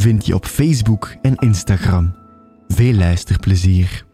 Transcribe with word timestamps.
vind 0.00 0.26
je 0.26 0.34
op 0.34 0.46
Facebook 0.46 1.14
en 1.22 1.34
Instagram. 1.34 2.14
Veel 2.68 2.92
luisterplezier. 2.92 4.04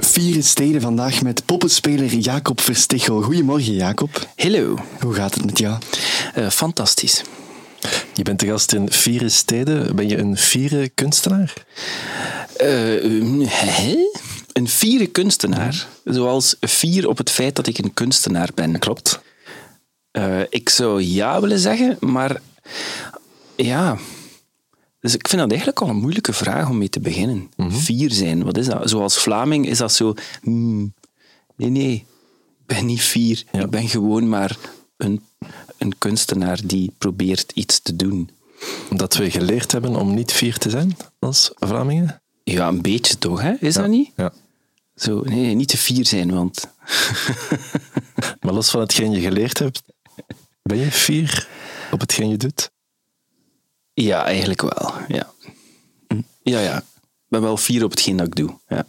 Vier 0.00 0.42
steden 0.42 0.80
vandaag 0.80 1.22
met 1.22 1.44
poppenspeler 1.44 2.14
Jacob 2.14 2.60
Verstichel. 2.60 3.22
Goedemorgen, 3.22 3.74
Jacob. 3.74 4.26
Hallo, 4.36 4.78
Hoe 5.00 5.14
gaat 5.14 5.34
het 5.34 5.44
met 5.44 5.58
jou? 5.58 5.78
Eh, 6.34 6.50
fantastisch. 6.50 7.22
Je 8.14 8.22
bent 8.22 8.40
de 8.40 8.46
gast 8.46 8.72
in 8.72 8.92
Vieren 8.92 9.30
Steden. 9.30 9.96
Ben 9.96 10.08
je 10.08 10.18
een 10.18 10.36
vieren 10.36 10.94
kunstenaar? 10.94 11.54
Hè? 13.46 13.96
Een 14.52 14.68
vierde 14.68 15.06
kunstenaar, 15.06 15.86
zoals 16.04 16.56
vier 16.60 17.08
op 17.08 17.18
het 17.18 17.30
feit 17.30 17.56
dat 17.56 17.66
ik 17.66 17.78
een 17.78 17.94
kunstenaar 17.94 18.48
ben. 18.54 18.78
Klopt. 18.78 19.20
Eh, 20.10 20.40
ik 20.48 20.68
zou 20.68 21.02
ja 21.02 21.40
willen 21.40 21.58
zeggen, 21.58 21.96
maar 22.00 22.40
ja. 23.56 23.98
Dus 25.00 25.14
ik 25.14 25.28
vind 25.28 25.40
dat 25.40 25.50
eigenlijk 25.50 25.80
al 25.80 25.88
een 25.88 26.00
moeilijke 26.00 26.32
vraag 26.32 26.68
om 26.68 26.78
mee 26.78 26.88
te 26.88 27.00
beginnen. 27.00 27.50
Vier 27.56 28.10
zijn, 28.10 28.44
wat 28.44 28.56
is 28.56 28.66
dat? 28.66 28.90
Zoals 28.90 29.18
Vlaming 29.18 29.66
is 29.66 29.78
dat 29.78 29.92
zo. 29.92 30.14
hmm, 30.42 30.94
nee, 31.56 31.70
nee, 31.70 31.94
ik 32.60 32.66
ben 32.66 32.86
niet 32.86 33.02
vier. 33.02 33.44
Ja. 33.52 33.60
Ik 33.60 33.70
ben 33.70 33.88
gewoon 33.88 34.28
maar 34.28 34.56
een, 34.96 35.22
een 35.78 35.98
kunstenaar 35.98 36.60
die 36.64 36.92
probeert 36.98 37.52
iets 37.54 37.80
te 37.80 37.96
doen. 37.96 38.30
Omdat 38.90 39.16
we 39.16 39.30
geleerd 39.30 39.72
hebben 39.72 39.96
om 39.96 40.14
niet 40.14 40.32
vier 40.32 40.58
te 40.58 40.70
zijn 40.70 40.96
als 41.18 41.50
Vlamingen? 41.54 42.22
Ja, 42.44 42.68
een 42.68 42.82
beetje 42.82 43.18
toch, 43.18 43.42
hè? 43.42 43.54
Is 43.60 43.74
dat 43.74 43.88
niet? 43.88 44.10
Ja. 44.16 44.32
Zo, 44.96 45.20
nee, 45.20 45.40
nee, 45.40 45.54
niet 45.54 45.68
te 45.68 45.78
fier 45.78 46.06
zijn, 46.06 46.34
want 46.34 46.68
Maar 48.40 48.52
los 48.52 48.70
van 48.70 48.80
hetgeen 48.80 49.10
je 49.10 49.20
geleerd 49.20 49.58
hebt, 49.58 49.82
ben 50.62 50.78
je 50.78 50.90
fier 50.90 51.48
op 51.90 52.00
hetgeen 52.00 52.28
je 52.28 52.36
doet? 52.36 52.70
Ja, 54.02 54.24
eigenlijk 54.24 54.62
wel. 54.62 54.92
Ja, 55.08 55.30
ja, 56.42 56.60
ja. 56.60 56.78
Ik 56.78 57.28
ben 57.28 57.40
wel 57.40 57.56
fier 57.56 57.84
op 57.84 57.90
hetgeen 57.90 58.16
dat 58.16 58.26
ik 58.26 58.36
doe. 58.36 58.58
Ja. 58.68 58.86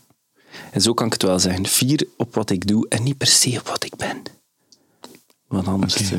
En 0.71 0.81
zo 0.81 0.93
kan 0.93 1.05
ik 1.05 1.13
het 1.13 1.21
wel 1.21 1.39
zeggen. 1.39 1.67
Fier 1.67 2.07
op 2.17 2.35
wat 2.35 2.49
ik 2.49 2.67
doe 2.67 2.87
en 2.89 3.03
niet 3.03 3.17
per 3.17 3.27
se 3.27 3.59
op 3.59 3.67
wat 3.67 3.83
ik 3.83 3.95
ben. 3.95 4.23
Want 5.47 5.67
anders... 5.67 6.11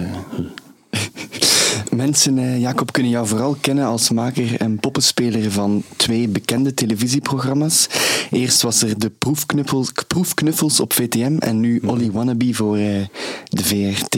Mensen, 1.96 2.38
eh, 2.38 2.60
Jacob, 2.60 2.92
kunnen 2.92 3.12
jou 3.12 3.26
vooral 3.26 3.56
kennen 3.60 3.84
als 3.84 4.10
maker 4.10 4.60
en 4.60 4.78
poppenspeler 4.78 5.50
van 5.50 5.82
twee 5.96 6.28
bekende 6.28 6.74
televisieprogramma's. 6.74 7.88
Eerst 8.30 8.62
was 8.62 8.82
er 8.82 8.98
de 8.98 9.10
proefknuffels, 9.10 9.92
proefknuffels 10.06 10.80
op 10.80 10.92
VTM 10.92 11.36
en 11.38 11.60
nu 11.60 11.80
Olly 11.84 12.10
Wannabe 12.10 12.54
voor 12.54 12.76
eh, 12.76 13.06
de 13.48 13.64
VRT. 13.64 14.16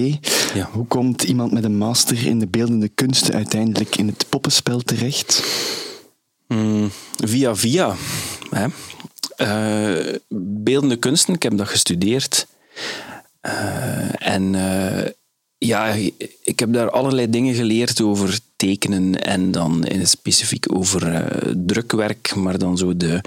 Ja. 0.54 0.68
Hoe 0.72 0.86
komt 0.86 1.22
iemand 1.22 1.52
met 1.52 1.64
een 1.64 1.76
master 1.76 2.26
in 2.26 2.38
de 2.38 2.46
beeldende 2.46 2.88
kunsten 2.88 3.34
uiteindelijk 3.34 3.96
in 3.96 4.06
het 4.06 4.26
poppenspel 4.28 4.80
terecht? 4.80 5.44
Mm, 6.48 6.90
via 7.24 7.56
via. 7.56 7.94
Hè. 8.50 8.66
Eh, 9.36 10.14
beeldende 10.38 10.96
kunsten, 10.96 11.34
ik 11.34 11.42
heb 11.42 11.56
dat 11.56 11.68
gestudeerd. 11.68 12.46
En 14.18 14.54
ja, 15.66 15.94
ik 16.42 16.58
heb 16.58 16.72
daar 16.72 16.90
allerlei 16.90 17.30
dingen 17.30 17.54
geleerd 17.54 18.00
over 18.00 18.38
tekenen 18.56 19.22
en 19.24 19.50
dan 19.50 19.84
in 19.84 19.98
het 19.98 20.08
specifiek 20.08 20.74
over 20.74 21.12
eh, 21.12 21.52
drukwerk, 21.56 22.34
maar 22.34 22.58
dan 22.58 22.78
zo 22.78 22.96
de, 22.96 23.20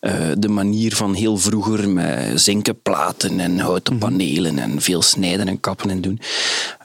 eh, 0.00 0.30
de 0.38 0.48
manier 0.48 0.94
van 0.94 1.14
heel 1.14 1.36
vroeger 1.36 1.88
met 1.88 2.40
zinken 2.40 2.82
platen 2.82 3.40
en 3.40 3.58
houten 3.58 3.98
panelen 3.98 4.58
en 4.58 4.80
veel 4.80 5.02
snijden 5.02 5.48
en 5.48 5.60
kappen 5.60 5.90
en 5.90 6.00
doen. 6.00 6.20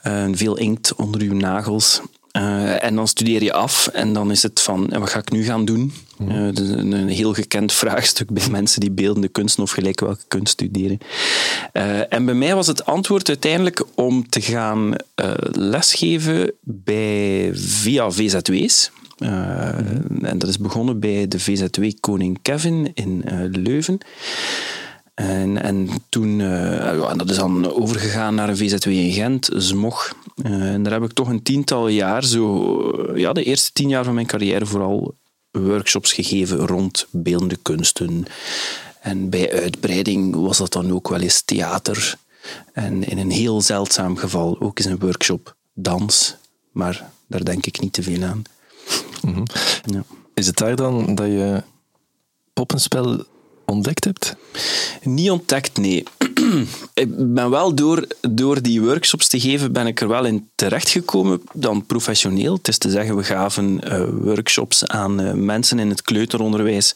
Eh, 0.02 0.28
veel 0.32 0.56
inkt 0.56 0.94
onder 0.94 1.20
uw 1.20 1.34
nagels. 1.34 2.00
Eh, 2.32 2.84
en 2.84 2.94
dan 2.94 3.08
studeer 3.08 3.42
je 3.42 3.52
af 3.52 3.86
en 3.86 4.12
dan 4.12 4.30
is 4.30 4.42
het 4.42 4.60
van, 4.60 4.88
wat 4.98 5.10
ga 5.10 5.18
ik 5.18 5.30
nu 5.30 5.44
gaan 5.44 5.64
doen? 5.64 5.92
Eh, 6.28 6.44
dat 6.44 6.58
is 6.58 6.68
een, 6.68 6.92
een 6.92 7.08
heel 7.08 7.34
gekend 7.34 7.72
vraagstuk 7.82 8.30
bij 8.30 8.48
mensen 8.50 8.80
die 8.80 8.90
beeldende 8.90 9.28
kunsten 9.28 9.62
of 9.62 9.70
gelijk 9.70 10.00
welke 10.00 10.22
kunst 10.28 10.52
studeren. 10.52 10.98
Eh, 11.72 12.12
en 12.12 12.24
bij 12.24 12.34
mij 12.34 12.54
was 12.54 12.66
het 12.66 12.84
antwoord 12.86 13.28
uiteindelijk 13.28 13.84
om 13.94 14.28
te 14.28 14.40
gaan 14.40 14.94
eh, 15.14 15.32
lesgeven 15.52 16.52
bij, 16.60 17.50
via 17.54 18.10
VZW's. 18.10 18.90
Eh, 19.18 19.68
En 20.22 20.38
dat 20.38 20.48
is 20.48 20.58
begonnen 20.58 21.00
bij 21.00 21.28
de 21.28 21.38
VZW 21.40 21.84
Koning 22.00 22.38
Kevin 22.42 22.90
in 22.94 23.22
eh, 23.24 23.38
Leuven. 23.50 23.98
En, 25.14 25.62
en 25.62 25.88
toen, 26.08 26.40
eh, 26.40 27.10
en 27.10 27.18
dat 27.18 27.30
is 27.30 27.36
dan 27.36 27.72
overgegaan 27.72 28.34
naar 28.34 28.48
een 28.48 28.56
VZW 28.56 28.88
in 28.88 29.12
Gent, 29.12 29.50
Zmog. 29.56 30.14
Eh, 30.42 30.72
en 30.72 30.82
daar 30.82 30.92
heb 30.92 31.02
ik 31.02 31.12
toch 31.12 31.28
een 31.28 31.42
tiental 31.42 31.88
jaar, 31.88 32.24
zo, 32.24 33.16
ja, 33.16 33.32
de 33.32 33.44
eerste 33.44 33.72
tien 33.72 33.88
jaar 33.88 34.04
van 34.04 34.14
mijn 34.14 34.26
carrière 34.26 34.66
vooral 34.66 35.14
workshops 35.50 36.12
gegeven 36.12 36.66
rond 36.66 37.06
beeldende 37.10 37.56
kunsten. 37.62 38.24
En 39.00 39.30
bij 39.30 39.52
uitbreiding 39.52 40.34
was 40.34 40.58
dat 40.58 40.72
dan 40.72 40.92
ook 40.92 41.08
wel 41.08 41.20
eens 41.20 41.42
theater. 41.42 42.16
En 42.72 43.04
in 43.08 43.18
een 43.18 43.30
heel 43.30 43.60
zeldzaam 43.60 44.16
geval 44.16 44.60
ook 44.60 44.78
eens 44.78 44.88
een 44.88 44.98
workshop 44.98 45.56
dans. 45.74 46.36
Maar 46.72 47.10
daar 47.26 47.44
denk 47.44 47.66
ik 47.66 47.80
niet 47.80 47.92
te 47.92 48.02
veel 48.02 48.22
aan. 48.22 48.42
Ja. 49.84 50.04
Is 50.34 50.46
het 50.46 50.56
daar 50.56 50.76
dan 50.76 51.14
dat 51.14 51.26
je 51.26 51.62
poppenspel 52.52 53.24
ontdekt 53.66 54.04
hebt? 54.04 54.36
Niet 55.02 55.30
ontdekt, 55.30 55.78
nee. 55.78 56.04
ik 56.94 57.34
ben 57.34 57.50
wel 57.50 57.74
door, 57.74 58.06
door 58.20 58.62
die 58.62 58.82
workshops 58.82 59.28
te 59.28 59.40
geven, 59.40 59.72
ben 59.72 59.86
ik 59.86 60.00
er 60.00 60.08
wel 60.08 60.24
in 60.24 60.50
terechtgekomen, 60.54 61.42
dan 61.52 61.86
professioneel. 61.86 62.54
Het 62.54 62.68
is 62.68 62.78
te 62.78 62.90
zeggen, 62.90 63.16
we 63.16 63.24
gaven 63.24 63.80
eh, 63.80 64.04
workshops 64.20 64.86
aan 64.86 65.20
eh, 65.20 65.32
mensen 65.32 65.78
in 65.78 65.88
het 65.88 66.02
kleuteronderwijs 66.02 66.94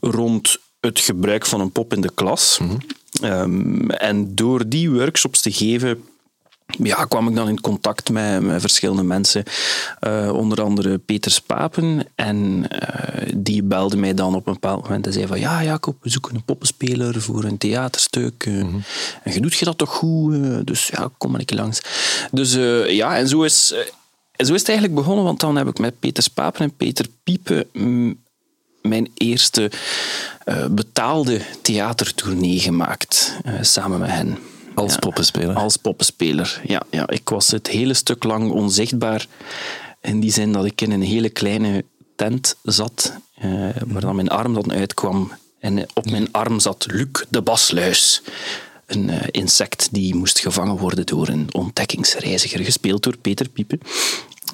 rond 0.00 0.58
het 0.80 1.00
gebruik 1.00 1.46
van 1.46 1.60
een 1.60 1.72
pop 1.72 1.92
in 1.92 2.00
de 2.00 2.10
klas. 2.14 2.60
Ehm, 3.20 3.90
en 3.90 4.34
door 4.34 4.68
die 4.68 4.90
workshops 4.90 5.40
te 5.40 5.52
geven, 5.52 6.04
ja, 6.78 7.04
kwam 7.04 7.28
ik 7.28 7.34
dan 7.34 7.48
in 7.48 7.60
contact 7.60 8.10
met, 8.10 8.42
met 8.42 8.60
verschillende 8.60 9.02
mensen. 9.02 9.44
Eh, 10.00 10.32
onder 10.32 10.62
andere 10.62 10.98
Peter 10.98 11.30
Spapen. 11.30 12.06
En 12.14 12.66
eh, 12.68 13.32
die 13.36 13.62
belde 13.62 13.96
mij 13.96 14.14
dan 14.14 14.34
op 14.34 14.46
een 14.46 14.52
bepaald 14.52 14.82
moment 14.82 15.06
en 15.06 15.12
zei 15.12 15.26
van 15.26 15.40
ja, 15.40 15.64
Jacob, 15.64 15.96
we 16.02 16.10
zoeken 16.10 16.34
een 16.34 16.44
poppenspeler 16.44 17.20
voor 17.20 17.44
een 17.44 17.58
theaterstuk. 17.58 18.44
eh, 18.46 18.58
En 19.22 19.32
je 19.32 19.40
doet 19.40 19.54
je 19.54 19.64
dat 19.64 19.78
toch 19.78 19.90
goed? 19.90 20.66
dus 20.66 20.86
ja, 20.86 21.10
kom 21.18 21.30
maar 21.30 21.40
een 21.40 21.46
keer 21.46 21.58
langs. 21.58 21.80
Dus 22.30 22.52
ja, 22.88 23.16
en 23.16 23.28
zo 23.28 23.42
is, 23.42 23.74
en 24.36 24.46
zo 24.46 24.52
is 24.52 24.60
het 24.60 24.68
eigenlijk 24.68 24.98
begonnen, 24.98 25.24
want 25.24 25.40
dan 25.40 25.56
heb 25.56 25.68
ik 25.68 25.78
met 25.78 25.98
Peter 25.98 26.22
Spapen 26.22 26.60
en 26.60 26.76
Peter 26.76 27.06
Piepen 27.24 27.68
mm, 27.72 28.20
mijn 28.82 29.10
eerste 29.14 29.70
betaalde 30.70 31.40
theatertournee 31.62 32.58
gemaakt, 32.58 33.36
samen 33.60 34.00
met 34.00 34.10
hen. 34.10 34.38
Als 34.74 34.96
poppenspeler? 34.96 35.54
Als 35.54 35.76
poppenspeler, 35.76 36.60
ja, 36.64 36.82
ja. 36.90 37.08
Ik 37.08 37.28
was 37.28 37.50
het 37.50 37.66
hele 37.66 37.94
stuk 37.94 38.24
lang 38.24 38.50
onzichtbaar. 38.50 39.26
In 40.00 40.20
die 40.20 40.32
zin 40.32 40.52
dat 40.52 40.64
ik 40.64 40.80
in 40.80 40.90
een 40.90 41.02
hele 41.02 41.28
kleine 41.28 41.84
tent 42.16 42.56
zat, 42.62 43.12
eh, 43.34 43.68
waar 43.86 44.00
dan 44.00 44.16
mijn 44.16 44.28
arm 44.28 44.54
dan 44.54 44.72
uitkwam. 44.72 45.32
En 45.58 45.86
op 45.94 46.10
mijn 46.10 46.32
arm 46.32 46.60
zat 46.60 46.86
Luc 46.90 47.24
de 47.28 47.42
Basluis. 47.42 48.22
Een 48.86 49.10
eh, 49.10 49.28
insect 49.30 49.88
die 49.92 50.14
moest 50.14 50.38
gevangen 50.38 50.76
worden 50.76 51.06
door 51.06 51.28
een 51.28 51.48
ontdekkingsreiziger, 51.52 52.64
gespeeld 52.64 53.02
door 53.02 53.16
Peter 53.16 53.48
Piepen. 53.48 53.80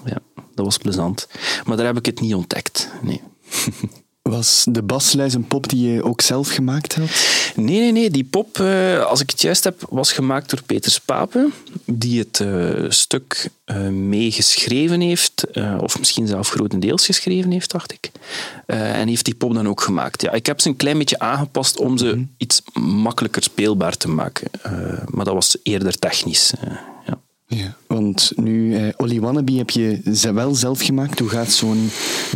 Ja, 0.04 0.18
dat 0.54 0.64
was 0.64 0.78
plezant. 0.78 1.28
Maar 1.64 1.76
daar 1.76 1.86
heb 1.86 1.96
ik 1.96 2.06
het 2.06 2.20
niet 2.20 2.34
ontdekt. 2.34 2.88
Nee. 3.02 3.22
Was 4.28 4.66
de 4.70 4.82
basluis 4.82 5.34
een 5.34 5.46
pop 5.46 5.68
die 5.68 5.92
je 5.92 6.02
ook 6.02 6.20
zelf 6.20 6.48
gemaakt 6.48 6.94
had? 6.94 7.08
Nee, 7.56 7.78
nee, 7.78 7.92
nee. 7.92 8.10
Die 8.10 8.24
pop, 8.24 8.60
eh, 8.60 9.04
als 9.04 9.20
ik 9.20 9.30
het 9.30 9.42
juist 9.42 9.64
heb, 9.64 9.86
was 9.90 10.12
gemaakt 10.12 10.50
door 10.50 10.62
Peter 10.62 10.90
Spapen, 10.90 11.52
die 11.84 12.18
het 12.18 12.40
eh, 12.40 12.84
stuk 12.88 13.50
eh 13.64 13.88
meegeschreven 13.88 15.00
heeft, 15.00 15.44
of 15.80 15.98
misschien 15.98 16.26
zelf 16.26 16.48
grotendeels 16.48 17.06
geschreven 17.06 17.50
heeft, 17.50 17.70
dacht 17.70 17.92
ik. 17.92 18.10
En 18.66 19.08
heeft 19.08 19.24
die 19.24 19.34
pop 19.34 19.54
dan 19.54 19.68
ook 19.68 19.80
gemaakt. 19.80 20.22
Ja, 20.22 20.32
ik 20.32 20.46
heb 20.46 20.60
ze 20.60 20.68
een 20.68 20.76
klein 20.76 20.98
beetje 20.98 21.18
aangepast 21.18 21.78
om 21.78 21.98
ze 21.98 22.24
iets 22.36 22.62
makkelijker 22.80 23.42
speelbaar 23.42 23.96
te 23.96 24.08
maken. 24.08 24.50
Maar 25.04 25.24
dat 25.24 25.34
was 25.34 25.56
eerder 25.62 25.98
technisch. 25.98 26.52
Eh, 27.48 27.58
ja. 27.58 27.76
Want 27.86 28.32
nu, 28.34 28.76
eh, 28.76 28.88
Olly 28.96 29.20
Wannabe 29.20 29.52
heb 29.52 29.70
je 29.70 30.00
ze 30.14 30.32
wel 30.32 30.54
zelf 30.54 30.80
gemaakt. 30.80 31.18
Hoe 31.18 31.28
gaat 31.28 31.50
zo'n 31.50 31.90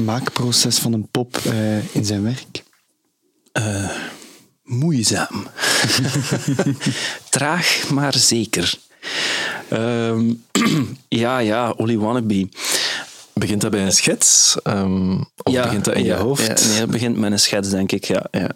maakproces 0.04 0.78
van 0.78 0.92
een 0.92 1.08
pop 1.10 1.36
eh, 1.36 1.94
in 1.94 2.04
zijn 2.04 2.22
werk? 2.22 2.62
moeizaam. 4.62 5.46
Traag, 7.30 7.90
maar 7.90 8.14
zeker. 8.14 8.78
Ehm, 9.68 10.32
ja, 11.08 11.38
ja, 11.38 11.70
Olly 11.70 11.98
Wannabe. 11.98 12.48
Begint 13.32 13.60
dat 13.60 13.70
bij 13.70 13.84
een 13.84 13.92
schets? 13.92 14.56
Ehm, 14.62 15.18
of 15.42 15.52
ja, 15.52 15.62
begint 15.62 15.84
dat 15.84 15.94
in 15.94 16.04
ja, 16.04 16.16
je 16.16 16.22
hoofd? 16.22 16.60
Ja, 16.60 16.68
nee, 16.68 16.78
dat 16.78 16.90
begint 16.90 17.16
met 17.16 17.32
een 17.32 17.38
schets, 17.38 17.70
denk 17.70 17.92
ik. 17.92 18.04
Ja, 18.04 18.26
ja. 18.30 18.50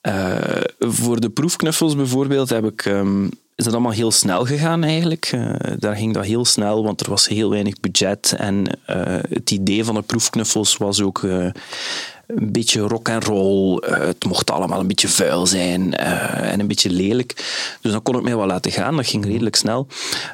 Eh, 0.00 0.60
voor 0.78 1.20
de 1.20 1.30
proefknuffels 1.30 1.96
bijvoorbeeld 1.96 2.48
heb 2.48 2.64
ik, 2.64 2.84
ehm, 2.84 3.24
is 3.54 3.64
dat 3.64 3.72
allemaal 3.72 3.92
heel 3.92 4.10
snel 4.10 4.44
gegaan 4.44 4.84
eigenlijk. 4.84 5.30
Eh, 5.32 5.54
daar 5.78 5.96
ging 5.96 6.14
dat 6.14 6.24
heel 6.24 6.44
snel, 6.44 6.84
want 6.84 7.00
er 7.00 7.10
was 7.10 7.28
heel 7.28 7.50
weinig 7.50 7.80
budget. 7.80 8.34
En 8.36 8.66
eh, 8.86 9.16
het 9.28 9.50
idee 9.50 9.84
van 9.84 9.94
de 9.94 10.02
proefknuffels 10.02 10.76
was 10.76 11.02
ook 11.02 11.22
een 11.22 12.52
beetje 12.52 12.80
rock 12.80 13.08
and 13.08 13.24
roll. 13.24 13.82
Het 13.84 14.24
mocht 14.24 14.50
allemaal 14.50 14.80
een 14.80 14.86
beetje 14.86 15.08
vuil 15.08 15.46
zijn 15.46 15.94
en 15.94 16.60
een 16.60 16.66
beetje 16.66 16.90
lelijk. 16.90 17.34
Dus 17.80 17.92
dan 17.92 18.02
kon 18.02 18.16
ik 18.16 18.22
mij 18.22 18.36
wel 18.36 18.46
laten 18.46 18.72
gaan. 18.72 18.96
Dat 18.96 19.06
ging 19.06 19.24
redelijk 19.24 19.56
snel. 19.56 19.86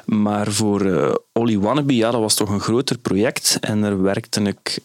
Maar 0.05 0.51
voor 0.51 0.81
eh 0.85 1.13
Olly 1.33 1.59
Wannabe, 1.59 1.95
ja, 1.95 2.11
dat 2.11 2.21
was 2.21 2.35
toch 2.35 2.49
een 2.49 2.59
groter 2.59 2.97
project. 2.97 3.57
En 3.61 3.81
daar 3.81 4.01
werkte 4.01 4.41
ik 4.41 4.79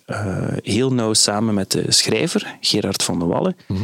heel 0.62 0.93
nauw 0.93 1.12
samen 1.12 1.55
met 1.55 1.71
de 1.71 1.93
schrijver, 1.93 2.56
Gerard 2.61 3.03
van 3.03 3.19
de 3.19 3.25
Wallen. 3.25 3.56
Eh, 3.69 3.77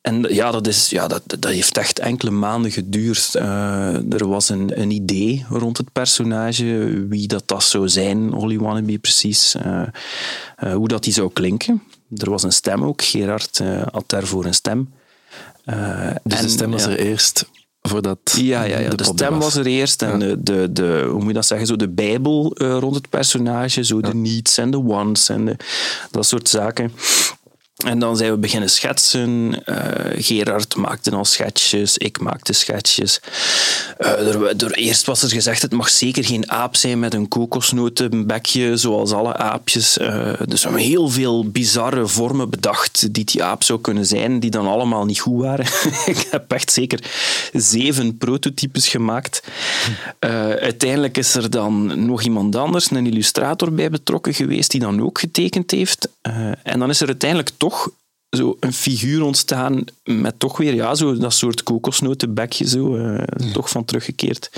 en 0.00 0.22
ja, 0.28 0.50
dat, 0.50 0.66
is, 0.66 0.90
ja 0.90 1.06
dat, 1.06 1.22
dat 1.26 1.44
heeft 1.44 1.78
echt 1.78 1.98
enkele 1.98 2.30
maanden 2.30 2.70
geduurd. 2.70 3.34
Eh, 3.34 4.12
er 4.12 4.28
was 4.28 4.48
een, 4.48 4.80
een 4.80 4.90
idee 4.90 5.44
rond 5.48 5.76
het 5.76 5.92
personage, 5.92 7.04
wie 7.08 7.28
dat, 7.28 7.42
dat 7.46 7.64
zou 7.64 7.88
zijn, 7.88 8.32
Holly 8.32 8.58
Wannabe 8.58 8.98
precies, 8.98 9.54
eh, 9.54 9.82
eh, 10.56 10.74
hoe 10.74 10.88
dat 10.88 11.04
die 11.04 11.12
zou 11.12 11.30
klinken. 11.32 11.82
Er 12.16 12.30
was 12.30 12.42
een 12.42 12.52
stem 12.52 12.84
ook, 12.84 13.02
Gerard 13.02 13.60
eh, 13.60 13.82
had 13.92 14.04
daarvoor 14.06 14.44
een 14.44 14.54
stem. 14.54 14.92
Eh, 15.64 16.10
Dus 16.22 16.40
de 16.40 16.48
stem 16.48 16.70
was 16.70 16.84
ja. 16.84 16.90
er 16.90 16.98
eerst 16.98 17.46
voordat 17.80 18.18
Ja, 18.36 18.62
ja, 18.62 18.78
ja. 18.78 18.90
de 18.90 19.04
stem 19.04 19.38
was 19.38 19.54
er 19.54 19.66
eerst 19.66 20.02
en 20.02 20.18
de, 20.18 20.42
de, 20.42 20.72
de, 20.72 21.06
hoe 21.10 21.18
moet 21.18 21.26
je 21.26 21.32
dat 21.32 21.46
zeggen, 21.46 21.66
zo 21.66 21.76
de 21.76 21.88
bijbel 21.88 22.52
eh, 22.54 22.76
rond 22.80 22.94
het 22.94 23.08
personage, 23.08 23.84
zo 23.84 24.00
de 24.00 24.14
needs 24.14 24.58
en 24.58 24.70
de 24.70 24.82
wants 24.82 25.28
en 25.28 25.44
de, 25.44 25.56
dat 26.10 26.26
soort 26.26 26.48
zaken. 26.48 26.92
En 27.84 27.98
dan 27.98 28.16
zijn 28.16 28.30
we 28.30 28.38
beginnen 28.38 28.70
schetsen. 28.70 29.64
Eh, 29.64 30.22
Gerard 30.22 30.76
maakte 30.76 31.10
al 31.10 31.24
schetsjes, 31.24 31.98
ik 31.98 32.20
maakte 32.20 32.52
schetsjes. 32.52 33.20
Eh, 33.98 34.10
er, 34.10 34.64
er, 34.64 34.72
eerst 34.72 35.06
was 35.06 35.22
er 35.22 35.30
gezegd, 35.30 35.62
het 35.62 35.72
mag 35.72 35.88
zeker 35.88 36.24
geen 36.24 36.50
aap 36.50 36.76
zijn 36.76 36.98
met 36.98 37.14
een 37.14 37.28
kokosnotenbekje, 37.28 38.76
zoals 38.76 39.12
alle 39.12 39.36
aapjes. 39.36 39.98
Eh, 39.98 40.32
dus 40.46 40.62
we 40.62 40.68
hebben 40.68 40.86
heel 40.86 41.08
veel 41.08 41.48
bizarre 41.50 42.06
vormen 42.06 42.50
bedacht 42.50 43.14
die 43.14 43.24
die 43.24 43.44
aap 43.44 43.62
zou 43.62 43.80
kunnen 43.80 44.06
zijn, 44.06 44.40
die 44.40 44.50
dan 44.50 44.66
allemaal 44.66 45.04
niet 45.04 45.20
goed 45.20 45.42
waren. 45.42 45.66
ik 46.14 46.26
heb 46.30 46.52
echt 46.52 46.72
zeker 46.72 47.00
zeven 47.52 48.16
prototypes 48.16 48.88
gemaakt. 48.88 49.42
Uiteindelijk 50.18 51.16
is 51.16 51.34
er 51.34 51.50
dan 51.50 52.04
nog 52.06 52.22
iemand 52.22 52.56
anders, 52.56 52.90
een 52.90 53.06
illustrator, 53.06 53.72
bij 53.72 53.90
betrokken 53.90 54.34
geweest, 54.34 54.70
die 54.70 54.80
dan 54.80 55.02
ook 55.02 55.18
getekend 55.18 55.70
heeft. 55.70 56.08
En 56.62 56.78
dan 56.78 56.90
is 56.90 57.00
er 57.00 57.06
uiteindelijk 57.06 57.50
toch 57.56 57.65
zo 58.30 58.56
een 58.60 58.72
figuur 58.72 59.22
ontstaan 59.22 59.84
met 60.04 60.38
toch 60.38 60.56
weer 60.56 60.74
ja, 60.74 60.94
zo 60.94 61.16
dat 61.16 61.34
soort 61.34 61.62
kokosnotenbekje, 61.62 62.68
zo, 62.68 62.96
eh, 62.96 63.52
toch 63.52 63.70
van 63.70 63.84
teruggekeerd. 63.84 64.50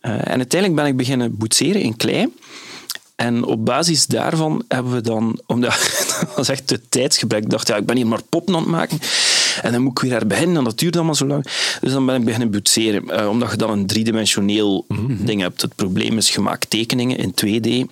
Eh, 0.00 0.12
en 0.12 0.36
uiteindelijk 0.36 0.74
ben 0.74 0.86
ik 0.86 0.96
beginnen 0.96 1.36
boetseren 1.36 1.82
in 1.82 1.96
klei. 1.96 2.34
En 3.16 3.44
op 3.44 3.64
basis 3.64 4.06
daarvan 4.06 4.64
hebben 4.68 4.92
we 4.92 5.00
dan, 5.00 5.40
omdat 5.46 5.70
dat 6.20 6.34
was 6.36 6.48
echt 6.48 6.70
het 6.70 6.90
tijdsgebrek, 6.90 7.42
ik 7.42 7.50
dacht, 7.50 7.68
ja, 7.68 7.76
ik 7.76 7.86
ben 7.86 7.96
hier 7.96 8.06
maar 8.06 8.20
aan 8.46 8.54
het 8.54 8.66
maken. 8.66 8.98
En 9.62 9.72
dan 9.72 9.82
moet 9.82 9.92
ik 9.92 9.98
weer 9.98 10.10
daar 10.10 10.26
beginnen 10.26 10.56
en 10.56 10.64
dat 10.64 10.78
duurt 10.78 10.96
allemaal 10.96 11.14
zo 11.14 11.26
lang. 11.26 11.46
Dus 11.80 11.92
dan 11.92 12.06
ben 12.06 12.14
ik 12.14 12.24
beginnen 12.24 12.50
boetseren, 12.50 13.10
eh, 13.10 13.28
omdat 13.28 13.50
je 13.50 13.56
dan 13.56 13.70
een 13.70 13.86
driedimensioneel 13.86 14.86
ding 15.08 15.40
hebt. 15.40 15.62
Het 15.62 15.74
probleem 15.74 16.16
is, 16.16 16.34
je 16.34 16.40
maakt 16.40 16.70
tekeningen 16.70 17.16
in 17.16 17.34
2D 17.34 17.86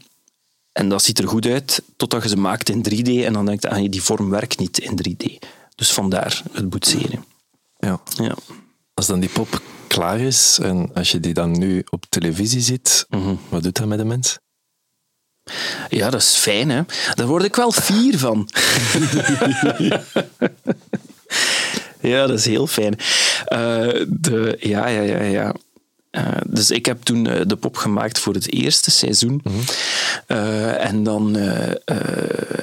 en 0.75 0.89
dat 0.89 1.03
ziet 1.03 1.19
er 1.19 1.29
goed 1.29 1.47
uit, 1.47 1.83
totdat 1.97 2.23
je 2.23 2.29
ze 2.29 2.37
maakt 2.37 2.69
in 2.69 2.83
3D 2.89 3.25
en 3.25 3.33
dan 3.33 3.47
denk 3.47 3.63
je, 3.63 3.71
ah, 3.71 3.91
die 3.91 4.03
vorm 4.03 4.31
werkt 4.31 4.59
niet 4.59 4.79
in 4.79 4.97
3D. 4.97 5.39
Dus 5.75 5.93
vandaar 5.93 6.43
het 6.53 6.69
boetseren. 6.71 7.25
Ja. 7.79 8.01
Ja. 8.17 8.35
Als 8.95 9.07
dan 9.07 9.21
die 9.21 9.29
pop 9.29 9.63
klaar 9.87 10.21
is 10.21 10.59
en 10.63 10.91
als 10.95 11.11
je 11.11 11.21
die 11.21 11.35
dan 11.35 11.59
nu 11.59 11.85
op 11.91 12.05
televisie 12.09 12.61
ziet, 12.61 13.05
Mhm. 13.09 13.35
wat 13.49 13.63
doet 13.63 13.77
dat 13.77 13.87
met 13.87 13.99
de 13.99 14.05
mens? 14.05 14.39
Ja, 15.89 16.11
dat 16.11 16.21
is 16.21 16.35
fijn, 16.37 16.69
hè. 16.71 16.83
Daar 17.15 17.27
word 17.27 17.45
ik 17.45 17.57
wel 17.57 17.73
fier 17.73 18.19
van. 18.19 18.49
ja, 22.01 22.27
dat 22.27 22.39
is 22.39 22.45
heel 22.45 22.67
fijn. 22.67 22.97
Eh, 23.45 24.05
de, 24.09 24.57
ja, 24.61 24.87
ja, 24.89 25.01
ja, 25.01 25.23
ja. 25.23 25.55
Eh, 26.15 26.27
dus 26.47 26.71
ik 26.71 26.87
heb 26.87 27.03
toen 27.03 27.27
eh, 27.27 27.41
de 27.47 27.57
pop 27.57 27.77
gemaakt 27.77 28.19
voor 28.19 28.35
het 28.35 28.53
eerste 28.53 28.91
seizoen. 28.91 29.43
Eh, 30.27 30.85
en 30.85 31.03
dan, 31.03 31.37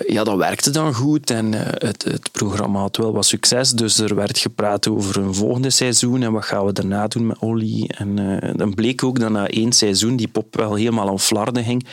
ja, 0.07 0.23
dat 0.23 0.37
werkte 0.37 0.69
dan 0.69 0.93
goed 0.93 1.29
en 1.29 1.53
het, 1.53 2.03
het 2.03 2.31
programma 2.31 2.79
had 2.79 2.97
wel 2.97 3.13
wat 3.13 3.25
succes. 3.25 3.71
Dus 3.71 3.97
er 3.99 4.15
werd 4.15 4.37
gepraat 4.37 4.87
over 4.87 5.17
een 5.17 5.33
volgende 5.33 5.69
seizoen 5.69 6.23
en 6.23 6.31
wat 6.31 6.45
gaan 6.45 6.65
we 6.65 6.73
daarna 6.73 7.07
doen 7.07 7.27
met 7.27 7.39
Olly. 7.39 7.89
En 7.97 8.39
dan 8.55 8.73
bleek 8.73 9.03
ook 9.03 9.19
dat 9.19 9.29
na 9.31 9.47
één 9.47 9.71
seizoen 9.71 10.15
die 10.15 10.27
pop 10.27 10.55
wel 10.55 10.75
helemaal 10.75 11.09
aan 11.09 11.19
flarden 11.19 11.63
ging. 11.63 11.85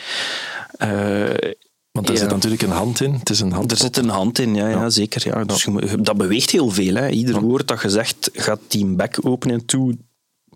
Want 1.91 2.07
er 2.07 2.13
Ja. 2.13 2.19
zit 2.19 2.29
natuurlijk 2.29 2.61
een 2.61 2.69
hand 2.69 3.01
in. 3.01 3.13
Het 3.13 3.29
is 3.29 3.39
een 3.39 3.51
hand. 3.51 3.71
er 3.71 3.77
zit 3.77 3.97
een 3.97 4.09
hand 4.09 4.39
in, 4.39 4.55
ja, 4.55 4.69
ja. 4.69 4.89
zeker. 4.89 5.27
Ja. 5.27 5.43
Dus 5.43 5.63
je 5.63 5.97
dat 6.01 6.17
beweegt 6.17 6.49
heel 6.49 6.69
veel. 6.69 6.95
Hè. 6.95 7.09
Ieder 7.09 7.41
woord 7.41 7.67
dat 7.67 7.81
je 7.81 7.89
zegt 7.89 8.29
gaat 8.33 8.59
die 8.67 8.85
bek 8.85 9.17
openen 9.21 9.59
en 9.59 9.65
toe. 9.65 9.97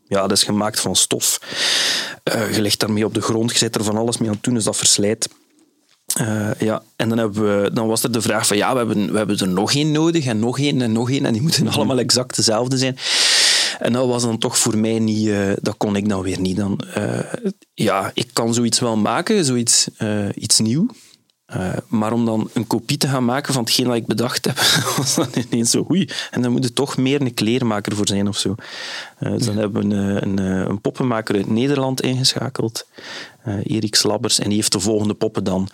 Ja, 0.07 0.21
dat 0.21 0.31
is 0.31 0.43
gemaakt 0.43 0.79
van 0.79 0.95
stof. 0.95 1.39
Eh, 2.23 2.55
je 2.55 2.61
ligt 2.61 2.79
daarmee 2.79 3.05
op 3.05 3.13
de 3.13 3.21
grond, 3.21 3.51
je 3.51 3.57
zit 3.57 3.75
er 3.75 3.83
van 3.83 3.97
alles 3.97 4.17
mee 4.17 4.29
aan 4.29 4.35
het 4.35 4.43
doen, 4.43 4.53
dus 4.53 4.63
dat 4.63 4.77
verslijt. 4.77 5.29
Eh, 6.13 6.53
ja, 6.59 6.83
en 6.95 7.09
dan, 7.09 7.17
hebben 7.17 7.61
we, 7.61 7.71
dan 7.73 7.87
was 7.87 8.03
er 8.03 8.11
de 8.11 8.21
vraag 8.21 8.47
van 8.47 8.57
ja, 8.57 8.71
we 8.71 8.77
hebben, 8.77 9.11
we 9.11 9.17
hebben 9.17 9.37
er 9.37 9.47
nog 9.47 9.73
één 9.73 9.91
nodig 9.91 10.25
en 10.25 10.39
nog 10.39 10.59
één 10.59 10.81
en 10.81 10.91
nog 10.91 11.09
één 11.09 11.25
en 11.25 11.33
die 11.33 11.41
moeten 11.41 11.67
allemaal 11.73 11.99
exact 11.99 12.35
dezelfde 12.35 12.77
zijn. 12.77 12.97
En 13.79 13.93
dat 13.93 14.07
was 14.07 14.23
dan 14.23 14.37
toch 14.37 14.57
voor 14.57 14.77
mij 14.77 14.99
niet, 14.99 15.29
eh, 15.29 15.51
dat 15.61 15.77
kon 15.77 15.95
ik 15.95 16.09
dan 16.09 16.21
weer 16.21 16.39
niet. 16.39 16.57
Dan, 16.57 16.79
ja, 17.73 18.11
ik 18.13 18.29
kan 18.33 18.53
zoiets 18.53 18.79
wel 18.79 18.97
maken, 18.97 19.45
zoiets 19.45 19.87
iets 20.35 20.59
nieuw. 20.59 20.87
Eh, 21.53 21.73
maar 21.87 22.13
om 22.13 22.25
dan 22.25 22.49
een 22.53 22.67
kopie 22.67 22.97
te 22.97 23.07
gaan 23.07 23.25
maken 23.25 23.53
van 23.53 23.63
hetgeen 23.63 23.85
dat 23.85 23.95
ik 23.95 24.05
bedacht 24.05 24.45
heb, 24.45 24.57
was 24.97 25.15
dan 25.15 25.27
ineens 25.49 25.71
zo 25.71 25.85
oei. 25.91 26.09
En 26.31 26.41
dan 26.41 26.51
moet 26.51 26.63
je 26.63 26.73
toch 26.73 26.97
meer 26.97 27.21
een 27.21 27.33
kleermaker 27.33 27.95
voor 27.95 28.07
zijn 28.07 28.27
of 28.27 28.37
zo. 28.37 28.55
Eh, 29.17 29.31
dus 29.31 29.45
dan 29.45 29.57
hebben 29.57 29.89
we 29.89 29.95
een, 29.95 30.23
een, 30.23 30.39
eh, 30.39 30.67
een 30.67 30.81
poppenmaker 30.81 31.35
uit 31.35 31.49
Nederland 31.49 32.01
ingeschakeld, 32.01 32.87
Erik 33.63 33.95
Slabbers, 33.95 34.39
en 34.39 34.47
die 34.47 34.57
heeft 34.57 34.71
de 34.71 34.79
volgende 34.79 35.13
poppen 35.13 35.43
dan 35.43 35.69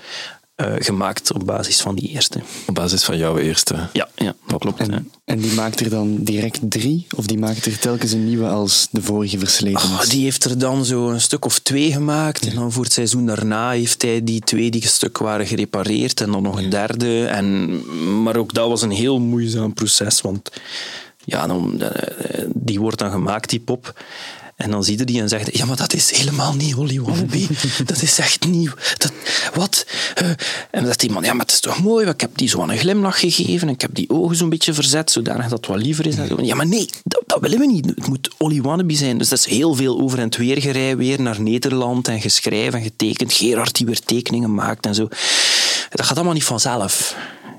eh, 0.60 0.74
gemaakt 0.80 1.34
op 1.34 1.46
basis 1.46 1.82
van 1.82 1.96
die 1.96 2.10
eerste. 2.10 2.42
Op 2.68 2.76
basis 2.76 3.04
van 3.04 3.18
jouw 3.18 3.38
eerste. 3.38 3.76
Ja, 3.94 4.10
ja 4.16 4.36
dat 4.48 4.60
klopt. 4.60 4.78
ja. 4.78 4.86
En, 4.86 5.12
en 5.26 5.40
die 5.40 5.54
maakt 5.54 5.80
er 5.80 5.90
dan 5.90 6.18
direct 6.24 6.60
drie? 6.62 7.08
Of 7.16 7.26
die 7.26 7.38
maakt 7.38 7.66
er 7.66 7.80
telkens 7.80 8.12
een 8.12 8.26
nieuwe 8.26 8.48
als 8.48 8.88
de 8.92 9.02
vorige 9.02 9.40
versleten 9.40 9.90
is? 10.02 10.10
die 10.10 10.24
heeft 10.24 10.44
er 10.44 10.58
dan 10.58 10.86
zo 10.86 11.10
een 11.10 11.22
stuk 11.22 11.46
of 11.46 11.60
twee 11.60 11.92
gemaakt. 11.92 12.48
En 12.48 12.56
dan 12.56 12.72
voor 12.72 12.84
het 12.84 12.94
seizoen 12.94 13.26
daarna 13.26 13.70
heeft 13.70 14.02
hij 14.02 14.24
die 14.24 14.40
twee 14.40 14.72
die 14.72 14.88
stuk 14.88 15.18
waren 15.18 15.48
gerepareerd. 15.48 16.22
En 16.22 16.32
dan 16.32 16.44
nog 16.44 16.58
een 16.58 16.70
derde. 16.70 17.26
En, 17.26 17.80
maar 18.24 18.36
ook 18.36 18.54
dat 18.54 18.68
was 18.68 18.82
een 18.82 18.92
heel 18.92 19.20
moeizaam 19.20 19.74
proces. 19.74 20.22
Want 20.22 20.52
ja, 21.26 21.48
dan, 21.48 21.82
eh, 21.82 22.46
die 22.54 22.80
wordt 22.80 23.00
dan 23.00 23.12
gemaakt, 23.12 23.50
die 23.50 23.60
pop. 23.60 23.94
En 24.60 24.72
dan 24.72 24.84
ziet 24.84 24.98
hij 24.98 25.06
die 25.06 25.22
en 25.22 25.30
zegt 25.30 25.58
ja, 25.58 25.66
maar 25.66 25.76
dat 25.76 25.94
is 25.94 26.12
helemaal 26.18 26.54
niet 26.54 26.72
Holly 26.74 27.02
Wannabe. 27.02 27.48
Dat 27.86 28.02
is 28.02 28.20
echt 28.20 28.48
nieuw. 28.48 28.72
Dat, 28.98 29.12
wat? 29.54 29.86
Eh, 30.16 30.28
en 30.28 30.38
dan 30.72 30.86
zegt 30.86 31.00
die 31.00 31.12
man, 31.12 31.24
ja, 31.24 31.32
maar 31.34 31.46
het 31.46 31.52
is 31.52 31.60
toch 31.60 31.82
mooi. 31.82 32.08
Ik 32.08 32.22
heb 32.22 32.38
die 32.38 32.48
zo 32.48 32.62
aan 32.62 32.70
een 32.70 32.78
glimlach 32.78 33.20
gegeven. 33.20 33.68
En 33.68 33.74
ik 33.74 33.82
heb 33.82 33.96
die 33.96 34.10
ogen 34.10 34.36
zo'n 34.36 34.50
beetje 34.50 34.74
verzet, 34.74 35.12
zodanig 35.12 35.48
dat 35.48 35.58
het 35.58 35.68
wat 35.68 35.82
liever 35.82 36.06
is. 36.06 36.16
En 36.16 36.28
zo. 36.28 36.38
Ja, 36.42 36.56
maar 36.56 36.68
nee, 36.68 36.90
dat, 37.04 37.24
dat 37.26 37.40
willen 37.40 37.60
we 37.60 37.66
niet. 37.66 37.86
Het 37.86 38.08
moet 38.08 38.30
Holly 38.38 38.62
Wannabe 38.62 38.96
zijn. 38.96 39.18
Dus 39.18 39.30
dat 39.30 39.40
is 39.40 39.46
heel 39.46 39.74
veel 39.74 40.00
over 40.00 40.20
en 40.20 40.30
weer 40.38 40.62
gerij 40.62 40.98
weer 40.98 41.22
naar 41.22 41.42
Nederland. 41.42 42.08
En 42.08 42.22
geschreven 42.22 42.74
en 42.74 42.84
getekend. 42.84 43.34
Gerard 43.34 43.76
die 43.76 43.86
weer 43.86 44.00
tekeningen 44.00 44.54
maakt 44.54 44.86
en 44.86 44.96
zo. 44.96 45.08
Dat 45.90 46.06
gaat 46.06 46.16
allemaal 46.16 46.34
niet 46.34 46.44
vanzelf. 46.44 47.16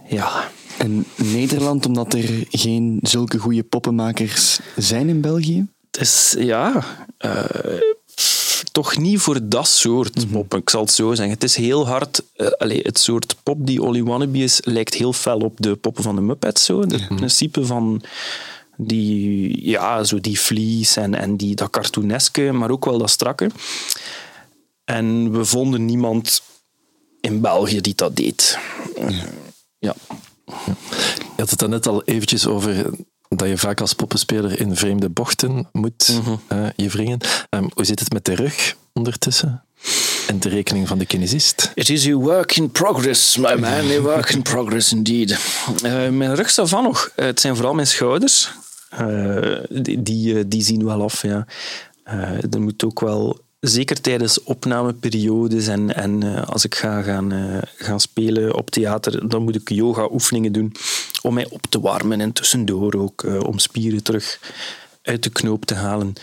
Ja. 0.09 0.51
En 0.79 1.05
Nederland, 1.17 1.87
omdat 1.87 2.15
er 2.15 2.45
geen 2.51 2.99
zulke 3.03 3.39
goede 3.39 3.63
poppenmakers 3.63 4.59
zijn 4.77 5.09
in 5.09 5.21
België? 5.21 5.67
Het 5.91 6.01
is, 6.01 6.35
ja, 6.39 6.85
eh, 7.19 7.45
toch 8.73 8.97
niet 8.97 9.21
voor 9.21 9.39
dat 9.43 9.69
soort 9.69 10.31
pop, 10.31 10.55
ik 10.55 10.71
zal 10.71 10.81
het 10.81 10.91
zo 10.91 11.15
zeggen. 11.15 11.35
Het 11.35 11.45
is 11.45 11.57
heel 11.57 11.87
hard, 11.87 12.23
eh, 12.37 12.83
het 12.83 12.99
soort 12.99 13.37
pop 13.43 13.67
die 13.67 13.83
Olly 13.83 14.03
Wannabe 14.03 14.39
is, 14.39 14.61
lijkt 14.65 14.95
heel 14.95 15.13
fel 15.13 15.39
op 15.39 15.55
de 15.57 15.77
poppen 15.77 16.03
van 16.03 16.15
de 16.15 16.21
Muppets. 16.21 16.65
Zo. 16.65 16.81
Het 16.81 17.07
principe 17.07 17.67
van 17.67 18.03
Die, 18.83 19.69
ja, 19.69 20.05
zo 20.05 20.21
die 20.21 20.41
vlies 20.41 20.97
en, 20.97 21.15
en 21.15 21.37
die, 21.37 21.55
dat 21.55 21.71
cartooneske, 21.71 22.53
maar 22.53 22.71
ook 22.71 22.85
wel 22.85 22.99
dat 22.99 23.11
strakke. 23.11 23.51
En 24.85 25.33
we 25.33 25.45
vonden 25.45 25.85
niemand 25.85 26.43
in 27.21 27.41
België 27.41 27.81
die 27.81 27.95
dat 27.95 28.17
deed. 28.17 28.59
Uh, 28.99 29.23
ja. 29.79 29.95
Je 31.37 31.37
had 31.37 31.51
het 31.51 31.59
dan 31.59 31.71
net 31.71 31.87
al 31.87 32.05
eventjes 32.05 32.47
over 32.47 32.91
dat 33.37 33.49
je 33.49 33.59
vaak 33.59 33.81
als 33.81 33.93
poppenspeler 33.93 34.61
in 34.61 34.77
vreemde 34.77 35.09
bochten 35.09 35.69
moet 35.73 36.09
Mhm. 36.23 36.35
eh, 36.49 36.67
je 36.77 36.89
wringen. 36.89 37.19
Ehm, 37.51 37.65
hoe 37.75 37.85
zit 37.85 37.99
het 38.01 38.13
met 38.13 38.25
de 38.25 38.35
rug 38.35 38.77
ondertussen? 38.93 39.65
En 40.27 40.41
de 40.41 40.49
rekening 40.49 40.89
van 40.89 40.99
de 40.99 41.07
kinesist? 41.07 41.71
It 41.75 41.89
is 41.89 42.07
a 42.07 42.13
work 42.13 42.57
in 42.57 42.71
progress, 42.71 43.37
my 43.37 43.55
man. 43.55 43.91
A 43.91 44.01
work 44.01 44.31
in 44.31 44.43
progress 44.43 44.93
indeed. 44.93 45.31
Eh, 45.83 46.09
mijn 46.09 46.35
rug 46.35 46.51
staat 46.51 46.69
van 46.69 46.83
nog. 46.83 47.11
Eh, 47.17 47.25
het 47.25 47.41
zijn 47.41 47.55
vooral 47.57 47.75
mijn 47.75 47.87
schouders. 47.87 48.51
Eh, 48.91 49.57
die, 49.69 50.03
die, 50.03 50.49
die 50.49 50.63
zien 50.63 50.85
wel 50.85 51.03
af, 51.03 51.23
ja. 51.23 51.47
Eh, 52.05 52.53
er 52.53 52.61
moet 52.61 52.85
ook 52.85 53.01
wel, 53.01 53.41
zeker 53.61 54.01
tijdens 54.01 54.43
opnameperiodes 54.43 55.67
en, 55.67 55.95
en 55.95 56.23
eh, 56.23 56.49
als 56.49 56.65
ik 56.65 56.75
ga 56.75 57.03
gaan, 57.03 57.33
eh, 57.33 57.59
gaan 57.77 58.01
spelen 58.01 58.55
op 58.55 58.71
theater, 58.71 59.29
dan 59.29 59.43
moet 59.43 59.57
ik 59.57 59.69
yoga-oefeningen 59.69 60.53
doen 60.53 60.73
om 61.23 61.35
mij 61.35 61.47
op 61.51 61.67
te 61.67 61.81
warmen 61.81 62.21
en 62.21 62.33
tussendoor 62.33 62.95
ook 62.95 63.25
eh, 63.25 63.41
om 63.41 63.59
spieren 63.59 64.03
terug 64.03 64.41
uit 65.03 65.23
de 65.23 65.31
knoop 65.31 65.65
te 65.65 65.75
halen. 65.75 66.15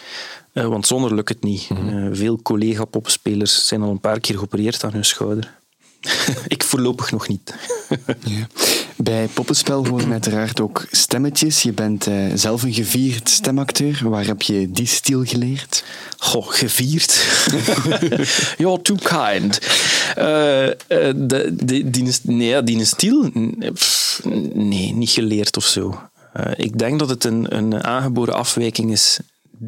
Want 0.66 0.88
zonder 0.88 1.16
lukt 1.16 1.30
het 1.30 1.44
niet. 1.44 1.68
Eh, 1.70 2.08
veel 2.12 2.42
collega-popspelers 2.42 3.68
zijn 3.68 3.82
al 3.82 3.90
een 3.90 4.00
paar 4.00 4.20
keer 4.20 4.36
geopereerd 4.36 4.84
aan 4.84 4.92
hun 4.92 5.06
schouder. 5.06 5.60
ik 6.48 6.64
voorlopig 6.64 7.12
nog 7.12 7.28
niet. 7.28 7.56
Ja. 8.20 8.48
Bij 8.98 9.28
poppenspel 9.28 9.88
horen 9.88 10.12
uiteraard 10.12 10.60
ook 10.60 10.86
stemmetjes. 10.92 11.62
Je 11.62 11.72
bent 11.72 12.08
eh, 12.08 12.16
zelf 12.34 12.64
een 12.64 12.74
gevierd 12.74 13.30
stemacteur. 13.30 14.00
Waar 14.10 14.26
heb 14.26 14.42
je 14.42 14.72
die 14.72 14.88
stil 14.88 15.24
geleerd? 15.26 15.84
Goh, 16.18 16.48
gevierd. 16.48 17.26
You're 18.58 18.82
too 18.82 18.96
kind. 18.96 19.60
Eh, 20.16 20.68
de, 21.16 21.54
de, 21.64 21.90
die, 21.90 22.14
nee, 22.24 22.64
die 22.64 22.86
stiel? 22.86 23.32
Pff, 23.74 24.22
Nee, 24.54 24.94
niet 24.94 25.10
geleerd 25.10 25.58
of 25.58 25.66
zo. 25.66 26.02
Ik 26.56 26.80
denk 26.80 27.00
dat 27.00 27.10
het 27.10 27.24
een, 27.24 27.56
een 27.56 27.84
aangeboren 27.84 28.34
afwijking 28.34 28.92
is 28.92 29.20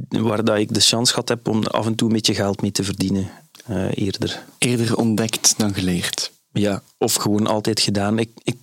waar 0.09 0.43
dat 0.43 0.57
ik 0.57 0.73
de 0.73 0.85
kans 0.89 1.09
gehad 1.09 1.29
heb 1.29 1.47
om 1.47 1.63
af 1.63 1.85
en 1.85 1.95
toe 1.95 2.07
een 2.07 2.13
beetje 2.13 2.33
geld 2.33 2.61
mee 2.61 2.71
te 2.71 2.83
verdienen. 2.83 3.29
eerder. 3.93 4.43
Eerder 4.57 4.95
ontdekt 4.97 5.53
dan 5.57 5.73
geleerd. 5.73 6.31
Ja, 6.51 6.81
of 6.97 7.13
gewoon 7.13 7.47
altijd 7.47 7.79
gedaan. 7.79 8.19
Ik, 8.19 8.29
ik, 8.43 8.55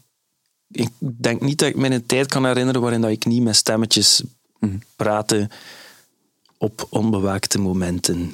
ik 0.76 0.88
denk 1.00 1.40
niet 1.40 1.58
dat 1.58 1.68
ik 1.68 1.76
me 1.76 1.90
een 1.90 2.06
tijd 2.06 2.26
kan 2.26 2.46
herinneren 2.46 2.80
waarin 2.80 3.00
dat 3.00 3.10
ik 3.10 3.24
niet 3.24 3.42
met 3.42 3.56
stemmetjes 3.56 4.22
praatte 4.96 5.48
op 6.58 6.86
onbewaakte 6.90 7.58
momenten. 7.58 8.32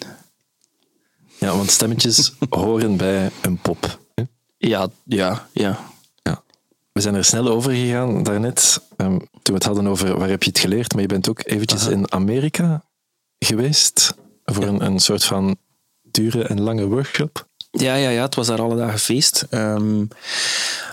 Ja, 1.39 1.57
want 1.57 1.71
stemmetjes 1.71 2.33
horen 2.51 2.97
bij 2.97 3.31
een 3.43 3.59
pop. 3.59 3.99
hè? 4.15 4.23
Ja, 4.57 4.89
ja, 5.05 5.49
ja. 5.53 5.91
Ja. 6.23 6.43
We 6.93 7.01
zijn 7.01 7.15
er 7.15 7.25
snel 7.25 7.49
over 7.49 7.73
gegaan 7.73 8.23
daarnet, 8.23 8.81
ehm, 8.97 9.19
toen 9.19 9.29
we 9.43 9.53
het 9.53 9.65
hadden 9.65 9.87
over 9.87 10.19
waar 10.19 10.29
heb 10.29 10.43
je 10.43 10.49
het 10.49 10.59
geleerd, 10.59 10.93
maar 10.93 11.03
je 11.03 11.09
bent 11.09 11.29
ook 11.29 11.41
eventjes 11.45 11.87
in 11.87 12.13
Amerika 12.13 12.85
geweest 13.39 14.15
voor 14.45 14.65
een, 14.65 14.85
een 14.85 14.99
soort 14.99 15.25
van 15.25 15.57
dure 16.03 16.45
en 16.45 16.61
lange 16.61 16.87
workshop. 16.87 17.49
Ja, 17.79 17.95
ja, 17.95 18.09
ja, 18.09 18.23
het 18.23 18.35
was 18.35 18.47
daar 18.47 18.62
alle 18.62 18.76
dagen 18.76 18.99
feest. 18.99 19.47
Ehm, 19.50 20.05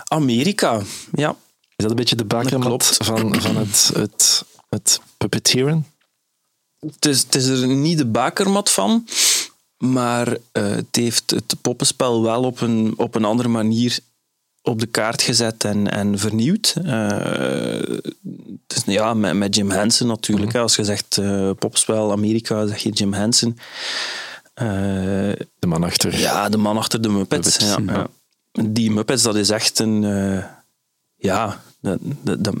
Amerika, 0.04 0.82
ja. 1.12 1.36
Is 1.76 1.86
dat 1.86 1.90
een 1.90 1.96
beetje 1.96 2.16
de 2.16 2.24
bakermat 2.24 2.96
van, 3.02 3.40
van 3.40 3.56
het, 3.56 3.90
het, 3.94 4.44
het 4.68 5.00
puppeteeren? 5.16 5.86
Het 6.78 7.06
is, 7.06 7.22
het 7.22 7.34
is 7.34 7.48
er 7.48 7.66
niet 7.66 7.98
de 7.98 8.06
bakermat 8.06 8.70
van, 8.70 9.08
maar 9.76 10.36
eh, 10.52 10.70
het 10.70 10.96
heeft 10.96 11.30
het 11.30 11.54
poppenspel 11.60 12.22
wel 12.22 12.42
op 12.42 12.60
een, 12.60 12.94
op 12.96 13.14
een 13.14 13.24
andere 13.24 13.48
manier 13.48 13.98
op 14.62 14.80
de 14.80 14.86
kaart 14.86 15.22
gezet 15.22 15.64
en, 15.64 15.90
en 15.90 16.18
vernieuwd. 16.18 16.74
Het 18.66 18.76
is, 18.76 18.82
ja, 18.86 19.14
met, 19.14 19.34
met 19.34 19.56
Jim 19.56 19.70
Henson 19.70 20.06
natuurlijk. 20.06 20.52
hè. 20.52 20.60
Als 20.60 20.76
je 20.76 20.84
zegt 20.84 21.18
eh 21.18 21.50
popspel 21.58 22.12
Amerika, 22.12 22.66
zeg 22.66 22.78
je 22.78 22.90
Jim 22.90 23.12
Henson. 23.12 23.58
Eh, 24.54 24.66
De 25.58 25.66
man 25.66 25.84
achter. 25.84 26.18
Ja, 26.18 26.48
de 26.48 26.56
man 26.56 26.76
achter 26.76 27.00
de 27.02 27.08
Muppets. 27.08 27.58
Muppets, 27.58 27.92
ja, 27.94 28.08
ja. 28.52 28.64
Die 28.70 28.90
Muppets, 28.90 29.22
dat 29.22 29.36
is 29.36 29.50
echt 29.50 29.78
een... 29.78 30.04
eh, 30.04 30.44
ja, 31.16 31.62
dat, 31.80 31.98
dat, 32.22 32.44
dat- 32.44 32.54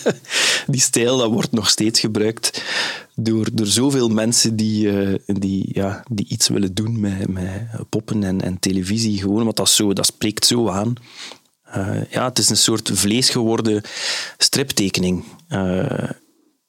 die 0.66 0.80
stijl 0.80 1.16
dat 1.18 1.30
wordt 1.30 1.52
nog 1.52 1.68
steeds 1.70 2.00
gebruikt 2.00 2.62
door, 3.14 3.48
door 3.52 3.66
zoveel 3.66 4.08
mensen 4.08 4.56
die, 4.56 5.00
eh, 5.00 5.18
die, 5.26 5.68
ja, 5.72 6.02
die 6.10 6.26
iets 6.28 6.48
willen 6.48 6.74
doen 6.74 7.00
met, 7.00 7.28
met 7.28 7.68
poppen 7.88 8.22
en, 8.24 8.40
en 8.40 8.58
televisie. 8.58 9.18
Gewoon, 9.18 9.44
want 9.44 9.56
dat, 9.56 9.68
zo, 9.70 9.92
dat 9.92 10.06
spreekt 10.06 10.46
zo 10.46 10.68
aan. 10.68 10.92
Ja, 12.10 12.24
het 12.24 12.38
is 12.38 12.48
een 12.48 12.56
soort 12.56 12.90
vlees 12.94 13.30
geworden 13.30 13.82
striptekening. 14.38 15.24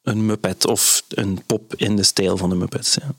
Een 0.03 0.25
Muppet 0.25 0.65
of 0.67 1.03
een 1.09 1.41
pop 1.45 1.75
in 1.75 1.95
de 1.95 2.03
stijl 2.03 2.37
van 2.37 2.49
de 2.49 2.55
Muppets. 2.55 2.95
Ja. 3.01 3.15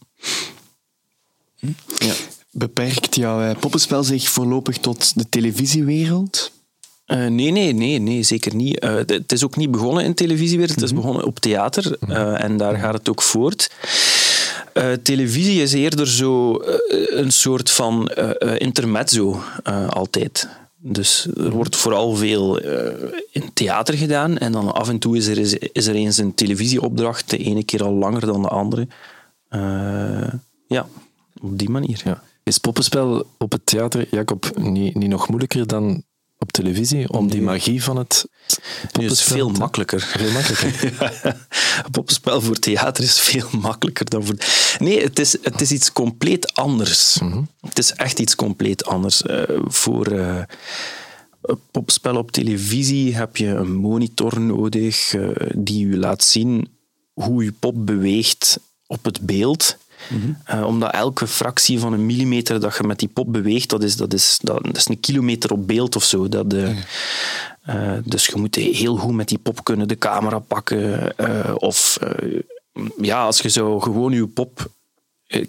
Ja. 1.98 2.12
Beperkt 2.50 3.14
jouw 3.14 3.40
eh, 3.42 3.58
poppenspel 3.58 4.04
zich 4.04 4.28
voorlopig 4.28 4.78
tot 4.78 5.18
de 5.18 5.28
televisiewereld? 5.28 6.52
Eh, 7.04 7.26
nee, 7.26 7.50
nee, 7.50 7.72
nee, 7.72 7.98
nee, 7.98 8.22
zeker 8.22 8.54
niet. 8.54 8.78
Eh, 8.78 8.94
het 8.94 9.32
is 9.32 9.44
ook 9.44 9.56
niet 9.56 9.70
begonnen 9.70 10.04
in 10.04 10.14
televisiewereld, 10.14 10.74
het 10.74 10.84
is 10.84 10.94
begonnen 10.94 11.24
op 11.24 11.38
theater 11.38 11.96
eh, 12.08 12.44
en 12.44 12.56
daar 12.56 12.76
gaat 12.76 12.94
het 12.94 13.08
ook 13.08 13.22
voort. 13.22 13.70
Televisie 15.02 15.62
is 15.62 15.72
eerder 15.72 16.08
zo 16.08 16.62
een 17.08 17.32
soort 17.32 17.70
van 17.70 18.08
intermezzo 18.58 19.42
altijd. 19.88 20.48
Dus 20.76 21.26
er 21.36 21.50
wordt 21.50 21.76
vooral 21.76 22.14
veel 22.16 22.58
in 23.30 23.50
theater 23.54 23.94
gedaan 23.94 24.38
en 24.38 24.52
dan 24.52 24.74
af 24.74 24.88
en 24.88 24.98
toe 24.98 25.16
is 25.16 25.26
er, 25.26 25.38
eens- 25.38 25.54
is 25.72 25.86
er 25.86 25.94
eens 25.94 26.18
een 26.18 26.34
televisieopdracht, 26.34 27.30
de 27.30 27.36
ene 27.38 27.62
keer 27.64 27.84
al 27.84 27.92
langer 27.92 28.26
dan 28.26 28.42
de 28.42 28.48
andere. 28.48 28.86
Ja, 30.68 30.86
op 31.42 31.58
die 31.58 31.70
manier. 31.70 32.00
Ja. 32.04 32.22
Is 32.42 32.58
poppenspel 32.58 33.26
op 33.38 33.52
het 33.52 33.66
theater, 33.66 34.06
Jacob, 34.10 34.58
niet, 34.58 34.94
niet 34.94 35.08
nog 35.08 35.28
moeilijker 35.28 35.66
dan 35.66 36.02
op 36.38 36.52
televisie? 36.52 37.12
Om 37.12 37.28
die 37.30 37.42
magie 37.42 37.82
van 37.82 37.96
het 37.96 38.26
Nu 38.28 38.54
is 38.80 38.80
het 38.80 38.92
poppenspel 38.92 39.36
veel 39.36 39.50
makkelijker. 39.50 40.00
Veel 40.00 40.30
makkelijker. 40.30 41.36
Poppenspel 41.90 42.40
voor 42.40 42.58
theater 42.58 43.04
is 43.04 43.20
veel 43.20 43.48
makkelijker 43.60 44.10
dan 44.10 44.24
voor... 44.24 44.36
Nee, 44.78 45.02
het 45.02 45.18
is, 45.18 45.36
het 45.42 45.60
is 45.60 45.72
iets 45.72 45.92
compleet 45.92 46.54
anders. 46.54 47.20
Het 47.60 47.78
is 47.78 47.92
echt 47.92 48.18
iets 48.18 48.34
compleet 48.34 48.84
anders. 48.84 49.22
Eh, 49.22 49.42
voor 49.64 50.06
popspel 51.70 52.16
op 52.16 52.30
televisie 52.30 53.14
heb 53.14 53.36
je 53.36 53.46
een 53.46 53.74
monitor 53.74 54.40
nodig 54.40 55.14
eh, 55.14 55.28
die 55.54 55.86
u 55.86 55.98
laat 55.98 56.24
zien 56.24 56.68
hoe 57.12 57.44
je 57.44 57.52
pop 57.52 57.86
beweegt 57.86 58.60
op 58.86 59.04
het 59.04 59.20
beeld. 59.20 59.76
Eh, 60.44 60.66
omdat 60.66 60.92
elke 60.92 61.26
fractie 61.26 61.78
van 61.78 61.92
een 61.92 62.06
millimeter 62.06 62.60
dat 62.60 62.76
je 62.76 62.82
met 62.82 62.98
die 62.98 63.08
pop 63.08 63.32
beweegt, 63.32 63.68
dat 63.68 63.82
is, 63.82 63.96
dat 63.96 64.12
is, 64.12 64.38
dat, 64.42 64.64
dat 64.64 64.76
is 64.76 64.88
een 64.88 65.00
kilometer 65.00 65.52
op 65.52 65.66
beeld 65.66 65.96
of 65.96 66.04
zo. 66.04 66.28
Dat, 66.28 66.52
eh, 66.52 66.76
eh, 67.62 67.98
dus 68.04 68.26
je 68.26 68.36
moet 68.36 68.54
heel 68.54 68.96
goed 68.96 69.14
met 69.14 69.28
die 69.28 69.38
pop 69.38 69.64
kunnen 69.64 69.88
de 69.88 69.98
camera 69.98 70.38
pakken. 70.38 71.14
of 71.60 71.98
ja, 73.00 73.24
als 73.24 73.40
je 73.40 73.48
zo 73.48 73.80
gewoon 73.80 74.12
je 74.12 74.26
pop 74.26 74.70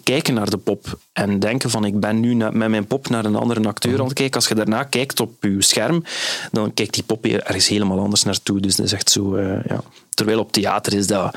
kijken 0.04 0.34
naar 0.34 0.50
de 0.50 0.56
pop 0.56 0.98
en 1.12 1.38
denken 1.38 1.70
van 1.70 1.84
ik 1.84 2.00
ben 2.00 2.20
nu 2.20 2.34
met 2.34 2.54
mijn 2.68 2.86
pop 2.86 3.08
naar 3.08 3.24
een 3.24 3.36
andere 3.36 3.68
acteur 3.68 3.98
aan 3.98 4.04
het 4.04 4.12
kijken. 4.14 4.34
Als 4.34 4.48
je 4.48 4.54
daarna 4.54 4.82
kijkt 4.84 5.20
op 5.20 5.32
je 5.40 5.62
scherm, 5.62 6.04
dan 6.52 6.74
kijkt 6.74 6.94
die 6.94 7.02
pop 7.02 7.24
er 7.24 7.42
ergens 7.42 7.68
helemaal 7.68 7.98
anders 7.98 8.22
naartoe. 8.22 8.60
Dus 8.60 8.76
dat 8.76 8.86
is 8.86 8.92
echt 8.92 9.10
zo, 9.10 9.34
eh, 9.34 9.64
ja. 9.68 9.80
Terwijl 10.14 10.38
op 10.38 10.52
theater 10.52 10.94
is 10.94 11.06
dat... 11.06 11.36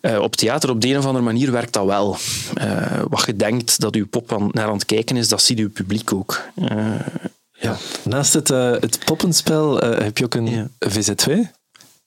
eh, 0.00 0.18
op 0.18 0.36
theater 0.36 0.70
op 0.70 0.80
de 0.80 0.88
een 0.88 0.98
of 0.98 1.06
andere 1.06 1.24
manier 1.24 1.52
werkt 1.52 1.72
dat 1.72 1.84
wel. 1.86 2.16
Eh, 2.54 3.02
wat 3.08 3.22
je 3.26 3.36
denkt 3.36 3.80
dat 3.80 3.94
je 3.94 4.06
pop 4.06 4.32
aan, 4.32 4.48
naar 4.52 4.66
aan 4.66 4.72
het 4.74 4.84
kijken 4.84 5.16
is, 5.16 5.28
dat 5.28 5.42
ziet 5.42 5.58
je 5.58 5.68
publiek 5.68 6.12
ook. 6.12 6.40
Eh, 6.54 6.94
Ja. 7.52 7.76
Naast 8.04 8.32
het, 8.32 8.50
eh, 8.50 8.70
het 8.70 8.98
poppenspel 9.04 9.80
eh, 9.80 10.04
heb 10.04 10.18
je 10.18 10.24
ook 10.24 10.34
een 10.34 10.46
Ja. 10.50 10.68
VZ2. 10.78 11.50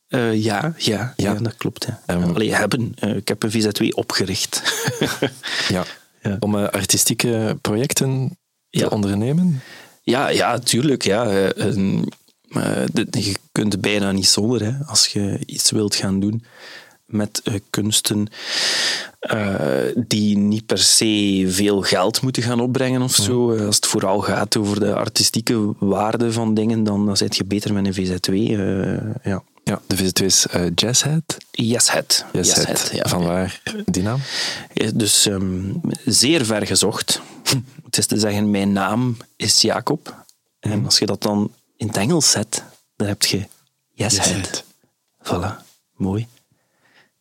Eh, 0.07 0.43
ja, 0.43 0.73
ja, 0.77 1.13
ja. 1.15 1.33
dat 1.33 1.55
klopt. 1.57 1.87
Ja. 2.05 2.15
Allee, 2.15 2.53
hebben. 2.55 2.91
Eh, 2.99 3.15
ik 3.15 3.27
heb 3.27 3.43
een 3.43 3.51
VZ2 3.51 3.87
opgericht. 3.95 4.61
Ja. 5.67 5.83
Ja. 6.21 6.37
Om 6.39 6.55
eh, 6.57 6.67
artistieke 6.67 7.57
projecten 7.61 8.37
te 8.69 8.79
Ja. 8.79 8.87
ondernemen. 8.87 9.61
ja, 10.03 10.27
ja, 10.29 10.59
tuurlijk. 10.59 11.03
Ja. 11.03 11.23
Je 13.11 13.35
kunt 13.51 13.73
er 13.73 13.79
bijna 13.79 14.11
niet 14.11 14.27
zonder 14.27 14.63
hè, 14.63 14.71
als 14.85 15.07
je 15.07 15.39
iets 15.45 15.71
wilt 15.71 15.95
gaan 15.95 16.19
doen 16.19 16.43
met 17.05 17.41
kunsten 17.69 18.27
die 20.07 20.37
niet 20.37 20.65
per 20.65 20.77
se 20.77 21.45
veel 21.49 21.81
geld 21.81 22.21
moeten 22.21 22.43
gaan 22.43 22.59
opbrengen 22.59 23.01
of 23.01 23.15
zo. 23.15 23.51
Eh, 23.51 23.65
Als 23.65 23.75
het 23.75 23.85
vooral 23.85 24.19
gaat 24.21 24.57
over 24.57 24.79
de 24.79 24.93
artistieke 24.95 25.73
waarde 25.79 26.31
van 26.31 26.53
dingen, 26.53 26.83
dan, 26.83 27.05
dan 27.05 27.17
zit 27.17 27.35
je 27.35 27.45
beter 27.45 27.73
met 27.73 27.85
een 27.85 27.93
VZ2. 27.93 28.33
eh, 28.33 29.31
ja. 29.31 29.43
Ja, 29.67 29.81
de 29.87 29.97
VZ2 29.97 30.25
is 30.25 30.47
eh, 30.47 30.65
Jazzhead. 30.75 31.37
Yeshead. 31.51 32.25
Yeshead, 32.31 32.89
ja. 32.93 33.09
Van 33.09 33.23
waar 33.23 33.61
die 33.85 34.03
naam? 34.03 34.19
Ja, 34.73 34.91
Dus 34.93 35.25
ehm, 35.25 35.73
zeer 36.05 36.45
ver 36.45 36.67
gezocht. 36.67 37.21
Het 37.85 37.97
is 37.97 38.05
te 38.05 38.19
zeggen, 38.19 38.51
mijn 38.51 38.71
naam 38.71 39.17
is 39.35 39.61
Jacob. 39.61 40.25
En 40.59 40.85
als 40.85 40.97
je 40.99 41.05
dat 41.05 41.21
dan 41.21 41.53
in 41.77 41.87
het 41.87 41.97
Engels 41.97 42.31
zet, 42.31 42.63
dan 42.95 43.07
heb 43.07 43.23
je 43.23 43.47
Yeshead. 43.91 44.25
Yeshead. 44.25 44.63
Voilà, 45.23 45.63
mooi. 45.95 46.27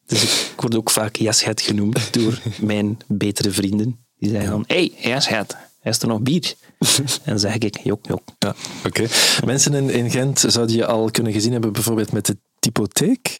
Dus 0.07 0.23
ik 0.51 0.61
word 0.61 0.77
ook 0.77 0.91
vaak 0.91 1.17
Yeshead 1.17 1.61
genoemd 1.61 2.13
door 2.13 2.41
mijn 2.61 2.99
betere 3.07 3.51
vrienden. 3.51 3.99
Die 4.19 4.31
zeggen 4.31 4.51
dan, 4.51 4.65
hey, 4.67 4.93
Yeshead, 4.97 5.57
is 5.91 5.99
er 6.03 6.09
nog 6.09 6.21
bier? 6.21 6.55
En 7.25 7.39
zeg 7.41 7.59
ik, 7.59 7.79
jok, 7.83 8.07
jok. 8.07 8.23
Ja, 8.39 8.55
oké. 8.87 9.07
Mensen 9.45 9.75
in, 9.75 9.91
in 9.91 10.11
Gent 10.11 10.45
zouden 10.47 10.77
je 10.77 10.87
al 10.87 11.11
kunnen 11.11 11.33
gezien 11.33 11.53
hebben, 11.53 11.73
bijvoorbeeld 11.73 12.13
met 12.13 12.27
de 12.27 12.37
Typotheek. 12.59 13.39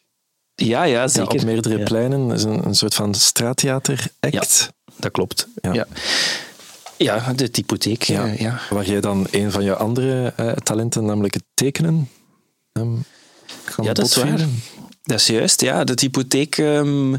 Ja, 0.55 0.83
ja, 0.83 1.01
Ja, 1.01 1.09
zeker. 1.09 1.35
op 1.35 1.45
meerdere 1.45 1.79
Ja. 1.79 1.85
pleinen. 1.85 2.29
Dat 2.29 2.39
is 2.39 2.45
een, 2.45 2.67
een 2.67 2.75
soort 2.75 2.95
van 2.95 3.15
straattheater-act. 3.15 4.73
Dat 4.97 5.11
klopt. 5.11 5.49
Ja. 5.55 5.73
Ja, 5.73 5.87
ja. 6.97 7.33
de 7.33 7.51
typotheek. 7.51 8.03
Ja. 8.03 8.27
ja. 8.27 8.61
Waar 8.71 8.85
jij 8.85 9.01
dan 9.01 9.27
een 9.31 9.51
van 9.51 9.65
je 9.65 9.77
andere 9.77 10.33
eh, 10.37 10.53
talenten, 10.53 11.05
namelijk 11.05 11.35
het 11.35 11.43
tekenen, 11.55 12.09
kan 12.73 13.05
Ja, 13.85 13.93
dat 13.93 14.07
is 14.07 14.17
waar. 14.17 14.47
Dat 15.03 15.19
is 15.21 15.27
juist, 15.27 15.61
ja. 15.61 15.85
De 15.85 15.93
hypotheek 16.01 16.59
ehm, 16.59 17.15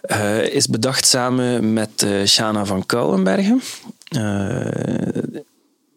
eh, 0.00 0.42
is 0.46 0.66
bedacht 0.66 1.06
samen 1.06 1.72
met 1.72 2.02
eh, 2.02 2.24
Shana 2.26 2.64
van 2.64 2.86
Kouwenbergen. 2.86 3.62
Eh, 4.10 5.38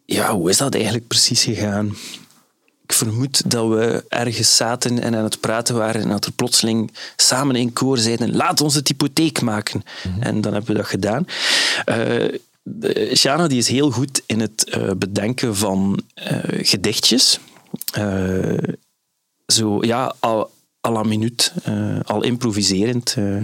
ja, 0.04 0.34
hoe 0.34 0.50
is 0.50 0.56
dat 0.56 0.74
eigenlijk 0.74 1.06
precies 1.06 1.42
gegaan? 1.44 1.96
Ik 2.86 2.92
vermoed 2.92 3.50
dat 3.50 3.68
we 3.68 4.04
ergens 4.08 4.56
zaten 4.56 5.02
en 5.02 5.14
aan 5.14 5.24
het 5.24 5.40
praten 5.40 5.74
waren 5.74 6.02
en 6.02 6.08
dat 6.08 6.24
er 6.24 6.32
plotseling 6.32 6.90
samen 7.16 7.56
in 7.56 7.72
koor 7.72 7.98
zeiden 7.98 8.36
laat 8.36 8.60
ons 8.60 8.74
de 8.74 8.80
hypotheek 8.84 9.40
maken. 9.40 9.82
En 10.20 10.40
dan 10.40 10.52
hebben 10.52 10.70
we 10.70 10.76
dat 10.80 10.86
gedaan. 10.90 11.26
Eh, 11.84 12.38
de- 12.62 13.10
Shana 13.16 13.46
die 13.46 13.58
is 13.58 13.68
heel 13.68 13.90
goed 13.90 14.22
in 14.26 14.40
het 14.40 14.64
eh, 14.64 14.90
bedenken 14.96 15.56
van 15.56 16.00
eh, 16.14 16.38
gedichtjes. 16.66 17.38
Eh, 17.92 18.58
zo, 19.46 19.78
ja, 19.84 20.14
al, 20.20 20.50
à 20.86 20.90
la 20.90 21.02
minuut, 21.02 21.52
eh, 21.64 22.00
al 22.04 22.22
improviserend. 22.22 23.14
eh. 23.16 23.36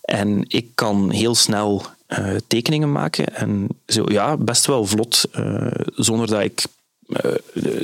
En 0.00 0.44
ik 0.48 0.66
kan 0.74 1.10
heel 1.10 1.34
snel 1.34 1.82
eh, 2.08 2.36
tekeningen 2.46 2.92
maken 2.92 3.36
en 3.36 3.68
zo, 3.86 4.04
ja, 4.06 4.36
best 4.36 4.66
wel 4.66 4.86
vlot, 4.86 5.24
eh, 5.32 5.66
zonder 5.94 6.26
dat 6.26 6.40
ik 6.40 6.64
eh, 7.08 7.32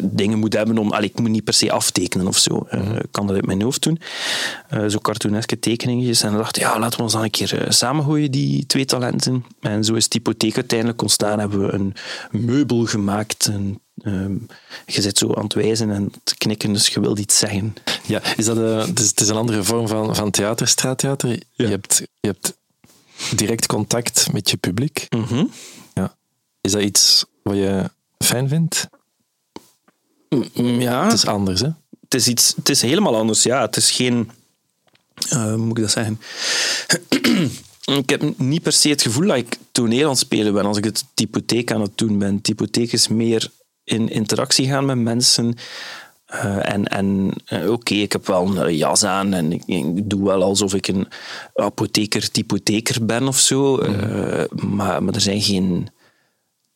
dingen 0.03 0.39
moet 0.39 0.53
hebben 0.53 0.79
om... 0.79 0.93
Allee, 0.93 1.09
ik 1.09 1.21
moet 1.21 1.31
niet 1.31 1.45
per 1.45 1.55
se 1.55 1.73
aftekenen 1.73 2.27
of 2.27 2.39
zo. 2.39 2.67
Ik 2.99 3.07
kan 3.11 3.27
dat 3.27 3.37
uit 3.37 3.47
mijn 3.47 3.63
hoofd 3.63 3.83
doen. 3.83 4.01
Zo 4.89 4.99
cartooneske 4.99 5.59
tekeningetjes. 5.59 6.23
En 6.23 6.29
dan 6.29 6.39
dacht 6.39 6.57
ik, 6.57 6.63
ja, 6.63 6.79
laten 6.79 6.97
we 6.97 7.03
ons 7.03 7.13
dan 7.13 7.23
een 7.23 7.31
keer 7.31 7.67
samengooien, 7.69 8.31
die 8.31 8.67
twee 8.67 8.85
talenten. 8.85 9.45
En 9.61 9.85
zo 9.85 9.95
is 9.95 10.09
die 10.09 10.21
hypotheek 10.25 10.57
uiteindelijk 10.57 11.03
ontstaan. 11.03 11.39
Hebben 11.39 11.67
we 11.67 11.73
een 11.73 11.95
meubel 12.31 12.85
gemaakt. 12.85 13.47
En, 13.47 13.81
ehm, 14.03 14.37
je 14.87 15.03
zit 15.03 15.19
zo 15.19 15.35
aan 15.35 15.45
het 15.45 15.55
wijzen 15.55 15.91
en 15.91 16.13
te 16.25 16.37
knikken, 16.37 16.73
dus 16.73 16.89
je 16.89 17.01
wilt 17.01 17.19
iets 17.19 17.39
zeggen. 17.39 17.75
Ja, 18.07 18.23
is 18.37 18.45
dat 18.45 18.57
een, 18.57 18.79
het, 18.79 19.01
is, 19.01 19.09
het 19.09 19.21
is 19.21 19.29
een 19.29 19.37
andere 19.37 19.63
vorm 19.63 19.89
van, 19.89 20.17
van 20.17 20.31
theater, 20.31 20.69
straattheater. 20.69 21.39
Je, 21.51 21.67
hebt, 21.67 22.03
je 22.21 22.29
hebt 22.29 22.55
direct 23.37 23.67
contact 23.67 24.33
met 24.33 24.51
je 24.51 24.57
publiek. 24.57 25.07
Mhm. 25.17 25.45
Ja. 25.95 26.17
Is 26.61 26.73
dat 26.73 26.83
iets 26.83 27.25
wat 27.43 27.57
je 27.57 27.91
fijn 28.19 28.49
vindt? 28.49 28.89
Ja, 30.55 31.05
Het 31.05 31.13
is 31.13 31.27
anders, 31.27 31.61
hè? 31.61 31.69
het 32.01 32.15
is, 32.15 32.29
iets, 32.29 32.53
het 32.57 32.69
is 32.69 32.83
helemaal 32.83 33.17
anders. 33.17 33.43
Ja, 33.43 33.61
het 33.61 33.77
is 33.77 33.91
geen. 33.91 34.31
eh, 35.29 35.45
hoe 35.45 35.57
moet 35.57 35.79
ik 35.79 35.83
dat 35.85 35.93
zeggen? 35.93 36.21
ik 37.99 38.09
heb 38.11 38.39
niet 38.39 38.63
per 38.63 38.73
se 38.73 38.89
het 38.89 39.03
gevoel 39.03 39.27
dat 39.27 39.37
ik 39.37 39.57
toneel 39.73 40.05
aan 40.05 40.09
het 40.11 40.19
spelen 40.19 40.53
ben 40.53 40.65
als 40.65 40.77
ik 40.77 40.85
het 40.85 41.05
typotheek 41.15 41.73
aan 41.73 41.81
het 41.81 41.99
doen 41.99 42.19
ben. 42.19 42.41
Typotheek 42.41 42.93
is 42.93 43.09
meer 43.09 43.51
in 43.85 44.09
interactie 44.09 44.67
gaan 44.69 44.85
met 44.87 44.99
mensen. 44.99 45.55
Eh, 46.27 46.73
en 46.73 46.85
en 46.85 47.33
eh, 47.45 47.71
oké, 47.71 47.95
ik 47.95 48.13
heb 48.13 48.27
wel 48.27 48.57
een 48.57 48.77
jas 48.77 49.05
aan 49.05 49.33
en 49.33 49.53
ik, 49.53 49.63
ik 49.67 50.11
doe 50.11 50.25
wel 50.25 50.43
alsof 50.43 50.75
ik 50.75 50.89
een 50.89 51.09
apotheker, 51.55 52.31
typotheker 52.31 53.05
ben 53.05 53.29
of 53.29 53.39
zo. 53.39 53.79
Eh, 53.79 54.45
maar, 54.51 55.03
maar 55.03 55.15
er 55.15 55.21
zijn 55.21 55.43
geen. 55.43 55.89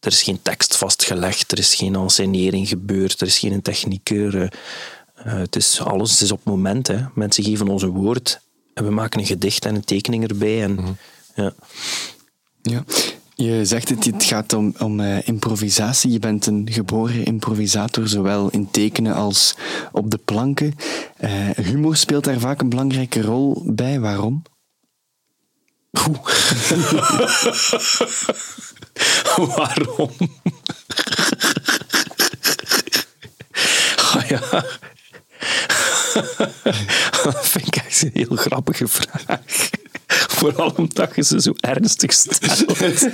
Er 0.01 0.13
is 0.13 0.23
geen 0.23 0.43
tekst 0.43 0.77
vastgelegd, 0.77 1.53
er 1.53 1.59
is 1.59 1.75
geen 1.75 1.95
enscenering 1.95 2.69
gebeurd, 2.69 3.21
er 3.21 3.27
is 3.27 3.39
geen 3.39 3.63
technieker. 3.63 4.53
het 5.15 5.57
is 5.57 5.81
alles 5.81 6.11
het 6.11 6.21
is 6.21 6.33
op 6.33 6.39
het 6.39 6.47
moment. 6.47 6.87
Hè. 6.87 7.05
Mensen 7.15 7.45
geven 7.45 7.69
ons 7.69 7.83
een 7.83 7.89
woord 7.89 8.41
en 8.75 8.85
we 8.85 8.91
maken 8.91 9.21
een 9.21 9.27
gedicht 9.27 9.65
en 9.65 9.75
een 9.75 9.85
tekening 9.85 10.29
erbij. 10.29 10.63
En, 10.63 10.99
ja. 11.35 11.53
Ja. 12.63 12.85
Je 13.41 13.65
zegt 13.65 13.89
het, 13.89 14.05
het 14.05 14.25
gaat 14.25 14.53
om, 14.53 14.75
om 14.79 15.01
eh, 15.01 15.27
improvisatie. 15.29 16.11
Je 16.11 16.19
bent 16.19 16.47
een 16.47 16.69
geboren 16.71 17.25
improvisator, 17.25 18.09
zowel 18.09 18.51
in 18.51 18.71
tekenen 18.71 19.15
als 19.15 19.57
op 19.93 20.11
de 20.11 20.19
planken. 20.19 20.75
Eh, 21.17 21.51
humor 21.51 21.97
speelt 21.97 22.25
daar 22.25 22.39
vaak 22.39 22.61
een 22.61 22.69
belangrijke 22.69 23.23
rol 23.23 23.63
bij. 23.67 24.01
Waarom? 24.01 24.43
Waarom? 29.57 30.11
Ah 34.15 34.29
ja. 34.29 34.41
Dat 37.25 37.49
vind 37.49 37.67
ik 37.67 37.77
echt 37.77 38.03
een 38.03 38.11
heel 38.13 38.37
grappige 38.37 38.89
vraag. 38.89 39.71
Vooral 40.39 40.73
omdat 40.77 41.11
je 41.15 41.23
ze 41.23 41.41
zo 41.41 41.53
ernstig 41.61 42.13
stelt. 42.13 42.65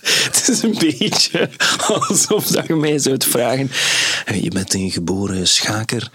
Het 0.00 0.48
is 0.48 0.62
een 0.62 0.76
beetje 0.78 1.50
alsof 1.86 2.66
je 2.66 2.74
mij 2.74 2.98
zou 2.98 3.16
vragen. 3.28 3.70
eh, 4.24 4.42
Je 4.42 4.50
bent 4.50 4.74
een 4.74 4.90
geboren 4.90 5.48
schaker. 5.48 6.10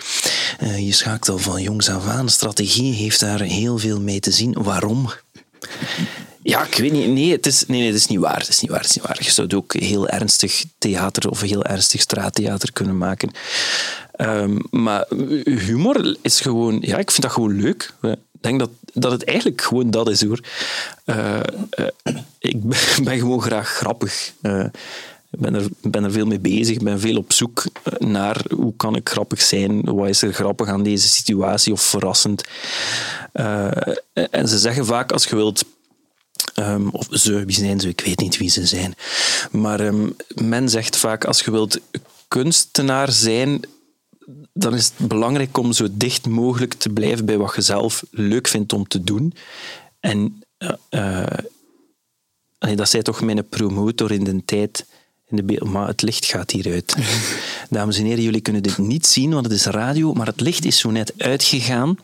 Eh, 0.60 0.86
Je 0.86 0.92
schaakt 0.94 1.30
al 1.30 1.38
van 1.38 1.62
jongs 1.62 1.90
af 1.90 2.08
aan. 2.08 2.30
Strategie 2.30 2.94
heeft 2.94 3.20
daar 3.20 3.42
heel 3.42 3.78
veel 3.78 4.00
mee 4.02 4.20
te 4.20 4.32
zien. 4.32 4.54
Waarom? 4.64 5.10
Ja, 6.44 6.66
ik 6.66 6.76
weet 6.76 6.92
niet. 6.92 7.08
Nee, 7.08 7.32
het 7.32 7.46
is, 7.46 7.64
nee, 7.68 7.80
nee, 7.80 7.88
het 7.88 7.98
is 7.98 8.08
niet 8.08 8.20
waar. 8.20 8.40
Het 8.40 8.48
is 8.50 8.60
niet 8.62 8.72
waar. 8.72 8.80
Het 8.80 8.90
is 8.90 8.96
niet 8.96 9.06
waar. 9.06 9.18
Je 9.24 9.32
zou 9.32 9.56
ook 9.56 9.74
heel 9.74 10.08
ernstig 10.08 10.64
theater 10.78 11.30
of 11.30 11.42
heel 11.42 11.64
ernstig 11.64 12.02
straattheater 12.02 12.72
kunnen 12.74 12.98
maken. 12.98 13.32
Ehm, 14.16 14.58
maar 14.70 15.06
humor 15.44 16.16
is 16.22 16.40
gewoon... 16.40 16.78
Ja, 16.82 16.98
ik 16.98 17.12
vind 17.12 17.22
dat 17.22 17.32
gewoon 17.32 17.62
leuk. 17.62 17.94
Ik 18.02 18.18
denk 18.42 18.60
dat, 18.60 18.70
dat 18.94 19.12
het 19.12 19.24
eigenlijk 19.24 19.62
gewoon 19.62 19.92
dat 19.92 20.10
is, 20.10 20.24
hoor. 20.24 20.40
Eh, 21.06 21.40
eh, 21.70 21.88
ik 22.40 22.64
ben, 23.04 23.20
gewoon 23.20 23.42
graag 23.42 23.70
grappig. 23.70 24.34
Eh, 24.42 24.66
ik 25.32 25.40
ben 25.40 25.56
er, 25.56 25.68
ben 25.82 26.04
er 26.04 26.12
veel 26.12 26.26
mee 26.26 26.40
bezig. 26.40 26.78
Ben 26.78 27.00
veel 27.00 27.18
op 27.18 27.34
zoek 27.34 27.64
naar 28.00 28.42
hoe 28.56 28.74
kan 28.78 28.96
ik 28.96 29.10
grappig 29.10 29.42
zijn. 29.42 29.82
Wat 29.82 30.10
is 30.10 30.22
er 30.22 30.34
grappig 30.34 30.68
aan 30.68 30.84
deze 30.84 31.08
situatie 31.08 31.74
of 31.74 31.82
verrassend. 31.82 32.44
En 34.14 34.48
ze 34.48 34.58
zeggen 34.58 34.86
vaak, 34.86 35.12
als 35.12 35.26
je 35.26 35.36
wilt 35.36 35.64
Ehm, 36.56 36.88
of 36.88 37.08
ze, 37.10 37.46
wie 37.46 37.56
zijn 37.56 37.80
ze? 37.80 37.88
Ik 37.88 38.02
weet 38.06 38.20
niet 38.20 38.38
wie 38.38 38.50
ze 38.50 38.66
zijn. 38.66 38.96
Maar 39.52 39.80
ehm, 39.80 40.10
men 40.28 40.70
zegt 40.70 40.98
vaak, 40.98 41.26
als 41.26 41.42
je 41.42 41.52
wilt 41.52 41.80
kunstenaar 42.28 43.12
zijn, 43.12 43.62
dan 44.58 44.74
is 44.74 44.92
het 44.96 45.08
belangrijk 45.08 45.58
om 45.58 45.74
zo 45.74 45.88
dicht 45.92 46.28
mogelijk 46.28 46.74
te 46.74 46.90
blijven 46.90 47.26
bij 47.26 47.38
wat 47.38 47.56
je 47.56 47.62
zelf 47.62 48.04
leuk 48.12 48.48
vindt 48.48 48.74
om 48.74 48.88
te 48.88 49.04
doen. 49.04 49.34
En 50.00 50.44
eh, 50.58 51.22
eh, 52.60 52.78
dat 52.78 52.90
zei 52.90 53.04
toch 53.04 53.22
mijn 53.22 53.50
promotor 53.50 54.12
in 54.12 54.24
de 54.24 54.46
tijd. 54.46 54.86
In 55.28 55.46
de 55.46 55.66
maar 55.66 55.88
het 55.88 56.02
licht 56.02 56.26
gaat 56.26 56.52
hieruit. 56.52 56.96
Dames 57.70 57.98
en 57.98 58.06
heren, 58.06 58.24
jullie 58.24 58.42
kunnen 58.42 58.64
dit 58.64 58.78
niet 58.78 59.06
zien, 59.06 59.34
want 59.34 59.46
het 59.46 59.54
is 59.54 59.66
radio, 59.66 60.14
maar 60.14 60.28
het 60.28 60.42
licht 60.42 60.66
is 60.66 60.80
zo 60.80 60.92
net 60.92 61.14
uitgegaan. 61.18 61.98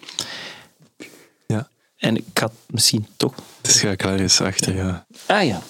Ja. 1.48 1.70
En 1.98 2.18
ik 2.18 2.38
had 2.38 2.54
misschien 2.68 3.08
toch 3.18 3.34
De 3.62 3.72
schakelaar 3.72 4.20
is 4.20 4.42
achter, 4.42 4.76
ja. 4.76 5.06
Ah 5.26 5.46
ja, 5.46 5.62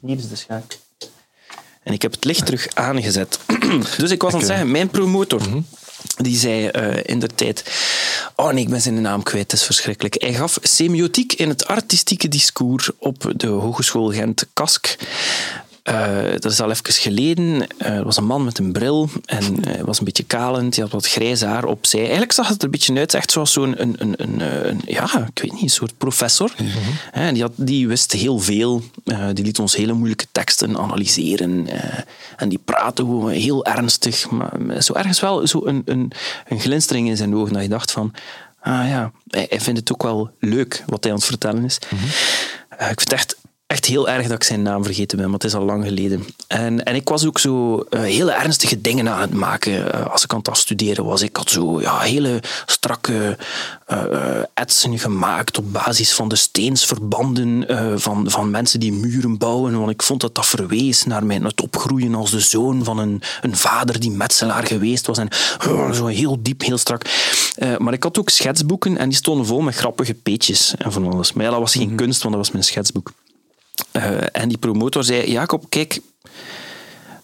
hier 0.00 0.16
is 0.16 0.28
de 0.28 0.36
schakel. 0.36 0.78
En 1.82 1.92
ik 1.92 2.02
heb 2.02 2.12
het 2.12 2.24
licht 2.24 2.46
terug 2.46 2.74
aangezet. 2.74 3.38
dus 3.98 4.10
ik 4.10 4.22
was 4.22 4.32
aan 4.32 4.38
het 4.38 4.48
zeggen, 4.48 4.70
mijn 4.70 4.88
promotor, 4.88 5.64
die 6.16 6.36
zei 6.36 6.66
eh, 6.66 6.96
in 7.02 7.18
de 7.18 7.28
tijd... 7.34 7.64
Oh 8.36 8.50
nee, 8.50 8.62
ik 8.62 8.68
ben 8.68 8.80
zijn 8.80 9.00
naam 9.00 9.22
kwijt, 9.22 9.50
het 9.50 9.60
is 9.60 9.66
verschrikkelijk. 9.66 10.14
Hij 10.22 10.34
gaf 10.34 10.58
semiotiek 10.62 11.32
in 11.32 11.48
het 11.48 11.66
artistieke 11.66 12.28
discours 12.28 12.90
op 12.98 13.32
de 13.36 13.46
Hogeschool 13.46 14.12
Gent-Kask. 14.12 14.96
Eh, 15.86 16.30
dat 16.38 16.52
is 16.52 16.60
al 16.60 16.70
even 16.70 16.92
geleden. 16.92 17.66
Eh, 17.78 17.96
er 17.96 18.04
was 18.04 18.16
een 18.16 18.24
man 18.26 18.44
met 18.44 18.58
een 18.58 18.72
bril 18.72 19.08
en 19.24 19.64
hij 19.68 19.84
was 19.84 19.98
een 19.98 20.04
beetje 20.04 20.22
kalend. 20.24 20.74
Hij 20.74 20.84
had 20.84 20.92
wat 20.92 21.08
grijs 21.08 21.40
haar 21.40 21.64
opzij. 21.64 22.00
Eigenlijk 22.00 22.32
zag 22.32 22.48
het 22.48 22.58
er 22.58 22.64
een 22.64 22.70
beetje 22.70 22.98
uit, 22.98 23.14
echt 23.14 23.30
zoals 23.30 23.52
zo'n 23.52 23.80
een, 23.82 23.94
een, 23.98 24.14
een, 24.16 24.68
een, 24.68 24.80
ja, 24.86 25.04
ik 25.34 25.42
weet 25.42 25.52
niet, 25.52 25.62
een 25.62 25.68
soort 25.68 25.98
professor. 25.98 26.52
Hè, 27.10 27.32
die, 27.32 27.42
had, 27.42 27.52
die 27.56 27.88
wist 27.88 28.12
heel 28.12 28.38
veel. 28.38 28.82
Eh, 29.04 29.26
die 29.32 29.44
liet 29.44 29.58
ons 29.58 29.76
hele 29.76 29.92
moeilijke 29.92 30.26
teksten 30.32 30.78
analyseren. 30.78 31.68
eh, 31.68 31.98
en 32.36 32.48
die 32.48 32.60
praatte 32.64 33.02
gewoon 33.02 33.30
heel 33.30 33.64
ernstig. 33.64 34.30
Maar 34.30 34.82
zo 34.82 34.92
ergens 34.92 35.20
wel 35.20 35.46
zo 35.46 35.66
een, 35.66 35.82
een, 35.84 36.12
een 36.48 36.60
glinstering 36.60 37.08
in 37.08 37.16
zijn 37.16 37.34
ogen. 37.34 37.52
Dat 37.52 37.62
je 37.62 37.68
dacht 37.68 37.90
van, 37.92 38.12
ah 38.60 38.88
ja, 38.88 39.12
hij, 39.30 39.46
hij 39.48 39.60
vindt 39.60 39.78
het 39.80 39.92
ook 39.92 40.02
wel 40.02 40.30
leuk 40.40 40.84
wat 40.86 41.02
hij 41.02 41.12
aan 41.12 41.18
het 41.18 41.26
vertellen 41.26 41.64
is. 41.64 41.78
Eh, 42.68 42.90
ik 42.90 43.00
vind 43.00 43.10
het 43.10 43.12
echt, 43.12 43.36
echt 43.66 43.84
heel 43.84 44.08
erg 44.08 44.22
dat 44.22 44.36
ik 44.36 44.44
zijn 44.44 44.62
naam 44.62 44.84
vergeten 44.84 45.18
ben, 45.18 45.30
want 45.30 45.42
het 45.42 45.52
is 45.52 45.58
al 45.58 45.64
lang 45.64 45.84
geleden. 45.84 46.24
En, 46.46 46.84
en 46.84 46.94
ik 46.94 47.08
was 47.08 47.26
ook 47.26 47.38
zo 47.38 47.78
eh, 47.78 48.00
hele 48.00 48.32
ernstige 48.32 48.80
dingen 48.80 49.08
aan 49.08 49.20
het 49.20 49.34
maken 49.34 49.92
eh, 49.92 50.06
als 50.12 50.24
ik 50.24 50.32
aan 50.32 50.38
het 50.38 50.48
afstuderen 50.48 51.04
was. 51.04 51.22
Ik 51.22 51.36
had 51.36 51.50
zo 51.50 51.80
ja, 51.80 51.98
hele 51.98 52.42
strakke 52.66 53.36
eh, 53.86 54.04
etsen 54.54 54.98
gemaakt 54.98 55.58
op 55.58 55.72
basis 55.72 56.14
van 56.14 56.28
de 56.28 56.36
steensverbanden 56.36 57.64
van, 58.00 58.30
van 58.30 58.50
mensen 58.50 58.80
die 58.80 58.92
muren 58.92 59.38
bouwen, 59.38 59.78
want 59.78 59.90
ik 59.90 60.02
vond 60.02 60.20
dat 60.20 60.34
dat 60.34 60.46
verwees 60.46 61.04
naar 61.04 61.26
mijn, 61.26 61.44
het 61.44 61.60
opgroeien 61.60 62.14
als 62.14 62.30
de 62.30 62.40
zoon 62.40 62.84
van 62.84 62.98
een, 62.98 63.22
een 63.40 63.56
vader 63.56 64.00
die 64.00 64.10
metselaar 64.10 64.66
geweest 64.66 65.06
was. 65.06 65.18
En 65.18 65.28
zo 65.94 66.06
heel 66.06 66.42
diep, 66.42 66.62
heel 66.62 66.78
strak. 66.78 67.02
Maar 67.78 67.92
ik 67.92 68.02
had 68.02 68.18
ook 68.18 68.30
schetsboeken 68.30 68.98
en 68.98 69.08
die 69.08 69.18
stonden 69.18 69.46
vol 69.46 69.60
met 69.60 69.74
grappige 69.74 70.14
peetjes 70.14 70.74
en 70.78 70.92
van 70.92 71.12
alles. 71.12 71.32
Maar 71.32 71.44
ja, 71.44 71.50
dat 71.50 71.60
was 71.60 71.74
geen 71.74 71.94
kunst, 71.94 72.22
want 72.22 72.34
dat 72.34 72.44
was 72.44 72.52
mijn 72.52 72.64
schetsboek. 72.64 73.12
Eh, 73.90 74.16
en 74.32 74.48
die 74.48 74.58
promotor 74.58 75.04
zei, 75.04 75.30
Jacob, 75.30 75.64
kijk, 75.68 76.00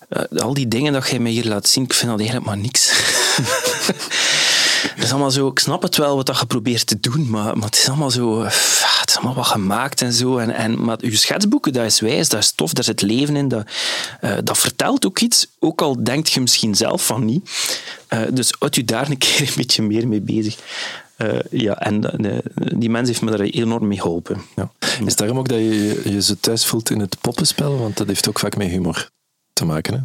eh, 0.09 0.23
al 0.43 0.55
die 0.55 0.69
dingen 0.69 0.93
dat 0.93 1.09
jij 1.09 1.19
mij 1.19 1.31
hier 1.31 1.45
laat 1.47 1.69
zien, 1.69 1.85
ik 1.85 1.95
vind 1.95 2.11
dat 2.11 2.21
eigenlijk 2.21 2.49
maar 2.49 2.59
niks. 2.59 2.91
Het 4.83 5.05
is 5.05 5.11
allemaal 5.11 5.31
zo, 5.31 5.49
ik 5.49 5.59
snap 5.59 5.83
het 5.83 5.97
wel 5.97 6.17
wat 6.17 6.39
je 6.39 6.47
probeert 6.47 6.87
te 6.87 7.01
doen, 7.01 7.31
maar, 7.31 7.57
maar 7.57 7.65
het 7.65 7.77
is 7.77 7.89
allemaal 7.89 8.11
zo, 8.11 8.43
eh, 8.43 8.51
het 9.01 9.09
is 9.09 9.17
allemaal 9.17 9.35
wat 9.35 9.47
gemaakt 9.47 10.03
en 10.03 10.13
zo. 10.13 10.39
En, 10.39 10.51
en, 10.51 10.85
maar 10.85 10.97
je 11.01 11.17
schetsboeken, 11.17 11.73
dat 11.73 11.85
is 11.85 12.01
wijs, 12.01 12.29
dat 12.29 12.41
is 12.41 12.53
tof, 12.53 12.73
daar 12.73 12.85
zit 12.85 13.03
leven 13.03 13.37
in, 13.37 13.49
dat, 13.49 13.67
dat 14.45 14.59
vertelt 14.59 15.07
ook 15.07 15.19
iets, 15.19 15.47
ook 15.59 15.83
al 15.83 16.05
denkt 16.05 16.33
je 16.33 16.41
misschien 16.41 16.75
zelf 16.75 17.07
van 17.07 17.25
niet. 17.25 17.51
Dus 18.31 18.55
houd 18.59 18.75
je 18.75 18.85
daar 18.85 19.11
een 19.11 19.19
keer 19.19 19.41
een 19.41 19.55
beetje 19.57 19.83
meer 19.83 20.09
mee 20.09 20.21
bezig. 20.21 20.57
Eh, 21.23 21.39
ja, 21.51 21.79
en 21.79 22.25
eh, 22.25 22.39
die 22.79 22.91
mens 22.91 23.09
heeft 23.09 23.23
me 23.23 23.31
daar 23.31 23.41
enorm 23.41 23.89
mee 23.89 24.01
geholpen. 24.01 24.43
Ja. 24.57 24.73
Is 24.79 24.99
het 24.99 25.17
daarom 25.17 25.39
ook 25.39 25.49
dat 25.49 25.59
je 25.59 26.03
je 26.05 26.23
zo 26.23 26.35
thuis 26.41 26.67
voelt 26.67 26.91
in 26.91 27.01
het 27.01 27.21
poppenspel? 27.21 27.79
Want 27.79 27.97
dat 27.97 28.07
heeft 28.07 28.29
ook 28.29 28.39
vaak 28.39 28.57
met 28.57 28.69
humor 28.69 29.11
te 29.53 29.65
maken. 29.65 29.95
Hè? 29.95 30.01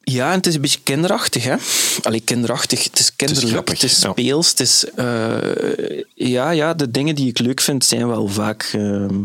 Ja, 0.00 0.30
en 0.30 0.36
het 0.36 0.46
is 0.46 0.54
een 0.54 0.60
beetje 0.60 0.80
kinderachtig, 0.82 1.44
hè? 1.44 1.56
Allee, 2.02 2.20
kinderachtig. 2.20 2.84
Het 2.84 2.98
is 2.98 3.16
kinderlijk, 3.16 3.68
het 3.68 3.82
is, 3.82 4.00
speels. 4.00 4.50
Het 4.50 4.60
is, 4.60 4.84
eh, 4.84 6.02
ja, 6.14 6.50
ja, 6.50 6.74
de 6.74 6.90
dingen 6.90 7.14
die 7.14 7.28
ik 7.28 7.38
leuk 7.38 7.60
vind 7.60 7.84
zijn 7.84 8.08
wel 8.08 8.28
vaak... 8.28 8.70
ehm, 8.72 9.20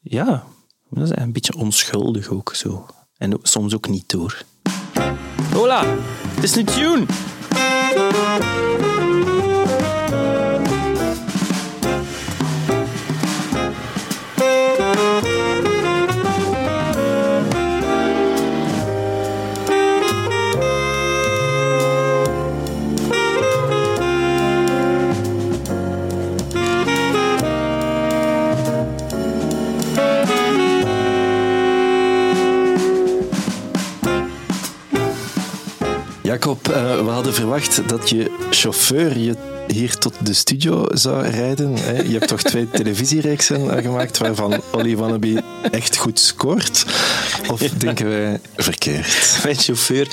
ja, 0.00 0.44
dat 0.90 1.10
is 1.10 1.16
een 1.16 1.32
beetje 1.32 1.56
onschuldig 1.56 2.28
ook 2.28 2.54
zo. 2.54 2.86
En 3.16 3.38
soms 3.42 3.74
ook 3.74 3.88
niet 3.88 4.08
door. 4.08 4.42
Hola, 5.52 5.84
het 6.34 6.44
is 6.44 6.56
een 6.56 6.64
tune! 6.64 7.06
Jacob, 36.34 36.68
eh, 36.68 37.04
we 37.04 37.10
hadden 37.10 37.34
verwacht 37.34 37.88
dat 37.88 38.10
je 38.10 38.30
chauffeur 38.50 39.18
je 39.18 39.36
hier 39.66 39.98
tot 39.98 40.14
de 40.26 40.32
studio 40.32 40.86
zou 40.88 41.26
rijden. 41.26 41.74
Hè? 41.74 41.96
Je 42.02 42.12
hebt 42.12 42.28
toch 42.28 42.42
twee 42.42 42.70
televisiereeksen 42.70 43.76
eh, 43.76 43.82
gemaakt 43.82 44.18
waarvan 44.18 44.62
Olly 44.72 44.96
Wannabe 44.96 45.42
echt 45.70 45.96
goed 45.96 46.20
scoort? 46.20 46.84
Of 47.50 47.60
denken 47.60 48.08
wij 48.08 48.40
verkeerd? 48.56 49.38
Mijn 49.44 49.56
chauffeur. 49.56 50.08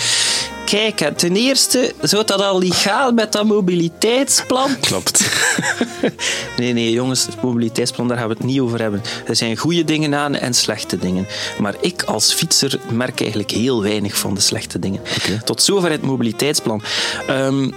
Kijk, 0.66 1.12
ten 1.18 1.36
eerste 1.36 1.94
zou 2.02 2.26
dat 2.26 2.42
al 2.42 2.60
legaal 2.60 3.12
met 3.12 3.32
dat 3.32 3.46
mobiliteitsplan. 3.46 4.80
Klopt. 4.80 5.20
Nee, 6.58 6.74
nee, 6.74 6.92
jongens, 6.92 7.26
het 7.26 7.42
mobiliteitsplan, 7.42 8.08
daar 8.08 8.18
gaan 8.18 8.28
we 8.28 8.34
het 8.34 8.44
niet 8.44 8.60
over 8.60 8.82
hebben. 8.82 9.02
Er 9.26 9.36
zijn 9.36 9.58
goede 9.58 9.84
dingen 9.84 10.16
aan 10.16 10.36
en 10.36 10.54
slechte 10.54 10.98
dingen. 10.98 11.28
Maar 11.60 11.76
ik 11.80 12.04
als 12.04 12.34
fietser 12.34 12.80
merk 12.92 13.20
eigenlijk 13.20 13.52
heel 13.52 13.82
weinig 13.82 14.18
van 14.18 14.34
de 14.34 14.42
slechte 14.42 14.80
dingen. 14.80 15.02
Tot 15.44 15.62
zover 15.62 15.92
het 15.92 16.02
mobiliteitsplan. 16.02 16.82
Ehm, 17.28 17.70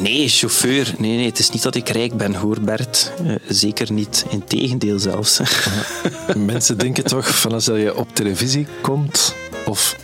nee, 0.00 0.28
chauffeur. 0.28 0.94
Nee, 0.98 1.16
nee, 1.16 1.26
het 1.26 1.38
is 1.38 1.50
niet 1.50 1.62
dat 1.62 1.74
ik 1.74 1.88
rijk 1.88 2.16
ben, 2.16 2.34
hoor, 2.34 2.60
Bert. 2.60 3.12
Eh, 3.26 3.34
zeker 3.48 3.92
niet. 3.92 4.24
Integendeel 4.30 4.98
zelfs. 4.98 5.40
Mensen 6.36 6.78
denken 6.78 7.04
toch 7.04 7.40
van 7.40 7.52
als 7.52 7.64
je 7.64 7.96
op 7.96 8.14
televisie 8.14 8.66
komt 8.80 9.34
of 9.64 9.96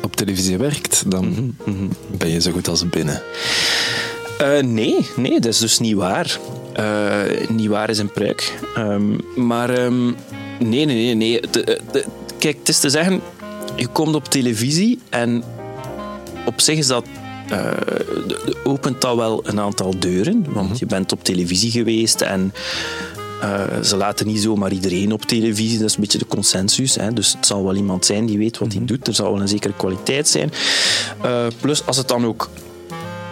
op 0.00 0.16
televisie 0.16 0.58
werkt, 0.58 1.02
dan 1.06 1.54
ben 2.10 2.28
je 2.28 2.40
zo 2.40 2.50
goed 2.50 2.68
als 2.68 2.88
binnen. 2.88 3.22
Eh, 4.40 4.62
nee, 4.62 5.06
nee, 5.16 5.40
dat 5.40 5.52
is 5.52 5.58
dus 5.58 5.78
niet 5.78 5.94
waar. 5.94 6.38
Eh, 6.72 7.48
niet 7.48 7.66
waar 7.68 7.90
is 7.90 7.98
een 7.98 8.12
pruik. 8.12 8.58
Ehm, 8.76 9.16
maar 9.36 9.70
ehm, 9.70 10.04
nee, 10.58 10.84
nee, 10.84 10.84
nee. 10.84 11.14
nee. 11.14 11.40
De- 11.50 11.80
de- 11.92 12.04
kijk, 12.38 12.56
het 12.58 12.68
is 12.68 12.80
te 12.80 12.90
zeggen, 12.90 13.20
je 13.76 13.86
komt 13.86 14.14
op 14.14 14.24
televisie 14.28 14.98
en 15.08 15.42
op 16.46 16.60
zich 16.60 16.78
is 16.78 16.86
dat. 16.86 17.04
eh, 17.48 17.70
de- 18.26 18.40
de- 18.44 18.56
opent 18.64 19.00
dat 19.00 19.16
wel 19.16 19.40
een 19.46 19.60
aantal 19.60 19.94
deuren, 19.98 20.44
want 20.48 20.78
je 20.78 20.86
bent 20.86 21.12
op 21.12 21.24
televisie 21.24 21.70
geweest 21.70 22.20
en 22.20 22.52
eh, 23.40 23.62
ze 23.82 23.96
laten 23.96 24.26
niet 24.26 24.40
zomaar 24.40 24.72
iedereen 24.72 25.12
op 25.12 25.22
televisie, 25.24 25.78
dat 25.78 25.88
is 25.88 25.94
een 25.94 26.00
beetje 26.00 26.18
de 26.18 26.26
consensus. 26.26 26.94
Hè? 26.94 27.12
Dus 27.12 27.32
het 27.32 27.46
zal 27.46 27.64
wel 27.64 27.74
iemand 27.76 28.04
zijn 28.06 28.26
die 28.26 28.38
weet 28.38 28.58
wat 28.58 28.72
hij 28.72 28.84
doet, 28.84 29.06
er 29.06 29.14
zal 29.14 29.32
wel 29.32 29.40
een 29.40 29.48
zekere 29.48 29.74
kwaliteit 29.76 30.28
zijn. 30.28 30.52
Eh, 31.22 31.46
plus, 31.60 31.86
als 31.86 31.96
het 31.96 32.08
dan 32.08 32.26
ook 32.26 32.48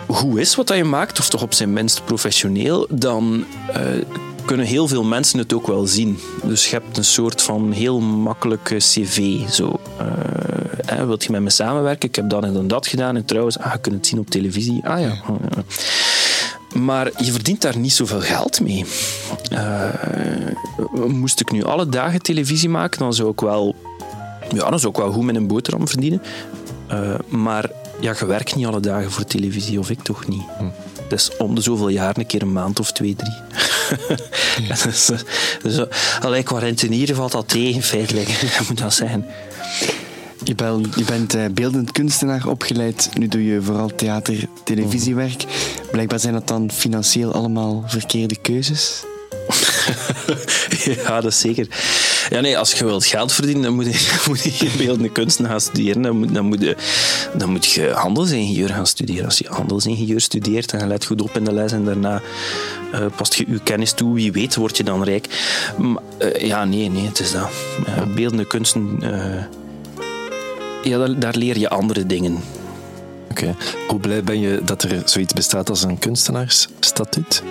goed 0.09 0.38
is 0.38 0.55
wat 0.55 0.66
dat 0.66 0.77
je 0.77 0.85
maakt, 0.85 1.18
of 1.18 1.29
toch 1.29 1.42
op 1.42 1.55
zijn 1.55 1.73
minst 1.73 2.05
professioneel, 2.05 2.87
dan 2.90 3.44
eh, 3.73 3.83
kunnen 4.44 4.66
heel 4.66 4.88
veel 4.88 5.05
mensen 5.05 5.38
het 5.38 5.53
ook 5.53 5.66
wel 5.66 5.87
zien. 5.87 6.18
Dus 6.42 6.71
je 6.71 6.77
hebt 6.77 6.97
een 6.97 7.05
soort 7.05 7.42
van 7.42 7.73
heel 7.73 8.01
makkelijke 8.01 8.77
cv. 8.77 9.49
Zo. 9.49 9.81
Eh, 9.99 10.07
hè, 10.87 11.07
wilt 11.07 11.25
je 11.25 11.33
met 11.33 11.40
me 11.40 11.51
samenwerken? 11.51 12.09
Ik 12.09 12.14
heb 12.14 12.31
dat 12.31 12.44
en 12.44 12.68
dat 12.68 12.87
gedaan. 12.87 13.16
En 13.16 13.25
trouwens, 13.25 13.59
ah, 13.59 13.73
je 13.73 13.79
kunt 13.79 13.94
het 13.94 14.07
zien 14.07 14.18
op 14.18 14.31
televisie. 14.31 14.81
Ah 14.87 15.01
ja. 15.01 15.07
ja. 15.07 15.62
Maar 16.81 17.11
je 17.25 17.33
verdient 17.33 17.61
daar 17.61 17.79
niet 17.79 17.92
zoveel 17.92 18.21
geld 18.21 18.61
mee. 18.61 18.85
Eh, 19.51 19.88
moest 21.07 21.40
ik 21.40 21.51
nu 21.51 21.64
alle 21.64 21.88
dagen 21.88 22.23
televisie 22.23 22.68
maken, 22.68 22.99
dan 22.99 23.14
zou 23.14 23.31
ik 23.31 23.40
wel, 23.40 23.75
ja, 24.55 24.71
dan 24.71 24.79
zou 24.79 24.92
ik 24.92 24.99
wel 24.99 25.12
goed 25.12 25.25
met 25.25 25.37
een 25.37 25.47
boterham 25.47 25.88
verdienen. 25.88 26.23
Maar 27.29 27.71
ja, 28.00 28.14
je 28.18 28.26
werkt 28.26 28.54
niet 28.54 28.66
alle 28.66 28.80
dagen 28.80 29.11
voor 29.11 29.24
televisie, 29.24 29.78
of 29.78 29.90
ik 29.90 30.02
toch 30.02 30.28
niet. 30.28 30.42
Dus 31.08 31.37
om 31.37 31.54
de 31.54 31.61
zoveel 31.61 31.88
jaar 31.88 32.16
een 32.18 32.26
keer 32.26 32.42
een 32.42 32.52
maand 32.52 32.80
of 32.80 32.92
twee, 32.92 33.16
drie. 33.16 33.37
dus, 34.84 35.11
eh, 35.11 35.18
dus, 35.62 35.76
eh, 35.76 35.84
allee, 36.20 36.42
qua 36.42 36.58
rentenieren 36.58 37.16
valt 37.16 37.32
dat 37.32 37.48
tegen, 37.48 37.82
feitelijk. 37.82 38.28
Dat 38.58 38.68
moet 38.68 38.78
dat 38.78 38.94
zijn. 38.94 39.26
Je, 40.44 40.54
bel- 40.54 40.87
je 40.96 41.04
bent 41.04 41.34
eh, 41.34 41.44
beeldend 41.52 41.92
kunstenaar 41.92 42.46
opgeleid. 42.46 43.08
Nu 43.18 43.28
doe 43.28 43.44
je 43.44 43.62
vooral 43.62 43.94
theater, 43.94 44.48
televisiewerk. 44.64 45.44
Blijkbaar 45.90 46.20
zijn 46.20 46.32
dat 46.32 46.48
dan 46.48 46.70
financieel 46.70 47.32
allemaal 47.32 47.84
verkeerde 47.87 48.37
keuzes. 48.37 49.02
Ja, 50.84 51.20
dat 51.20 51.32
is 51.32 51.40
zeker. 51.40 51.66
Ja, 52.29 52.41
nee, 52.41 52.59
als 52.59 52.73
je 52.73 52.85
wilt 52.85 53.07
geld 53.07 53.33
verdienen, 53.33 53.62
dan 53.62 53.75
moet 53.75 53.85
je, 53.85 54.17
moet 54.29 54.43
je 54.43 54.71
beeldende 54.77 55.09
kunsten 55.09 55.47
gaan 55.47 55.61
studeren. 55.61 56.03
Dan 56.03 56.17
moet, 56.17 56.35
dan, 56.35 56.45
moet 56.45 56.61
je, 56.61 56.77
dan 57.37 57.51
moet 57.51 57.67
je 57.67 57.91
handelsingenieur 57.91 58.69
gaan 58.69 58.87
studeren. 58.87 59.25
Als 59.25 59.38
je 59.38 59.47
handelsingenieur 59.49 60.21
studeert 60.21 60.73
en 60.73 60.79
je 60.79 60.87
let 60.87 61.05
goed 61.05 61.23
op 61.23 61.37
in 61.37 61.45
de 61.45 61.53
les 61.53 61.73
en 61.73 61.85
daarna 61.85 62.23
eh, 62.93 63.07
past 63.17 63.35
je 63.35 63.45
je 63.49 63.61
kennis 63.62 63.93
toe, 63.93 64.14
wie 64.14 64.33
weet, 64.33 64.55
word 64.55 64.77
je 64.77 64.85
dan 64.85 65.03
rijk. 65.03 65.27
Maar, 65.79 66.03
eh, 66.19 66.47
ja, 66.47 66.64
nee, 66.64 66.91
nee, 66.91 67.07
het 67.07 67.21
is 67.21 67.33
dat. 67.33 67.49
Beeldende 68.14 68.47
kunsten, 68.47 68.99
eh, 69.01 69.45
ja, 70.83 70.99
daar, 70.99 71.19
daar 71.19 71.37
leer 71.37 71.59
je 71.59 71.69
andere 71.69 72.07
dingen. 72.07 72.38
Oké. 73.31 73.57
Hoe 73.88 74.01
blij 74.01 74.25
ben 74.25 74.41
je 74.41 74.61
dat 74.64 74.83
er 74.83 75.03
zoiets 75.05 75.33
bestaat 75.33 75.71
als 75.71 75.83
een 75.83 75.99
kunstenaarsstatuut? 75.99 77.43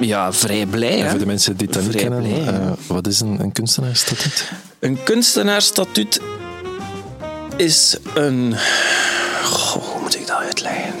Ja, 0.00 0.32
vrij 0.32 0.66
blij. 0.66 1.02
En 1.02 1.10
voor 1.10 1.18
de 1.18 1.26
mensen 1.26 1.56
die 1.56 1.68
dat 1.68 1.82
niet 1.82 1.90
Vrij 1.90 2.02
kennen, 2.02 2.22
blij, 2.22 2.54
eh, 2.54 2.72
wat 2.86 3.06
is 3.06 3.20
een, 3.20 3.40
een 3.40 3.52
kunstenaarsstatuut? 3.52 4.52
Een 4.78 5.02
kunstenaarsstatuut 5.02 6.20
is 7.56 7.96
een. 8.14 8.54
Goh, 9.44 9.82
hoe 9.82 10.00
moet 10.00 10.14
ik 10.14 10.26
dat 10.26 10.36
uitleggen? 10.36 10.94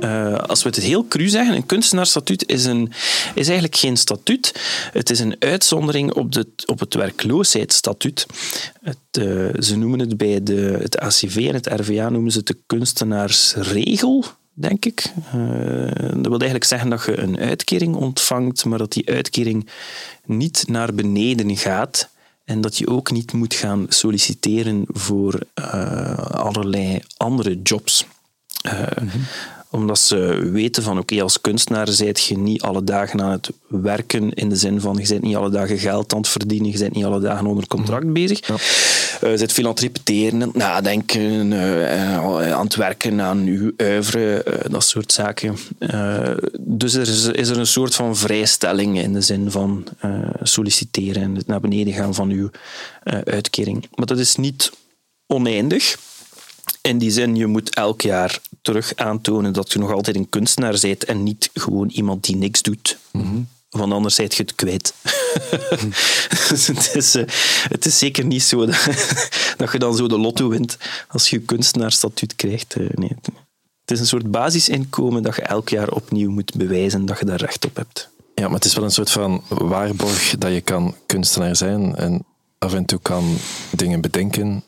Uh, 0.00 0.34
als 0.34 0.62
we 0.62 0.68
het 0.68 0.78
heel 0.78 1.06
cru 1.08 1.28
zeggen, 1.28 1.54
een 1.54 1.66
kunstenaarsstatuut 1.66 2.48
is, 2.48 2.64
een, 2.64 2.92
is 3.34 3.46
eigenlijk 3.46 3.76
geen 3.76 3.96
statuut. 3.96 4.54
Het 4.92 5.10
is 5.10 5.20
een 5.20 5.36
uitzondering 5.38 6.12
op, 6.12 6.32
de, 6.32 6.46
op 6.66 6.80
het 6.80 6.94
werkloosheidsstatuut. 6.94 8.26
Het, 8.82 8.96
uh, 9.18 9.48
ze 9.58 9.76
noemen 9.76 9.98
het 9.98 10.16
bij 10.16 10.42
de, 10.42 10.78
het 10.80 10.98
ACV 10.98 11.46
en 11.48 11.54
het 11.54 11.66
RVA 11.66 12.08
noemen 12.08 12.32
ze 12.32 12.38
het 12.38 12.46
de 12.46 12.58
kunstenaarsregel 12.66 14.24
denk 14.60 14.84
ik. 14.84 15.04
Uh, 15.34 15.90
dat 15.96 16.26
wil 16.26 16.38
eigenlijk 16.38 16.64
zeggen 16.64 16.90
dat 16.90 17.04
je 17.04 17.18
een 17.18 17.38
uitkering 17.38 17.94
ontvangt, 17.94 18.64
maar 18.64 18.78
dat 18.78 18.92
die 18.92 19.08
uitkering 19.08 19.68
niet 20.24 20.64
naar 20.68 20.94
beneden 20.94 21.56
gaat 21.56 22.08
en 22.44 22.60
dat 22.60 22.78
je 22.78 22.88
ook 22.88 23.10
niet 23.10 23.32
moet 23.32 23.54
gaan 23.54 23.86
solliciteren 23.88 24.84
voor 24.86 25.40
uh, 25.54 26.18
allerlei 26.18 27.00
andere 27.16 27.60
jobs. 27.62 28.06
Uh, 28.66 28.80
mm 29.00 29.08
-hmm 29.08 29.24
omdat 29.70 29.98
ze 29.98 30.48
weten 30.52 30.82
van 30.82 30.98
oké, 30.98 31.22
als 31.22 31.40
kunstenaar 31.40 31.88
zijt 31.88 32.24
je 32.24 32.38
niet 32.38 32.62
alle 32.62 32.84
dagen 32.84 33.22
aan 33.22 33.30
het 33.30 33.50
werken 33.66 34.32
in 34.32 34.48
de 34.48 34.56
zin 34.56 34.80
van 34.80 34.96
je 34.96 35.08
bent 35.08 35.22
niet 35.22 35.36
alle 35.36 35.50
dagen 35.50 35.78
geld 35.78 36.12
aan 36.12 36.18
het 36.18 36.28
verdienen, 36.28 36.70
je 36.70 36.78
bent 36.78 36.94
niet 36.94 37.04
alle 37.04 37.20
dagen 37.20 37.46
onder 37.46 37.66
contract 37.66 38.04
mhm. 38.04 38.12
bezig. 38.12 38.46
Ja. 38.46 38.54
Je 39.20 39.36
bent 39.36 39.52
veel 39.52 39.64
aan 39.64 39.70
het 39.70 39.80
repeteren, 39.80 40.50
nadenken, 40.52 41.52
uh, 41.52 42.52
aan 42.52 42.64
het 42.64 42.74
werken 42.74 43.20
aan 43.20 43.48
oeuvre, 43.48 44.44
uh, 44.48 44.54
dat 44.70 44.84
soort 44.84 45.12
zaken. 45.12 45.56
dus 46.60 46.94
er 46.94 47.08
is, 47.08 47.24
is, 47.24 47.48
er 47.48 47.58
een 47.58 47.66
soort 47.66 47.94
van 47.94 48.16
vrijstelling 48.16 48.98
in 48.98 49.12
de 49.12 49.20
zin 49.20 49.50
van 49.50 49.84
solliciteren 50.42 51.22
en 51.22 51.34
het 51.34 51.46
naar 51.46 51.60
beneden 51.60 51.92
gaan 51.92 52.14
van 52.14 52.30
uw 52.30 52.50
uitkering. 53.24 53.88
Maar 53.94 54.06
dat 54.06 54.18
is 54.18 54.36
niet 54.36 54.70
oneindig. 55.26 55.98
In 56.82 56.98
die 56.98 57.10
zin, 57.10 57.36
je 57.36 57.46
moet 57.46 57.74
elk 57.74 58.00
jaar 58.00 58.38
terug 58.62 58.92
aantonen 58.96 59.52
dat 59.52 59.72
je 59.72 59.78
nog 59.78 59.92
altijd 59.92 60.16
een 60.16 60.28
kunstenaar 60.28 60.78
bent 60.80 61.04
en 61.04 61.22
niet 61.22 61.50
gewoon 61.54 61.88
iemand 61.88 62.24
die 62.24 62.36
niks 62.36 62.62
doet. 62.62 62.98
Mm 63.12 63.48
Want 63.70 63.92
anders 63.92 64.14
zijt 64.14 64.34
je 64.34 64.42
het 64.42 64.54
kwijt. 64.54 64.94
het, 66.48 66.90
is, 66.94 67.16
uh, 67.16 67.24
het 67.68 67.86
is 67.86 67.98
zeker 67.98 68.24
niet 68.24 68.42
zo 68.42 68.66
dat, 69.56 69.72
je 69.72 69.78
dan 69.78 69.96
zo 69.96 70.08
de 70.08 70.18
lotto 70.18 70.48
wint 70.48 70.76
als 71.08 71.30
je 71.30 71.38
kunstenaarstatuut 71.38 72.36
krijgt. 72.36 72.76
Uh, 72.76 72.88
nee. 72.94 73.16
Het 73.80 73.90
is 73.90 74.00
een 74.00 74.06
soort 74.06 74.30
basisinkomen 74.30 75.22
dat 75.22 75.36
je 75.36 75.42
elk 75.42 75.68
jaar 75.68 75.90
opnieuw 75.90 76.30
moet 76.30 76.54
bewijzen 76.54 77.06
dat 77.06 77.18
je 77.18 77.24
daar 77.24 77.40
recht 77.40 77.64
op 77.64 77.76
hebt. 77.76 78.10
Ja, 78.34 78.44
maar 78.44 78.54
het 78.54 78.64
is 78.64 78.74
wel 78.74 78.84
een 78.84 78.90
soort 78.90 79.10
van 79.10 79.42
waarborg 79.48 80.34
dat 80.38 80.52
je 80.52 80.60
kan 80.60 80.94
kunstenaar 81.06 81.56
zijn 81.56 81.96
en 81.96 82.24
af 82.58 82.74
en 82.74 82.84
toe 82.84 82.98
kan 83.02 83.36
dingen 83.70 84.00
bedenken 84.00 84.64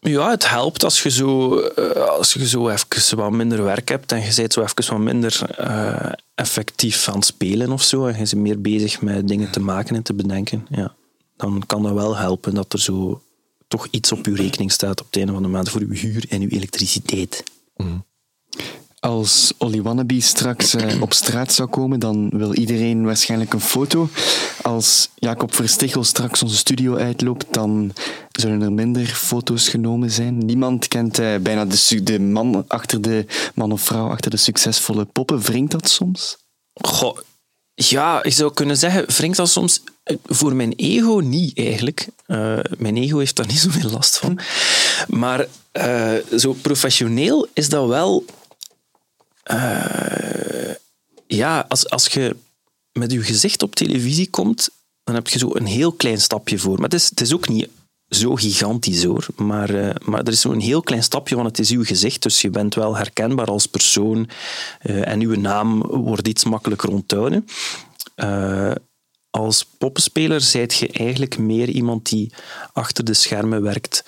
ja, 0.00 0.30
het 0.30 0.48
helpt 0.48 0.84
als 0.84 1.02
je 1.02 1.10
zo, 1.10 1.58
uh, 1.78 1.90
als 1.90 2.32
je 2.32 2.48
zo 2.48 2.68
even 2.68 3.16
wat 3.16 3.30
minder 3.30 3.62
werk 3.64 3.88
hebt 3.88 4.12
en 4.12 4.18
je 4.18 4.32
bent 4.34 4.52
zo 4.52 4.62
even 4.62 4.92
wat 4.92 5.04
minder 5.04 5.40
uh, 5.60 6.12
effectief 6.34 7.08
aan 7.08 7.22
spelen 7.22 7.72
of 7.72 7.82
zo. 7.82 8.06
En 8.06 8.12
je 8.12 8.18
bent 8.18 8.34
meer 8.34 8.60
bezig 8.60 9.00
met 9.00 9.28
dingen 9.28 9.50
te 9.50 9.60
maken 9.60 9.96
en 9.96 10.02
te 10.02 10.14
bedenken. 10.14 10.66
Ja, 10.70 10.94
dan 11.36 11.62
kan 11.66 11.82
dat 11.82 11.92
wel 11.92 12.16
helpen 12.16 12.54
dat 12.54 12.72
er 12.72 12.80
zo 12.80 13.22
toch 13.68 13.88
iets 13.90 14.12
op 14.12 14.26
je 14.26 14.34
rekening 14.34 14.72
staat 14.72 15.00
op 15.00 15.06
het 15.06 15.16
einde 15.16 15.32
van 15.32 15.42
de 15.42 15.48
maand 15.48 15.70
voor 15.70 15.80
je 15.80 15.98
huur 15.98 16.24
en 16.28 16.40
je 16.40 16.48
elektriciteit. 16.48 17.44
Mm. 17.76 18.04
Als 19.00 19.52
Olly 19.58 19.82
Wannabe 19.82 20.20
straks 20.20 20.74
uh, 20.74 21.02
op 21.02 21.12
straat 21.12 21.52
zou 21.52 21.68
komen, 21.68 22.00
dan 22.00 22.30
wil 22.32 22.54
iedereen 22.54 23.04
waarschijnlijk 23.04 23.52
een 23.52 23.60
foto. 23.60 24.08
Als 24.62 25.08
Jacob 25.14 25.54
Verstichel 25.54 26.04
straks 26.04 26.42
onze 26.42 26.56
studio 26.56 26.96
uitloopt, 26.96 27.46
dan 27.50 27.92
zullen 28.30 28.62
er 28.62 28.72
minder 28.72 29.06
foto's 29.06 29.68
genomen 29.68 30.10
zijn. 30.10 30.38
Niemand 30.38 30.88
kent 30.88 31.20
uh, 31.20 31.36
bijna 31.36 31.64
de, 31.64 32.02
de, 32.02 32.20
man 32.20 32.64
achter 32.68 33.02
de 33.02 33.26
man 33.54 33.72
of 33.72 33.80
vrouw 33.80 34.08
achter 34.08 34.30
de 34.30 34.36
succesvolle 34.36 35.04
poppen. 35.04 35.40
Wringt 35.40 35.72
dat 35.72 35.88
soms? 35.88 36.36
Goh, 36.72 37.18
ja, 37.74 38.22
ik 38.22 38.32
zou 38.32 38.52
kunnen 38.54 38.76
zeggen, 38.76 39.04
wringt 39.06 39.36
dat 39.36 39.48
soms 39.48 39.82
voor 40.24 40.54
mijn 40.54 40.72
ego 40.76 41.18
niet 41.18 41.58
eigenlijk. 41.58 42.08
Uh, 42.26 42.58
mijn 42.78 42.96
ego 42.96 43.18
heeft 43.18 43.36
daar 43.36 43.46
niet 43.46 43.58
zoveel 43.58 43.90
last 43.90 44.18
van. 44.18 44.38
Maar 45.08 45.46
zo 46.36 46.52
professioneel 46.52 47.46
is 47.52 47.68
dat 47.68 47.88
wel 47.88 48.24
uh, 49.52 50.74
ja, 51.26 51.64
als, 51.68 51.90
als 51.90 52.06
je 52.06 52.36
met 52.92 53.12
je 53.12 53.22
gezicht 53.22 53.62
op 53.62 53.74
televisie 53.74 54.30
komt, 54.30 54.70
dan 55.04 55.14
heb 55.14 55.28
je 55.28 55.38
zo 55.38 55.50
een 55.54 55.66
heel 55.66 55.92
klein 55.92 56.20
stapje 56.20 56.58
voor. 56.58 56.74
Maar 56.74 56.84
het 56.84 56.94
is, 56.94 57.08
het 57.08 57.20
is 57.20 57.34
ook 57.34 57.48
niet 57.48 57.68
zo 58.08 58.34
gigantisch 58.34 59.04
hoor. 59.04 59.26
Maar, 59.36 59.70
uh, 59.70 59.90
maar 60.04 60.20
er 60.20 60.32
is 60.32 60.40
zo'n 60.40 60.60
heel 60.60 60.82
klein 60.82 61.02
stapje, 61.02 61.34
want 61.34 61.46
het 61.46 61.58
is 61.58 61.70
uw 61.70 61.84
gezicht. 61.84 62.22
Dus 62.22 62.40
je 62.40 62.50
bent 62.50 62.74
wel 62.74 62.96
herkenbaar 62.96 63.46
als 63.46 63.66
persoon. 63.66 64.28
Uh, 64.82 65.08
en 65.08 65.20
uw 65.20 65.34
naam 65.34 65.82
wordt 65.82 66.28
iets 66.28 66.44
makkelijker 66.44 66.88
onthouden. 66.88 67.46
Als 69.30 69.64
poppenspeler 69.78 70.40
zijt 70.40 70.74
je 70.74 70.88
eigenlijk 70.88 71.38
meer 71.38 71.68
iemand 71.68 72.08
die 72.08 72.32
achter 72.72 73.04
de 73.04 73.14
schermen 73.14 73.62
werkt. 73.62 74.04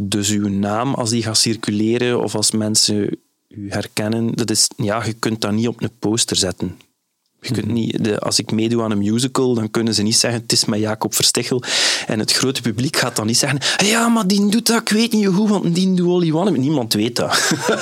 dus 0.00 0.30
uw 0.30 0.48
naam, 0.48 0.94
als 0.94 1.10
die 1.10 1.22
gaat 1.22 1.38
circuleren 1.38 2.22
of 2.22 2.34
als 2.34 2.50
mensen 2.50 3.23
u 3.56 3.70
herkennen, 3.70 4.34
dat 4.34 4.50
is, 4.50 4.68
ja, 4.76 5.04
je 5.04 5.12
kunt 5.12 5.40
dat 5.40 5.52
niet 5.52 5.68
op 5.68 5.82
een 5.82 5.90
poster 5.98 6.36
zetten. 6.36 6.76
Je 7.40 7.52
kunt 7.52 7.66
mhm. 7.66 7.74
niet, 7.74 8.04
de, 8.04 8.18
als 8.18 8.38
ik 8.38 8.50
meedoe 8.50 8.82
aan 8.82 8.90
een 8.90 8.98
musical, 8.98 9.54
dan 9.54 9.70
kunnen 9.70 9.94
ze 9.94 10.02
niet 10.02 10.16
zeggen 10.16 10.40
het 10.40 10.52
is 10.52 10.64
met 10.64 10.80
Jacob 10.80 11.14
Verstichel. 11.14 11.62
En 12.06 12.18
het 12.18 12.32
grote 12.32 12.62
publiek 12.62 12.96
gaat 12.96 13.16
dan 13.16 13.26
niet 13.26 13.38
zeggen 13.38 13.60
ja, 13.86 14.08
maar 14.08 14.26
die 14.26 14.48
doet 14.48 14.66
dat, 14.66 14.80
ik 14.80 14.88
weet 14.88 15.12
niet 15.12 15.24
hoe, 15.24 15.48
want 15.48 15.74
die 15.74 15.94
doet 15.94 16.06
Olly 16.06 16.32
Wannabe. 16.32 16.58
Niemand 16.58 16.92
weet 16.92 17.16
dat. 17.16 17.34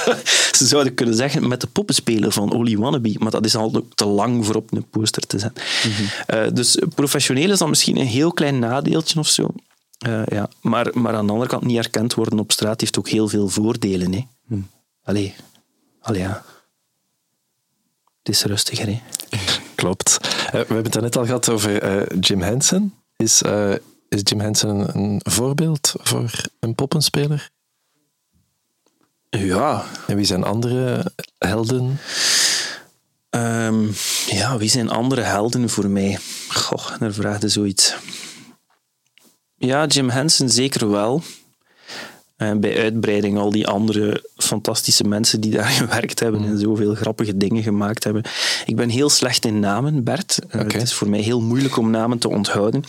ze 0.58 0.66
zouden 0.66 0.94
kunnen 0.94 1.14
zeggen 1.14 1.48
met 1.48 1.60
de 1.60 1.66
poppenspeler 1.66 2.32
van 2.32 2.52
Olly 2.52 2.76
Wannabe, 2.76 3.14
maar 3.18 3.30
dat 3.30 3.44
is 3.44 3.56
al 3.56 3.86
te 3.94 4.06
lang 4.06 4.46
voor 4.46 4.54
op 4.54 4.72
een 4.72 4.84
poster 4.90 5.26
te 5.26 5.38
zetten. 5.38 5.62
Mhm. 5.88 6.44
uh, 6.44 6.52
dus 6.52 6.78
professioneel 6.94 7.50
is 7.50 7.58
dan 7.58 7.68
misschien 7.68 7.98
een 7.98 8.06
heel 8.06 8.32
klein 8.32 8.58
nadeeltje 8.58 9.18
of 9.18 9.28
zo. 9.28 9.48
Uh, 10.06 10.22
ja. 10.26 10.48
maar, 10.60 10.90
maar 10.92 11.14
aan 11.14 11.26
de 11.26 11.32
andere 11.32 11.50
kant 11.50 11.64
niet 11.64 11.76
herkend 11.76 12.14
worden 12.14 12.38
op 12.38 12.52
straat 12.52 12.80
heeft 12.80 12.98
ook 12.98 13.08
heel 13.08 13.28
veel 13.28 13.48
voordelen. 13.48 14.12
Hè. 14.12 14.24
Mm. 14.46 14.68
Allee, 15.04 15.34
Al 16.02 16.14
ja. 16.14 16.44
Het 18.22 18.34
is 18.34 18.44
rustiger, 18.44 18.86
hè? 18.86 19.02
Klopt. 19.74 20.18
Uh, 20.22 20.50
we 20.50 20.56
hebben 20.56 20.84
het 20.84 21.00
net 21.00 21.16
al 21.16 21.24
gehad 21.24 21.48
over 21.48 21.82
uh, 21.82 22.20
Jim 22.20 22.42
Henson. 22.42 22.94
Is, 23.16 23.42
uh, 23.42 23.74
is 24.08 24.20
Jim 24.22 24.40
Henson 24.40 24.96
een, 24.96 25.20
voorbeeld 25.24 25.94
voor 25.98 26.30
een 26.60 26.74
poppenspeler? 26.74 27.50
Ja. 29.30 29.84
En 30.06 30.16
wie 30.16 30.24
zijn 30.24 30.44
andere 30.44 31.12
helden? 31.38 31.98
Um, 33.30 33.92
ja, 34.26 34.58
wie 34.58 34.68
zijn 34.68 34.90
andere 34.90 35.20
helden 35.20 35.68
voor 35.68 35.88
mij? 35.88 36.18
Goh, 36.48 36.98
daar 36.98 37.12
vraagde 37.12 37.48
zoiets. 37.48 37.94
Ja, 39.56 39.86
Jim 39.86 40.10
Henson 40.10 40.48
zeker 40.48 40.90
wel. 40.90 41.22
En 42.42 42.60
bij 42.60 42.82
uitbreiding 42.82 43.38
al 43.38 43.50
die 43.50 43.66
andere 43.66 44.24
fantastische 44.36 45.04
mensen 45.04 45.40
die 45.40 45.50
daar 45.50 45.70
gewerkt 45.82 46.20
hebben 46.20 46.44
en 46.44 46.58
zoveel 46.58 46.94
grappige 46.94 47.36
dingen 47.36 47.62
gemaakt 47.62 48.04
hebben. 48.04 48.22
Ik 48.66 48.76
ben 48.76 48.88
heel 48.88 49.10
slecht 49.10 49.44
in 49.44 49.60
namen, 49.60 50.04
Bert. 50.04 50.38
Uh, 50.54 50.60
Het 50.60 50.82
is 50.82 50.94
voor 50.94 51.08
mij 51.08 51.20
heel 51.20 51.40
moeilijk 51.40 51.76
om 51.76 51.90
namen 51.90 52.18
te 52.18 52.28
onthouden. 52.28 52.84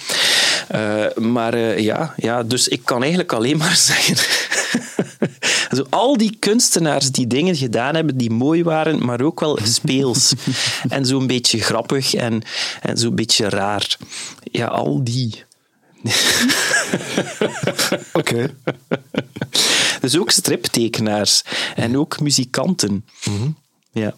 Uh, 0.75 1.05
maar 1.15 1.55
uh, 1.55 1.79
ja, 1.79 2.13
ja, 2.17 2.43
dus 2.43 2.67
ik 2.67 2.81
kan 2.83 2.99
eigenlijk 2.99 3.33
alleen 3.33 3.57
maar 3.57 3.75
zeggen. 3.91 4.15
Zo, 5.77 5.85
al 5.89 6.17
die 6.17 6.35
kunstenaars 6.39 7.11
die 7.11 7.27
dingen 7.27 7.55
gedaan 7.55 7.95
hebben 7.95 8.17
die 8.17 8.29
mooi 8.31 8.63
waren, 8.63 9.05
maar 9.05 9.21
ook 9.21 9.39
wel 9.39 9.59
speels. 9.63 10.33
en 10.89 11.05
zo'n 11.05 11.27
beetje 11.27 11.59
grappig 11.59 12.13
en, 12.13 12.41
en 12.81 12.97
zo'n 12.97 13.15
beetje 13.15 13.49
raar. 13.49 13.97
Ja, 14.43 14.65
al 14.65 15.03
die. 15.03 15.43
Oké. 18.13 18.55
Dus 20.01 20.17
ook 20.17 20.31
striptekenaars 20.31 21.43
en 21.75 21.97
ook 21.97 22.19
muzikanten. 22.19 23.05
Mm 23.29 23.55
Ja. 23.91 24.15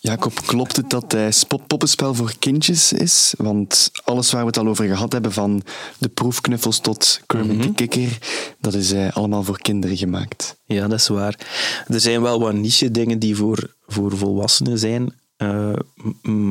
Jacob, 0.00 0.46
klopt 0.46 0.76
het 0.76 0.90
dat 0.90 1.12
hij 1.12 1.32
poppenspel 1.48 2.14
voor 2.14 2.32
kindjes 2.38 2.92
is? 2.92 3.34
Want 3.36 3.90
alles 4.04 4.30
waar 4.30 4.40
we 4.40 4.46
het 4.46 4.58
al 4.58 4.68
over 4.68 4.86
gehad 4.86 5.12
hebben, 5.12 5.32
van 5.32 5.62
de 5.98 6.08
proefknuffels 6.08 6.78
tot 6.78 7.20
Kermit 7.26 7.56
mm 7.56 7.60
-hmm. 7.60 7.66
de 7.66 7.74
Kikker, 7.74 8.18
dat 8.58 8.74
is 8.74 8.92
uh, 8.92 9.12
allemaal 9.12 9.42
voor 9.42 9.60
kinderen 9.60 9.96
gemaakt. 9.96 10.56
Ja, 10.64 10.88
dat 10.88 10.98
is 10.98 11.08
waar. 11.08 11.38
Er 11.86 12.00
zijn 12.00 12.22
wel 12.22 12.40
wat 12.40 12.54
niche 12.54 12.90
dingen 12.90 13.18
die 13.18 13.36
voor, 13.36 13.74
voor 13.86 14.16
volwassenen 14.16 14.78
zijn. 14.78 15.14
Uh, 15.38 15.72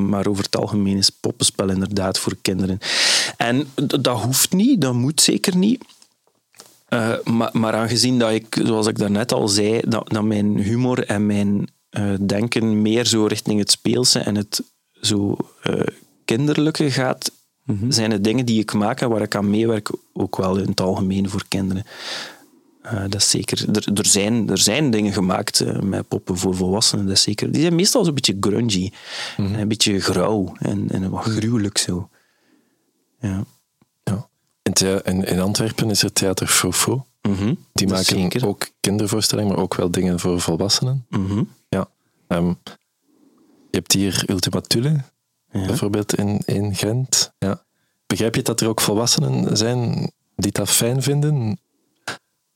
maar 0.10 0.28
over 0.28 0.44
het 0.44 0.56
algemeen 0.56 0.98
is 0.98 1.10
poppenspel 1.10 1.70
inderdaad 1.70 2.20
voor 2.20 2.36
kinderen. 2.42 2.80
En 3.40 3.68
dat 3.76 4.22
hoeft 4.22 4.54
niet, 4.54 4.82
dat 4.82 4.94
moet 4.94 5.22
zeker 5.22 5.56
niet. 5.56 5.84
Uh, 6.90 7.14
maar, 7.24 7.50
maar, 7.54 7.74
aangezien 7.74 8.20
dat 8.20 8.32
ik, 8.32 8.60
zoals 8.64 8.88
ik 8.88 8.98
daarnet 8.98 9.32
al 9.32 9.48
zei, 9.48 9.82
dat, 9.88 10.10
dat 10.10 10.24
mijn 10.24 10.58
humor 10.58 11.06
en 11.06 11.26
mijn 11.26 11.70
uh, 11.92 12.14
denken 12.22 12.82
meer 12.82 13.06
zo 13.06 13.26
richting 13.26 13.60
het 13.60 13.72
speelse 13.72 14.20
en 14.20 14.36
het 14.36 14.64
zo 15.02 15.38
kinderlijke 16.26 16.92
gaat, 16.92 17.32
mm 17.64 17.78
-hmm. 17.80 17.92
zijn 17.92 18.12
het 18.12 18.24
dingen 18.24 18.46
die 18.46 18.60
ik 18.60 18.74
maak 18.74 19.02
en 19.02 19.10
waar 19.10 19.22
ik 19.22 19.36
aan 19.36 19.50
meewerk 19.50 19.90
ook 20.14 20.38
wel 20.38 20.58
in 20.58 20.70
het 20.70 20.82
algemeen 20.82 21.30
voor 21.30 21.44
kinderen. 21.48 21.86
Eh, 22.82 23.02
dat 23.02 23.16
is 23.16 23.30
zeker. 23.30 23.70
Er, 23.76 23.88
er, 23.94 24.06
zijn, 24.06 24.50
er 24.50 24.58
zijn 24.58 24.92
dingen 24.92 25.14
gemaakt 25.14 25.60
eh, 25.60 25.80
met 25.80 26.08
poppen 26.08 26.38
voor 26.38 26.56
volwassenen, 26.56 27.06
dat 27.06 27.16
is 27.16 27.22
zeker. 27.22 27.52
Die 27.52 27.62
zijn 27.62 27.76
meestal 27.76 28.06
zo'n 28.06 28.14
beetje 28.14 28.38
grungy. 28.40 28.92
Mhm. 29.38 29.54
En 29.54 29.60
een 29.60 29.68
beetje 29.68 30.00
grauw 30.00 30.54
en, 30.60 30.90
en 30.92 31.10
wat 31.10 31.24
gruwelijk 31.24 31.78
zo. 31.78 32.10
Ja. 33.20 33.44
Ja. 34.04 34.28
In, 34.62 34.74
thea- 34.74 35.04
in, 35.04 35.24
in 35.24 35.40
Antwerpen 35.40 35.90
is 35.90 36.04
er 36.04 36.14
Theater 36.14 36.48
Fofo. 36.48 37.06
Mhm. 37.22 37.46
Die 37.74 37.88
Dat 37.88 37.90
maken 37.90 38.06
zeker. 38.06 38.48
ook 38.48 38.68
kindervoorstellingen, 38.80 39.52
maar 39.54 39.62
ook 39.64 39.76
wel 39.76 39.92
dingen 39.92 40.20
voor 40.20 40.42
volwassenen. 40.42 41.06
Mhm. 41.10 41.44
Ja. 41.70 41.90
Ehm, 42.28 42.48
je 43.72 43.78
hebt 43.78 43.94
hier 43.94 44.24
Ultima 44.28 44.62
Thule, 44.62 45.04
Ja. 45.52 45.66
bijvoorbeeld 45.66 46.16
in, 46.16 46.42
in 46.46 46.76
Gent. 46.76 47.32
Ja. 47.38 47.64
Begrijp 48.08 48.36
je 48.36 48.42
dat 48.42 48.62
er 48.62 48.68
ook 48.68 48.82
volwassenen 48.82 49.58
zijn 49.58 50.12
die 50.36 50.52
dat 50.52 50.70
fijn 50.70 51.04
vinden? 51.04 51.60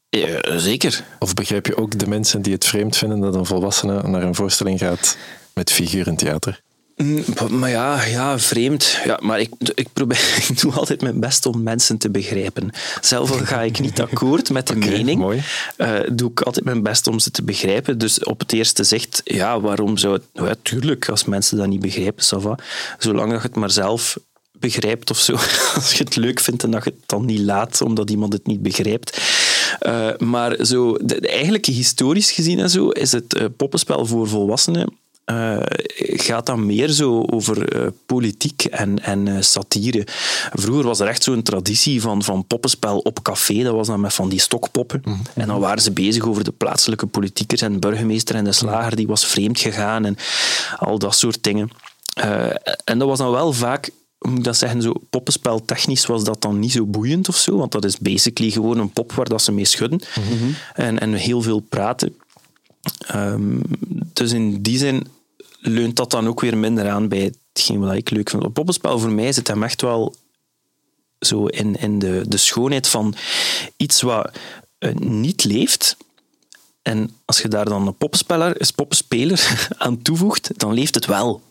Ja, 0.09 0.57
zeker. 0.57 1.03
Of 1.19 1.33
begrijp 1.33 1.65
je 1.65 1.75
ook 1.77 1.99
de 1.99 2.07
mensen 2.07 2.41
die 2.41 2.53
het 2.53 2.65
vreemd 2.65 2.97
vinden 2.97 3.19
dat 3.19 3.35
een 3.35 3.45
volwassene 3.45 4.01
naar 4.01 4.23
een 4.23 4.35
voorstelling 4.35 4.79
gaat 4.79 5.17
met 5.53 5.71
figurentheater? 5.71 6.61
Mm, 6.95 7.23
Maar 7.49 7.69
ja, 7.69 8.03
ja 8.05 8.39
vreemd. 8.39 8.97
Ja, 9.05 9.19
maar 9.21 9.39
ik, 9.39 9.49
ik, 9.75 9.87
probeer, 9.93 10.35
ik 10.49 10.59
doe 10.61 10.73
altijd 10.73 11.01
mijn 11.01 11.19
best 11.19 11.45
om 11.45 11.63
mensen 11.63 11.97
te 11.97 12.09
begrijpen. 12.09 12.69
Zelf 13.01 13.29
ga 13.39 13.61
ik 13.61 13.79
niet 13.79 14.01
akkoord 14.01 14.49
met 14.49 14.67
de 14.67 14.75
mening. 14.91 15.41
eh, 15.77 15.99
doe 16.11 16.31
ik 16.31 16.41
altijd 16.41 16.65
mijn 16.65 16.83
best 16.83 17.07
om 17.07 17.19
ze 17.19 17.31
te 17.31 17.43
begrijpen. 17.43 17.97
Dus 17.97 18.23
op 18.23 18.39
het 18.39 18.53
eerste 18.53 18.83
zegt, 18.83 19.21
ja, 19.23 19.59
waarom 19.59 19.97
zou 19.97 20.13
het... 20.13 20.23
Nou 20.33 20.47
Ja, 20.47 20.55
tuurlijk, 20.61 21.09
als 21.09 21.25
mensen 21.25 21.57
dat 21.57 21.67
niet 21.67 21.79
begrijpen, 21.81 22.23
ça 22.25 22.41
va. 22.41 22.57
Zolang 22.99 23.31
dat 23.31 23.41
je 23.41 23.47
het 23.47 23.55
maar 23.57 23.71
zelf 23.71 24.17
begrijpt 24.51 25.09
of 25.09 25.19
zo. 25.19 25.33
Als 25.75 25.93
je 25.93 26.03
het 26.03 26.15
leuk 26.15 26.39
vindt 26.39 26.63
en 26.63 26.71
dat 26.71 26.83
je 26.83 26.89
het 26.89 27.09
dan 27.09 27.25
niet 27.25 27.39
laat 27.39 27.81
omdat 27.81 28.09
iemand 28.09 28.33
het 28.33 28.47
niet 28.47 28.61
begrijpt. 28.61 29.21
Eh, 29.79 30.07
maar 30.17 30.65
zo, 30.65 30.97
de, 31.01 31.19
de- 31.21 31.27
eigenlijk 31.29 31.65
historisch 31.65 32.31
gezien 32.31 32.59
en 32.59 32.69
zo, 32.69 32.89
is 32.89 33.11
het 33.11 33.33
eh, 33.35 33.45
poppenspel 33.57 34.05
voor 34.05 34.27
volwassenen 34.27 35.01
eh, 35.25 35.57
gaat 35.97 36.45
dan 36.45 36.65
meer 36.65 36.89
zo 36.89 37.23
over 37.25 37.75
eh, 37.75 37.87
politiek 38.05 38.63
en, 38.63 39.03
en 39.03 39.27
eh, 39.27 39.41
satire. 39.41 40.07
Vroeger 40.53 40.85
was 40.85 40.99
er 40.99 41.07
echt 41.07 41.23
zo'n 41.23 41.41
traditie 41.41 42.01
van, 42.01 42.23
van 42.23 42.47
poppenspel 42.47 42.97
op 42.97 43.21
café. 43.21 43.63
Dat 43.63 43.73
was 43.73 43.87
dan 43.87 44.01
met 44.01 44.13
van 44.13 44.29
die 44.29 44.39
stokpoppen. 44.39 45.03
En 45.33 45.47
dan 45.47 45.59
waren 45.59 45.81
ze 45.81 45.91
bezig 45.91 46.27
over 46.27 46.43
de 46.43 46.51
plaatselijke 46.51 47.05
politiekers 47.05 47.61
en 47.61 47.73
de 47.73 47.79
burgemeester 47.79 48.35
en 48.35 48.43
de 48.43 48.51
slager 48.51 48.95
die 48.95 49.07
was 49.07 49.25
vreemd 49.25 49.59
gegaan 49.59 50.05
en 50.05 50.17
al 50.77 50.99
dat 50.99 51.15
soort 51.15 51.43
dingen. 51.43 51.69
En 52.83 52.99
dat 52.99 53.07
was 53.07 53.17
dan 53.17 53.31
wel 53.31 53.53
vaak 53.53 53.89
moet 54.19 54.37
ik 54.37 54.43
dat 54.43 54.57
zeggen, 54.57 54.81
zo 54.81 54.93
poppenspel 55.09 55.65
technisch 55.65 56.05
was 56.05 56.23
dat 56.23 56.41
dan 56.41 56.59
niet 56.59 56.71
zo 56.71 56.85
boeiend 56.85 57.29
of 57.29 57.37
zo, 57.37 57.57
want 57.57 57.71
dat 57.71 57.85
is 57.85 57.97
basically 57.97 58.51
gewoon 58.51 58.77
een 58.77 58.91
pop 58.91 59.11
waar 59.11 59.29
dat 59.29 59.41
ze 59.41 59.51
mee 59.51 59.65
schudden 59.65 60.01
en, 60.73 60.99
en 60.99 61.13
heel 61.13 61.41
veel 61.41 61.59
praten. 61.59 62.15
Ehm, 63.07 63.59
dus 64.13 64.31
in 64.31 64.61
die 64.61 64.77
zin 64.77 65.07
leunt 65.59 65.95
dat 65.95 66.11
dan 66.11 66.27
ook 66.27 66.41
weer 66.41 66.57
minder 66.57 66.89
aan 66.89 67.07
bij 67.07 67.33
hetgeen 67.53 67.79
wat 67.79 67.93
ik 67.93 68.09
leuk 68.09 68.29
vind. 68.29 68.43
Het 68.43 68.53
poppenspel 68.53 68.99
voor 68.99 69.11
mij 69.11 69.31
zit 69.31 69.47
hem 69.47 69.63
echt 69.63 69.81
wel 69.81 70.15
zo 71.19 71.45
in, 71.45 71.75
in 71.75 71.99
de, 71.99 72.23
de 72.27 72.37
schoonheid 72.37 72.87
van 72.87 73.15
iets 73.77 74.01
wat 74.01 74.31
eh, 74.77 74.93
niet 74.93 75.43
leeft. 75.43 75.97
En 76.81 77.15
als 77.25 77.41
je 77.41 77.47
daar 77.47 77.65
dan 77.65 77.87
een 77.87 77.97
poppenspeler, 77.97 78.61
een 78.61 78.75
poppenspeler 78.75 79.67
aan 79.77 80.01
toevoegt, 80.01 80.59
dan 80.59 80.73
leeft 80.73 80.95
het 80.95 81.05
wel. 81.05 81.41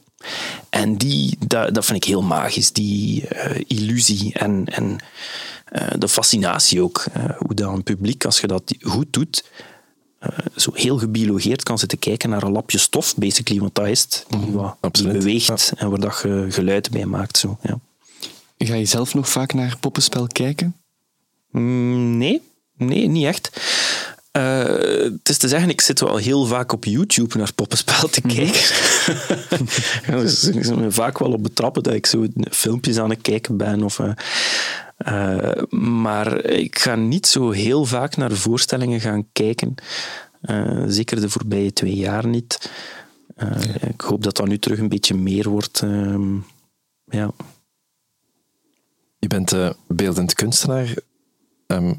En 0.71 0.97
die, 0.97 1.37
dat, 1.47 1.75
dat 1.75 1.85
vind 1.85 1.97
ik 1.97 2.05
heel 2.05 2.23
magisch, 2.23 2.73
die 2.73 3.29
eh, 3.29 3.65
illusie 3.67 4.35
en, 4.35 4.65
en 4.67 4.99
eh, 5.65 5.89
de 5.99 6.09
fascinatie 6.09 6.83
ook. 6.83 7.05
hoe 7.39 7.55
dat 7.55 7.73
een 7.73 7.83
publiek, 7.83 8.25
als 8.25 8.41
je 8.41 8.47
dat 8.47 8.75
goed 8.81 9.13
doet, 9.13 9.45
eh, 10.23 10.29
zo 10.57 10.71
heel 10.75 10.99
gebiologeerd 10.99 11.63
kan 11.63 11.79
zitten 11.79 11.99
kijken 11.99 12.31
naar 12.31 12.43
een 12.43 12.53
lapje 12.53 12.79
stof, 12.79 13.17
basically, 13.17 13.61
want 13.61 13.75
dat 13.75 13.87
is 13.87 14.01
het, 14.01 14.27
die, 14.29 14.39
wat, 14.39 14.47
die 14.63 14.73
absoluut. 14.81 15.13
beweegt 15.13 15.73
en 15.77 15.91
waar 15.91 16.01
dat 16.01 16.21
je 16.23 16.47
geluid 16.49 16.91
bij 16.91 17.05
maakt. 17.05 17.37
Zo, 17.37 17.59
ja. 17.63 17.79
Ga 18.59 18.75
je 18.75 18.85
zelf 18.85 19.15
nog 19.15 19.29
vaak 19.29 19.53
naar 19.53 19.77
poppenspel 19.81 20.27
kijken? 20.27 20.77
Mm, 21.51 22.19
Nee, 22.19 22.41
nee, 22.77 23.09
niet 23.09 23.27
echt. 23.27 23.51
Eh, 24.33 24.65
het 25.03 25.29
is 25.29 25.39
te 25.39 25.49
zeggen, 25.49 25.71
ik 25.71 25.81
zit 25.81 26.01
wel 26.01 26.17
heel 26.17 26.45
vaak 26.45 26.73
op 26.73 26.85
YouTube 26.85 27.39
naar 27.39 27.53
poppenspel 27.53 28.09
te 28.09 28.21
kijken. 28.21 28.61
Ja, 30.07 30.17
dus 30.17 30.45
ik 30.45 30.65
zit 30.65 30.77
me 30.77 30.91
vaak 30.91 31.19
wel 31.19 31.33
op 31.33 31.43
betrappen 31.43 31.83
dat 31.83 31.95
ik 31.95 32.07
zo 32.07 32.27
filmpjes 32.51 32.99
aan 32.99 33.11
het 33.11 33.21
kijken 33.21 33.57
ben. 33.57 33.83
Of, 33.83 33.99
eh, 33.99 34.11
eh, 35.05 35.63
maar 35.79 36.45
ik 36.45 36.79
ga 36.79 36.95
niet 36.95 37.27
zo 37.27 37.51
heel 37.51 37.85
vaak 37.85 38.17
naar 38.17 38.33
voorstellingen 38.33 39.01
gaan 39.01 39.29
kijken. 39.33 39.75
Eh, 40.41 40.85
zeker 40.87 41.21
de 41.21 41.29
voorbije 41.29 41.73
twee 41.73 41.95
jaar 41.95 42.27
niet. 42.27 42.71
Eh, 43.37 43.75
Ik 43.89 44.01
hoop 44.01 44.23
dat 44.23 44.37
dat 44.37 44.47
nu 44.47 44.59
terug 44.59 44.79
een 44.79 44.89
beetje 44.89 45.15
meer 45.15 45.49
wordt. 45.49 45.81
ehm, 45.83 46.37
ja. 47.05 47.31
Je 49.19 49.29
bent 49.29 49.55
beeldend 49.87 50.35
kunstenaar. 50.35 50.95
Ehm, 51.67 51.95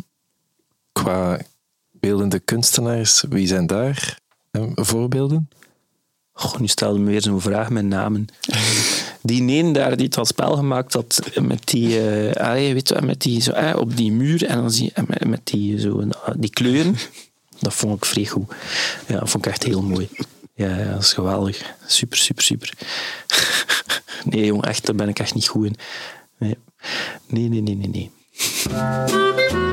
qua 0.92 1.40
beeldende 1.92 2.40
kunstenaars, 2.40 3.26
wie 3.30 3.48
zijn 3.48 3.68
daar 3.68 4.20
ehm, 4.52 4.72
voorbeelden? 4.74 5.50
Goh, 6.34 6.60
nu 6.60 6.68
stelde 6.68 7.00
me 7.00 7.10
weer 7.10 7.22
zo'n 7.22 7.42
vraag 7.42 7.70
met 7.70 7.86
namen. 7.86 8.28
Die 9.26 9.64
een 9.64 9.74
daar 9.74 9.98
die 9.98 10.06
het 10.06 10.18
al 10.18 10.26
spel 10.26 10.56
gemaakt 10.56 10.94
had 10.94 11.22
met 11.42 11.68
die, 11.68 12.10
eh, 12.10 12.48
allee, 12.48 12.74
weet 12.74 12.90
je, 12.90 13.02
met 13.02 13.22
die 13.22 13.42
zo, 13.42 13.52
eh, 13.52 13.76
op 13.80 13.98
die 13.98 14.12
muur 14.12 14.46
en 14.46 14.58
dan 14.58 14.72
zie 14.72 14.92
je 14.96 15.04
met, 15.08 15.26
met 15.26 15.42
die, 15.44 15.80
zo, 15.80 16.00
eh, 16.00 16.34
die 16.38 16.50
kleuren. 16.50 16.96
Dat 17.60 17.74
vond 17.74 17.96
ik 17.96 18.06
vrij 18.06 18.26
goed. 18.26 18.54
Ja, 19.08 19.20
dat 19.20 19.30
vond 19.30 19.46
ik 19.46 19.52
echt 19.52 19.64
heel 19.64 19.82
mooi. 19.82 20.10
Ja, 20.56 20.78
ja, 20.78 20.92
dat 20.92 21.02
is 21.02 21.14
geweldig. 21.14 21.76
Super, 21.86 22.18
super, 22.18 22.44
super. 22.44 22.74
Nee, 24.26 24.46
jong, 24.46 24.66
echt, 24.66 24.86
daar 24.86 24.96
ben 24.96 25.10
ik 25.10 25.20
echt 25.20 25.34
niet 25.34 25.48
goed 25.48 25.66
in. 25.66 25.76
Nee, 26.38 26.58
nee, 27.28 27.50
nee, 27.50 27.62
nee, 27.62 27.76
nee. 27.76 27.88
nee. 27.88 29.73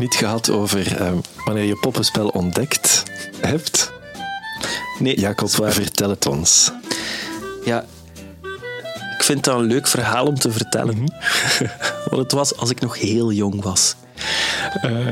Niet 0.00 0.14
gehad 0.14 0.50
over 0.50 0.96
ehm, 0.96 1.16
wanneer 1.44 1.64
je 1.64 1.76
poppenspel 1.76 2.28
ontdekt 2.28 3.02
hebt. 3.40 3.92
Nee, 4.98 5.20
Jacob, 5.20 5.50
vertel 5.50 6.10
het 6.10 6.26
ons. 6.26 6.72
Ja, 7.64 7.84
ik 9.16 9.22
vind 9.22 9.44
dat 9.44 9.58
een 9.58 9.66
leuk 9.66 9.86
verhaal 9.86 10.26
om 10.26 10.38
te 10.38 10.50
vertellen. 10.52 10.98
Want 12.10 12.22
het 12.22 12.32
was 12.32 12.56
als 12.56 12.70
ik 12.70 12.80
nog 12.80 12.98
heel 12.98 13.32
jong 13.32 13.62
was. 13.62 13.94
Eh, 14.80 15.06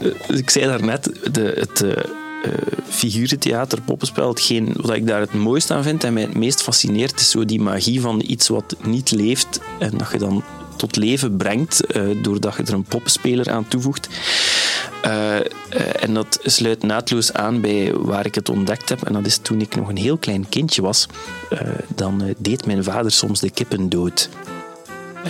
eh, 0.00 0.38
ik 0.38 0.50
zei 0.50 0.66
daarnet, 0.66 1.10
de, 1.32 1.52
het 1.56 1.82
eh, 1.82 1.90
eh, 1.90 2.52
figurentheater, 2.88 3.80
poppenspel, 3.80 4.28
hetgeen 4.28 4.74
wat 4.76 4.94
ik 4.94 5.06
daar 5.06 5.20
het 5.20 5.32
mooiste 5.32 5.74
aan 5.74 5.82
vind 5.82 6.04
en 6.04 6.12
mij 6.12 6.22
het 6.22 6.34
meest 6.34 6.62
fascineert, 6.62 7.20
is 7.20 7.30
zo 7.30 7.44
die 7.44 7.60
magie 7.60 8.00
van 8.00 8.22
iets 8.26 8.48
wat 8.48 8.76
niet 8.82 9.10
leeft 9.10 9.60
en 9.78 9.98
dat 9.98 10.10
je 10.12 10.18
dan 10.18 10.44
tot 10.80 10.96
leven 10.96 11.36
brengt 11.36 11.86
eh, 11.86 12.02
doordat 12.22 12.56
je 12.56 12.62
er 12.62 12.72
een 12.72 12.82
poppenspeler 12.82 13.50
aan 13.50 13.68
toevoegt. 13.68 14.08
Eh, 15.02 15.36
eh, 15.36 15.44
en 16.00 16.14
dat 16.14 16.38
sluit 16.42 16.82
naadloos 16.82 17.32
aan 17.32 17.60
bij 17.60 17.92
waar 17.94 18.26
ik 18.26 18.34
het 18.34 18.48
ontdekt 18.48 18.88
heb. 18.88 19.02
En 19.02 19.12
dat 19.12 19.26
is 19.26 19.38
toen 19.38 19.60
ik 19.60 19.76
nog 19.76 19.88
een 19.88 19.96
heel 19.96 20.16
klein 20.16 20.48
kindje 20.48 20.82
was. 20.82 21.06
Dan 21.94 22.34
deed 22.38 22.66
mijn 22.66 22.84
vader 22.84 23.10
soms 23.10 23.40
de 23.40 23.50
kippen 23.50 23.88
dood. 23.88 24.28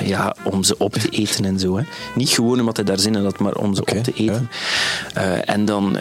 Ja, 0.05 0.37
om 0.43 0.63
ze 0.63 0.79
op 0.79 0.93
te 0.93 1.09
eten 1.09 1.45
en 1.45 1.59
zo. 1.59 1.77
Hè. 1.77 1.85
Niet 2.15 2.29
gewoon 2.29 2.61
omdat 2.61 2.77
hij 2.77 2.85
daar 2.85 2.99
zin 2.99 3.15
in 3.15 3.25
had, 3.25 3.39
maar 3.39 3.55
om 3.55 3.75
ze 3.75 3.81
op 3.81 4.03
te 4.03 4.13
eten. 4.15 4.51
En 5.45 5.65
dan, 5.65 5.99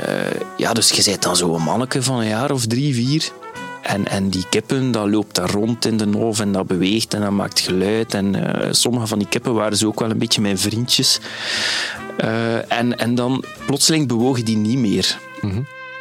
ja, 0.57 0.73
dus 0.73 0.89
je 0.89 1.03
bent 1.03 1.23
dan 1.23 1.35
zo'n 1.35 1.61
manneke 1.61 2.03
van 2.03 2.19
een 2.19 2.27
jaar 2.27 2.51
of 2.51 2.65
drie, 2.65 2.93
vier. 2.93 3.31
En, 3.89 4.07
en 4.07 4.29
die 4.29 4.45
kippen, 4.49 4.91
dat 4.91 5.07
loopt 5.07 5.35
daar 5.35 5.51
rond 5.51 5.85
in 5.85 5.97
de 5.97 6.17
oven 6.17 6.45
en 6.45 6.51
dat 6.51 6.67
beweegt 6.67 7.13
en 7.13 7.21
dat 7.21 7.31
maakt 7.31 7.59
geluid. 7.59 8.13
En 8.13 8.35
eh, 8.35 8.67
sommige 8.71 9.07
van 9.07 9.19
die 9.19 9.27
kippen 9.27 9.53
waren 9.53 9.77
zo 9.77 9.87
ook 9.87 9.99
wel 9.99 10.09
een 10.09 10.17
beetje 10.17 10.41
mijn 10.41 10.57
vriendjes. 10.57 11.19
Eh, 12.17 12.71
en, 12.71 12.97
en 12.97 13.15
dan 13.15 13.43
plotseling 13.65 14.07
bewogen 14.07 14.45
die 14.45 14.57
niet 14.57 14.77
meer. 14.77 15.19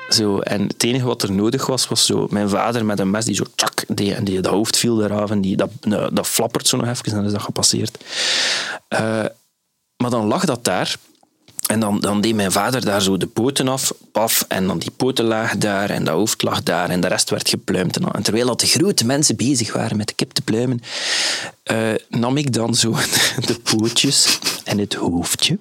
Zo, 0.08 0.38
en 0.38 0.62
het 0.62 0.84
enige 0.84 1.04
wat 1.04 1.22
er 1.22 1.32
nodig 1.32 1.66
was, 1.66 1.88
was 1.88 2.06
zo 2.06 2.26
mijn 2.30 2.48
vader 2.48 2.84
met 2.84 2.98
een 2.98 3.10
mes 3.10 3.24
die 3.24 3.34
zo 3.34 3.44
tjak 3.54 3.84
deed 3.88 4.14
en 4.14 4.24
die, 4.24 4.40
dat 4.40 4.52
hoofd 4.52 4.76
viel 4.76 5.04
eraf 5.04 5.30
en 5.30 5.40
die, 5.40 5.56
dat, 5.56 5.70
nou, 5.80 6.14
dat 6.14 6.26
flappert 6.26 6.66
zo 6.66 6.76
nog 6.76 6.88
even 6.88 7.04
en 7.04 7.14
dan 7.14 7.24
is 7.24 7.32
dat 7.32 7.42
gepasseerd. 7.42 8.04
Eh, 8.88 9.24
maar 9.96 10.10
dan 10.10 10.26
lag 10.26 10.44
dat 10.44 10.64
daar 10.64 10.96
en 11.68 11.80
dan, 11.80 12.00
dan 12.00 12.20
deed 12.20 12.34
mijn 12.34 12.52
vader 12.52 12.84
daar 12.84 13.02
zo 13.02 13.16
de 13.16 13.26
poten 13.26 13.68
af, 13.68 13.92
paf, 14.12 14.44
en 14.48 14.66
dan 14.66 14.78
die 14.78 14.90
poten 14.90 15.24
lagen 15.24 15.58
daar 15.58 15.90
en 15.90 16.04
dat 16.04 16.14
hoofd 16.14 16.42
lag 16.42 16.62
daar 16.62 16.90
en 16.90 17.00
de 17.00 17.06
rest 17.06 17.30
werd 17.30 17.48
gepluimd. 17.48 17.96
En 17.96 18.22
terwijl 18.22 18.46
dat 18.46 18.60
de 18.60 18.66
grote 18.66 19.06
mensen 19.06 19.36
bezig 19.36 19.72
waren 19.72 19.96
met 19.96 20.08
de 20.08 20.14
kip 20.14 20.32
te 20.32 20.42
pluimen, 20.42 20.80
eh, 21.62 21.78
nam 22.08 22.36
ik 22.36 22.52
dan 22.52 22.74
zo 22.74 22.90
de 23.46 23.58
pootjes 23.62 24.38
en 24.64 24.78
het 24.78 24.94
hoofdje. 24.94 25.58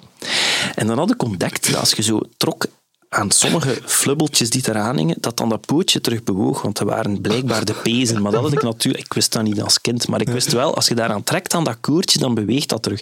En 0.75 0.87
dan 0.87 0.97
had 0.97 1.11
ik 1.11 1.23
ontdekt 1.23 1.71
dat 1.71 1.79
als 1.79 1.91
je 1.91 2.03
zo 2.03 2.21
trok 2.37 2.65
aan 3.09 3.31
sommige 3.31 3.81
flubbeltjes 3.85 4.49
die 4.49 4.63
eraan 4.69 4.97
hingen, 4.97 5.15
dat 5.19 5.37
dan 5.37 5.49
dat 5.49 5.65
pootje 5.65 6.01
terug 6.01 6.23
bewoog, 6.23 6.61
want 6.61 6.77
dat 6.77 6.87
waren 6.87 7.21
blijkbaar 7.21 7.65
de 7.65 7.73
pezen. 7.73 8.21
Maar 8.21 8.31
dat 8.31 8.41
had 8.41 8.53
ik 8.53 8.61
natuurlijk... 8.61 9.03
Ik 9.05 9.13
wist 9.13 9.31
dat 9.31 9.43
niet 9.43 9.61
als 9.61 9.81
kind, 9.81 10.07
maar 10.07 10.21
ik 10.21 10.29
wist 10.29 10.51
wel, 10.51 10.75
als 10.75 10.87
je 10.87 10.95
daaraan 10.95 11.23
trekt 11.23 11.53
aan 11.53 11.63
dat 11.63 11.77
koertje, 11.81 12.19
dan 12.19 12.33
beweegt 12.33 12.69
dat 12.69 12.83
terug. 12.83 13.01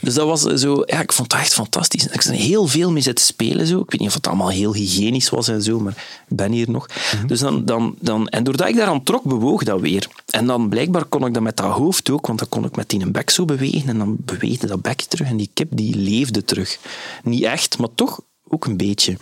Dus 0.00 0.14
dat 0.14 0.26
was 0.26 0.42
zo... 0.42 0.82
Ja, 0.86 1.00
ik 1.00 1.12
vond 1.12 1.30
dat 1.30 1.40
echt 1.40 1.54
fantastisch. 1.54 2.06
Ik 2.06 2.24
ben 2.24 2.34
heel 2.34 2.66
veel 2.66 2.90
mee 2.90 3.02
zitten 3.02 3.24
spelen 3.24 3.66
zo. 3.66 3.80
Ik 3.80 3.90
weet 3.90 4.00
niet 4.00 4.08
of 4.08 4.14
het 4.14 4.26
allemaal 4.26 4.50
heel 4.50 4.74
hygiënisch 4.74 5.30
was 5.30 5.48
en 5.48 5.62
zo, 5.62 5.80
maar 5.80 5.92
ik 6.28 6.36
ben 6.36 6.52
hier 6.52 6.70
nog. 6.70 6.86
Dus 7.26 7.40
dan, 7.40 7.64
dan, 7.64 7.94
dan... 8.00 8.28
En 8.28 8.44
doordat 8.44 8.68
ik 8.68 8.76
daaraan 8.76 9.02
trok, 9.02 9.22
bewoog 9.24 9.64
dat 9.64 9.80
weer. 9.80 10.08
En 10.30 10.46
dan 10.46 10.68
blijkbaar 10.68 11.04
kon 11.04 11.26
ik 11.26 11.34
dat 11.34 11.42
met 11.42 11.56
dat 11.56 11.72
hoofd 11.72 12.10
ook, 12.10 12.26
want 12.26 12.38
dan 12.38 12.48
kon 12.48 12.64
ik 12.64 12.76
met 12.76 12.88
die 12.88 13.00
een 13.00 13.12
bek 13.12 13.30
zo 13.30 13.44
bewegen 13.44 13.88
en 13.88 13.98
dan 13.98 14.16
beweegde 14.18 14.66
dat 14.66 14.82
bekje 14.82 15.06
terug 15.06 15.28
en 15.28 15.36
die 15.36 15.50
kip 15.54 15.68
die 15.70 15.96
leefde 15.96 16.44
terug. 16.44 16.78
Niet 17.22 17.42
echt, 17.42 17.78
maar 17.78 17.88
toch 17.94 18.20
ook 18.48 18.66
een 18.66 18.76
beetje. 18.76 19.16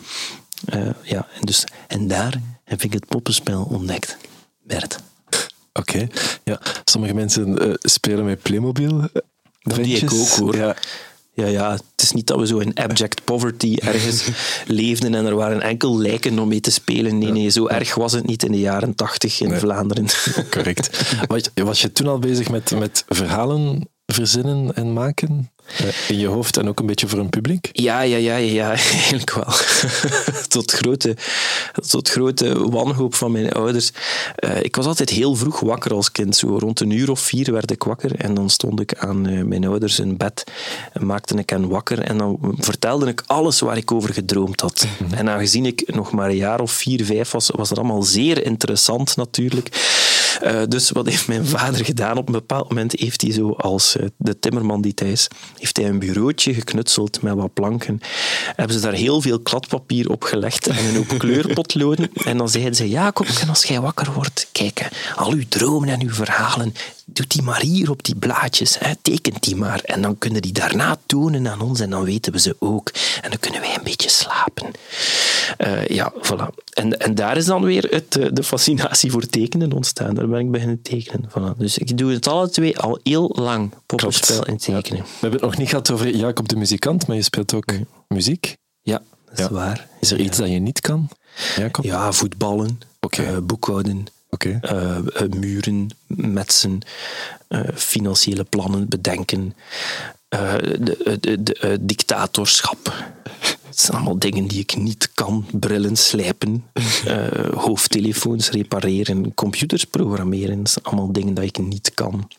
Eh, 0.64 0.88
ja, 1.02 1.26
en, 1.34 1.46
dus, 1.46 1.64
en 1.86 2.08
daar 2.08 2.40
heb 2.64 2.82
ik 2.82 2.92
het 2.92 3.06
poppenspel 3.06 3.62
ontdekt. 3.70 4.16
Bert. 4.62 4.98
Oké. 5.72 6.06
Ja, 6.44 6.60
sommige 6.84 7.14
mensen 7.14 7.58
eh, 7.58 7.70
spelen 7.78 8.24
met 8.24 8.42
Playmobil. 8.42 9.00
eh, 9.00 9.06
Dat 9.62 9.76
deed 9.76 10.02
ik 10.02 10.12
ook 10.12 10.28
hoor. 10.28 10.56
Ja, 10.56 10.76
Ja, 11.34 11.46
ja, 11.46 11.72
het 11.72 11.82
is 12.02 12.12
niet 12.12 12.26
dat 12.26 12.38
we 12.38 12.46
zo 12.46 12.58
in 12.58 12.74
abject 12.74 13.24
poverty 13.24 13.76
ergens 13.80 14.28
leefden 14.66 15.14
en 15.14 15.26
er 15.26 15.34
waren 15.34 15.60
enkel 15.62 15.98
lijken 15.98 16.38
om 16.38 16.48
mee 16.48 16.60
te 16.60 16.70
spelen. 16.70 17.18
Nee, 17.18 17.30
nee, 17.32 17.48
zo 17.48 17.66
erg 17.66 17.94
was 17.94 18.12
het 18.12 18.26
niet 18.26 18.42
in 18.42 18.52
de 18.52 18.58
jaren 18.58 18.94
tachtig 18.94 19.40
in 19.40 19.54
Vlaanderen. 19.58 20.06
correct. 20.50 21.00
Was, 21.28 21.42
was 21.54 21.80
je 21.82 21.92
toen 21.92 22.06
al 22.06 22.18
bezig 22.18 22.48
met, 22.50 22.70
met 22.70 23.04
verhalen 23.08 23.88
verzinnen 24.06 24.74
en 24.74 24.92
maken? 24.92 25.50
In 26.08 26.18
je 26.18 26.26
hoofd 26.26 26.56
en 26.56 26.68
ook 26.68 26.80
een 26.80 26.86
beetje 26.86 27.08
voor 27.08 27.18
een 27.18 27.30
publiek? 27.30 27.68
Ja, 27.72 28.00
ja, 28.00 28.16
ja, 28.16 28.36
ja, 28.36 28.68
eigenlijk 28.92 29.34
wel. 29.34 29.54
tot, 30.48 30.72
grote, 30.72 31.16
tot 31.88 32.08
grote 32.08 32.70
wanhoop 32.70 33.14
van 33.14 33.32
mijn 33.32 33.52
ouders. 33.52 33.90
Eh, 34.34 34.62
ik 34.62 34.76
was 34.76 34.86
altijd 34.86 35.10
heel 35.10 35.34
vroeg 35.34 35.60
wakker 35.60 35.94
als 35.94 36.12
kind. 36.12 36.36
Zo 36.36 36.58
rond 36.58 36.80
een 36.80 36.90
uur 36.90 37.10
of 37.10 37.20
vier 37.20 37.52
werd 37.52 37.70
ik 37.70 37.82
wakker 37.82 38.14
en 38.14 38.34
dan 38.34 38.50
stond 38.50 38.80
ik 38.80 38.94
aan 38.98 39.26
eh, 39.26 39.42
mijn 39.42 39.66
ouders 39.66 39.98
in 39.98 40.16
bed 40.16 40.44
en 40.92 41.06
maakte 41.06 41.36
ik 41.36 41.50
hen 41.50 41.68
wakker 41.68 41.98
en 41.98 42.18
dan 42.18 42.38
vertelde 42.58 43.06
ik 43.06 43.22
alles 43.26 43.60
waar 43.60 43.76
ik 43.76 43.92
over 43.92 44.12
gedroomd 44.12 44.60
had. 44.60 44.86
En 45.10 45.28
aangezien 45.28 45.66
ik 45.66 45.94
nog 45.94 46.12
maar 46.12 46.28
een 46.28 46.36
jaar 46.36 46.60
of 46.60 46.72
vier, 46.72 47.04
vijf 47.04 47.30
was, 47.30 47.50
was 47.54 47.68
dat 47.68 47.78
allemaal 47.78 48.02
zeer 48.02 48.44
interessant 48.44 49.16
natuurlijk. 49.16 49.68
Eh, 50.40 50.62
dus 50.68 50.90
wat 50.90 51.06
heeft 51.06 51.28
mijn 51.28 51.46
vader 51.46 51.84
gedaan? 51.84 52.16
Op 52.16 52.26
een 52.26 52.32
bepaald 52.32 52.68
moment 52.68 52.92
heeft 52.98 53.20
hij 53.20 53.32
zo 53.32 53.50
als 53.50 53.96
eh, 53.96 54.06
de 54.16 54.38
timmerman 54.38 54.80
die 54.80 54.94
thuis, 54.94 55.28
heeft 55.58 55.76
hij 55.76 55.86
een 55.86 55.98
bureautje 55.98 56.54
geknutseld 56.54 57.22
met 57.22 57.34
wat 57.34 57.52
planken. 57.52 58.00
Hebben 58.56 58.76
ze 58.76 58.82
daar 58.82 58.92
heel 58.92 59.20
veel 59.20 59.40
kladpapier 59.40 60.10
op 60.10 60.22
gelegd 60.22 60.66
en 60.66 60.84
een 60.84 60.96
hoop 60.96 61.18
kleurpotloden. 61.18 62.10
En 62.24 62.38
dan 62.38 62.48
zeiden 62.48 62.74
ze, 62.74 62.88
Jacob, 62.88 63.26
en 63.40 63.48
als 63.48 63.64
jij 63.64 63.80
wakker 63.80 64.12
wordt, 64.12 64.48
kijk, 64.52 64.88
al 65.16 65.32
uw 65.32 65.44
dromen 65.48 65.88
en 65.88 66.02
uw 66.02 66.12
verhalen, 66.12 66.74
doe 67.08 67.26
die 67.26 67.42
maar 67.42 67.60
hier 67.60 67.90
op 67.90 68.04
die 68.04 68.16
blaadjes, 68.16 68.78
hè, 68.78 68.92
tekent 69.02 69.42
die 69.42 69.56
maar. 69.56 69.80
En 69.80 70.02
dan 70.02 70.18
kunnen 70.18 70.42
die 70.42 70.52
daarna 70.52 70.98
tonen 71.06 71.48
aan 71.48 71.60
ons 71.60 71.80
en 71.80 71.90
dan 71.90 72.04
weten 72.04 72.32
we 72.32 72.38
ze 72.38 72.56
ook. 72.58 72.90
En 73.22 73.30
dan 73.30 73.38
kunnen 73.38 73.60
wij 73.60 73.74
een 73.76 73.82
beetje 73.84 74.08
slapen. 74.08 74.70
Eh, 75.56 75.86
ja, 75.86 76.12
voilà. 76.22 76.64
En, 76.72 76.98
en 77.00 77.14
daar 77.14 77.36
is 77.36 77.44
dan 77.44 77.62
weer 77.64 77.84
het, 77.90 78.16
eh, 78.16 78.28
de 78.32 78.42
fascinatie 78.42 79.10
voor 79.10 79.26
tekenen 79.26 79.72
ontstaan. 79.72 80.14
Daar 80.14 80.28
ben 80.28 80.40
ik 80.40 80.50
beginnen 80.50 80.82
tekenen. 80.82 81.30
Voilà. 81.30 81.56
Dus 81.58 81.78
ik 81.78 81.98
doe 81.98 82.12
het 82.12 82.26
alle 82.26 82.50
twee 82.50 82.78
al 82.78 82.98
heel 83.02 83.30
lang, 83.38 83.70
poppenspel 83.86 84.44
en 84.44 84.56
tekenen. 84.56 85.02
We 85.02 85.08
hebben 85.20 85.40
het 85.40 85.48
nog 85.48 85.56
niet 85.58 85.68
gehad 85.68 85.90
over 85.90 86.16
Jacob 86.16 86.48
de 86.48 86.56
muzikant, 86.56 87.06
maar 87.06 87.16
je 87.16 87.22
speelt 87.22 87.54
ook 87.54 87.72
muziek. 88.08 88.56
Ja, 88.82 89.02
dat 89.28 89.38
is 89.38 89.44
Ja. 89.44 89.50
waar. 89.52 89.88
Is 90.00 90.10
er 90.10 90.20
iets 90.20 90.36
dat 90.38 90.48
je 90.48 90.58
niet 90.58 90.80
kan, 90.80 91.08
Jacob? 91.56 91.84
Ja, 91.84 92.12
voetballen, 92.12 92.80
Oké. 93.00 93.22
eh, 93.22 93.36
boekhouden, 93.42 94.06
Eh, 94.38 94.96
eh, 94.96 95.28
muren, 95.38 95.90
metsen, 96.06 96.80
eh, 97.48 97.60
financiële 97.74 98.44
plannen 98.44 98.88
bedenken, 98.88 99.54
de, 100.28 101.18
de, 101.20 101.42
de, 101.42 101.78
dictatorschap. 101.80 102.94
Het 103.66 103.80
zijn 103.84 103.96
allemaal 103.96 104.18
dingen 104.18 104.46
die 104.46 104.60
ik 104.60 104.76
niet 104.76 105.10
kan. 105.14 105.46
Brillen 105.52 105.96
slijpen, 105.96 106.64
hoofdtelefoons 107.66 108.50
repareren, 108.50 109.34
computers 109.34 109.84
programmeren. 109.84 110.58
Dat 110.58 110.70
zijn 110.70 110.84
allemaal 110.84 111.12
dingen 111.12 111.34
die 111.34 111.44
ik 111.44 111.58
niet 111.58 111.94
kan. 111.94 112.30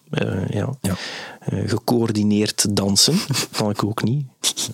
Ja. 0.49 0.69
Ja. 0.81 0.95
Gecoördineerd 1.65 2.75
dansen 2.75 3.19
kan 3.51 3.69
ik 3.69 3.83
ook 3.83 4.03
niet. 4.03 4.25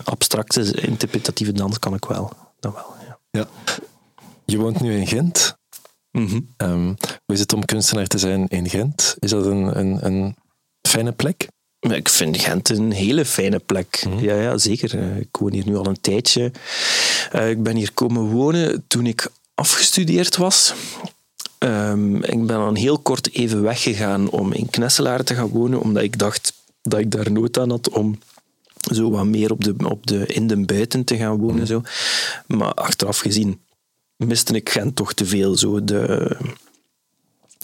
Abstracte, 0.03 0.81
interpretatieve 0.81 1.51
dans 1.51 1.79
kan 1.79 1.93
ik 1.93 2.05
wel. 2.05 2.31
Dat 2.59 2.73
wel, 2.73 2.95
ja. 3.07 3.17
Ja. 3.31 3.47
Je 4.45 4.57
woont 4.57 4.81
nu 4.81 4.95
in 4.95 5.07
Gent. 5.07 5.57
Mhm. 6.13 6.39
Ehm, 6.57 6.85
hoe 7.25 7.35
is 7.35 7.39
het 7.39 7.53
om 7.53 7.65
kunstenaar 7.65 8.07
te 8.07 8.17
zijn 8.17 8.47
in 8.47 8.69
Gent? 8.69 9.15
Is 9.19 9.29
dat 9.29 9.45
een, 9.45 9.79
een, 9.79 10.05
een 10.05 10.35
fijne 10.87 11.11
plek? 11.11 11.47
Ik 11.79 12.09
vind 12.09 12.37
Gent 12.37 12.69
een 12.69 12.91
hele 12.91 13.25
fijne 13.25 13.59
plek. 13.59 14.05
Ja, 14.19 14.35
ja, 14.35 14.57
zeker. 14.57 14.99
Eh, 14.99 15.17
Ik 15.17 15.35
woon 15.39 15.53
hier 15.53 15.65
nu 15.65 15.75
al 15.75 15.85
een 15.87 16.01
tijdje. 16.01 16.51
Eh, 17.31 17.49
Ik 17.49 17.63
ben 17.63 17.75
hier 17.75 17.93
komen 17.93 18.23
wonen 18.23 18.83
toen 18.87 19.05
ik 19.05 19.31
afgestudeerd 19.55 20.37
was. 20.37 20.73
Ehm, 21.57 22.15
ik 22.15 22.45
ben 22.45 22.47
dan 22.57 22.75
heel 22.75 22.99
kort 22.99 23.33
even 23.33 23.61
weggegaan 23.61 24.29
om 24.29 24.53
in 24.53 24.69
Knesselaar 24.69 25.23
te 25.23 25.35
gaan 25.35 25.47
wonen, 25.49 25.79
omdat 25.81 26.03
ik 26.03 26.19
dacht 26.19 26.53
dat 26.81 26.99
ik 26.99 27.11
daar 27.11 27.31
nood 27.31 27.59
aan 27.59 27.69
had 27.69 27.89
om 27.89 28.19
zo 28.93 29.09
wat 29.09 29.25
meer 29.25 29.51
op 29.51 29.63
de, 29.63 29.75
op 29.89 30.07
de, 30.07 30.25
in 30.25 30.47
de 30.47 30.65
buiten 30.65 31.03
te 31.03 31.17
gaan 31.17 31.37
wonen. 31.37 31.67
Zo. 31.67 31.81
Maar 32.47 32.73
achteraf 32.73 33.19
gezien 33.19 33.59
miste 34.25 34.53
ik 34.53 34.69
Gent 34.69 34.95
toch 34.95 35.13
te 35.13 35.25
veel. 35.25 35.57
Zo 35.57 35.83
de, 35.83 36.35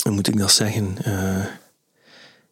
hoe 0.04 0.12
moet 0.12 0.28
ik 0.28 0.38
dat 0.38 0.52
zeggen? 0.52 0.98
Eh, 1.04 1.46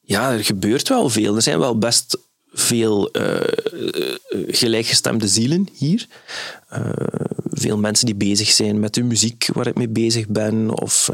ja, 0.01 0.31
er 0.31 0.43
gebeurt 0.43 0.87
wel 0.89 1.09
veel. 1.09 1.35
Er 1.35 1.41
zijn 1.41 1.59
wel 1.59 1.77
best 1.77 2.17
veel 2.53 3.11
eh, 3.11 3.35
eh, 3.35 4.15
gelijkgestemde 4.47 5.27
zielen 5.27 5.67
hier. 5.73 6.07
Veel 7.49 7.77
mensen 7.77 8.05
die 8.05 8.15
bezig 8.15 8.49
zijn 8.49 8.79
met 8.79 8.93
de 8.93 9.03
muziek 9.03 9.49
waar 9.53 9.67
ik 9.67 9.75
mee 9.75 9.89
bezig 9.89 10.27
ben, 10.27 10.81
of 10.81 11.09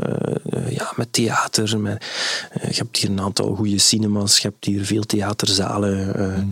ja, 0.70 0.94
met 0.96 1.14
theater. 1.14 1.80
Met, 1.80 2.06
je 2.54 2.76
hebt 2.76 2.98
hier 2.98 3.10
een 3.10 3.22
aantal 3.22 3.56
goede 3.56 3.78
cinemas, 3.78 4.40
je 4.40 4.48
hebt 4.48 4.66
hier 4.66 4.86
veel 4.86 5.04
theaterzalen. 5.04 6.16
eh. 6.16 6.44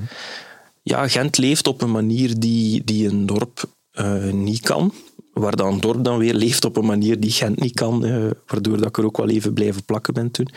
Ja, 0.83 1.07
Gent 1.07 1.37
leeft 1.37 1.67
op 1.67 1.81
een 1.81 1.91
manier 1.91 2.39
die, 2.39 2.83
die 2.83 3.07
een 3.07 3.25
dorp 3.25 3.69
eh, 3.91 4.31
niet 4.31 4.59
kan. 4.59 4.93
Waar 5.33 5.55
dan 5.55 5.79
dorp 5.79 6.03
dan 6.03 6.17
weer 6.17 6.33
leeft 6.33 6.65
op 6.65 6.77
een 6.77 6.85
manier 6.85 7.19
die 7.19 7.31
Gent 7.31 7.59
niet 7.59 7.73
kan. 7.73 8.05
eh, 8.05 8.29
waardoor 8.47 8.77
dat 8.77 8.87
ik 8.87 8.97
er 8.97 9.05
ook 9.05 9.17
wel 9.17 9.29
even 9.29 9.53
blijven 9.53 9.83
plakken 9.83 10.13
ben 10.13 10.31
toen. 10.31 10.47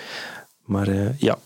Maar 0.65 0.89
eh, 0.89 1.19
ja, 1.19 1.39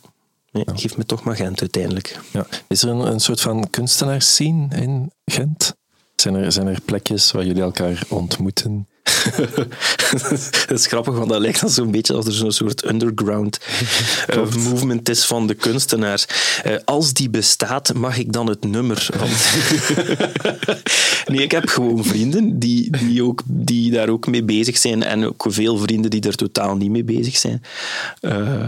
nee, 0.51 0.65
geef 0.67 0.97
me 0.97 1.07
toch 1.07 1.25
maar 1.25 1.37
Gent 1.37 1.61
uiteindelijk. 1.61 2.21
Ja. 2.33 2.47
Is 2.69 2.83
er 2.83 2.89
een, 2.89 3.13
een 3.13 3.21
soort 3.21 3.41
van 3.41 3.71
kunstenaarsscene 3.71 4.77
in 4.77 5.11
Gent? 5.25 5.75
Zijn 6.17 6.35
er, 6.35 6.53
zijn 6.53 6.67
er 6.67 6.81
plekjes 6.85 7.31
waar 7.31 7.45
jullie 7.45 7.63
elkaar 7.63 8.03
ontmoeten? 8.09 8.89
dat 10.69 10.79
is 10.79 10.87
grappig, 10.87 11.15
want 11.15 11.29
dat 11.29 11.41
lijkt 11.41 11.61
dan 11.61 11.71
zo'n 11.71 11.91
beetje 11.91 12.15
als 12.15 12.27
er 12.27 12.33
zo'n 12.33 12.53
soort 12.53 12.85
underground 12.85 13.59
eh, 14.27 14.53
movement 14.55 15.09
is 15.09 15.27
van 15.27 15.47
de 15.47 15.55
kunstenaars. 15.55 16.27
Eh, 16.63 16.77
als 16.85 17.13
die 17.13 17.31
bestaat, 17.31 17.95
mag 17.95 18.19
ik 18.19 18.33
dan 18.33 18.47
het 18.47 18.65
nummer? 18.65 19.09
Want 19.19 19.53
nee, 21.31 21.43
ik 21.43 21.51
heb 21.51 21.69
gewoon 21.69 22.05
vrienden 22.05 22.59
die, 22.59 22.97
die, 22.97 23.25
ook, 23.25 23.43
die 23.47 23.91
daar 23.91 24.09
ook 24.09 24.27
mee 24.27 24.45
bezig 24.45 24.79
zijn 24.79 25.03
en 25.03 25.25
ook 25.25 25.45
veel 25.49 25.79
vrienden 25.79 26.11
die 26.11 26.23
er 26.23 26.37
totaal 26.37 26.77
niet 26.77 26.91
mee 26.91 27.05
bezig 27.05 27.37
zijn. 27.37 27.63
Eh, 28.21 28.67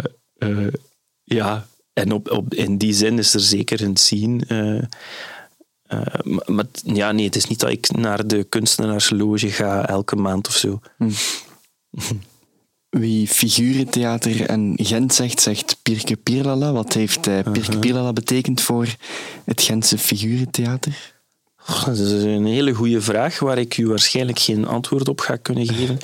ja, 1.25 1.67
en 1.93 2.13
op, 2.13 2.31
op, 2.31 2.55
in 2.55 2.79
die 2.79 2.95
zin 2.95 3.19
is 3.19 3.35
er 3.35 3.41
zeker 3.41 3.83
een 3.83 3.97
scene... 3.97 4.89
eh, 5.91 6.01
eh, 6.01 6.47
maar, 6.47 6.65
ja, 6.85 7.13
nee, 7.13 7.25
het 7.25 7.37
is 7.37 7.47
niet 7.47 7.61
dat 7.61 7.71
ik 7.71 7.91
naar 7.91 8.27
de 8.27 8.45
kunstenaarsloge 8.45 9.51
ga 9.51 9.89
elke 9.89 10.17
maand 10.17 10.49
of 10.49 10.57
zo. 10.57 10.81
Wie 12.89 13.29
figurentheater 13.29 14.47
en 14.47 14.75
Gent 14.77 15.15
zegt, 15.15 15.41
zegt 15.41 15.77
Pirke 15.83 16.17
Pierlala. 16.17 16.73
Wat 16.73 16.93
heeft 16.93 17.27
uh, 17.27 17.41
Pirke 17.53 17.79
Pierlala 17.79 18.13
betekend 18.13 18.61
voor 18.61 18.97
het 19.45 19.63
Gentse 19.63 19.99
figurentheater? 19.99 21.15
Dat 21.85 21.99
is 21.99 22.23
een 22.23 22.47
hele 22.47 22.73
goede 22.73 23.01
vraag 23.01 23.39
waar 23.39 23.59
ik 23.59 23.77
u 23.77 23.89
waarschijnlijk 23.89 24.39
geen 24.39 24.67
antwoord 24.67 25.09
op 25.09 25.21
ga 25.21 25.37
kunnen 25.37 25.67
geven. 25.67 25.99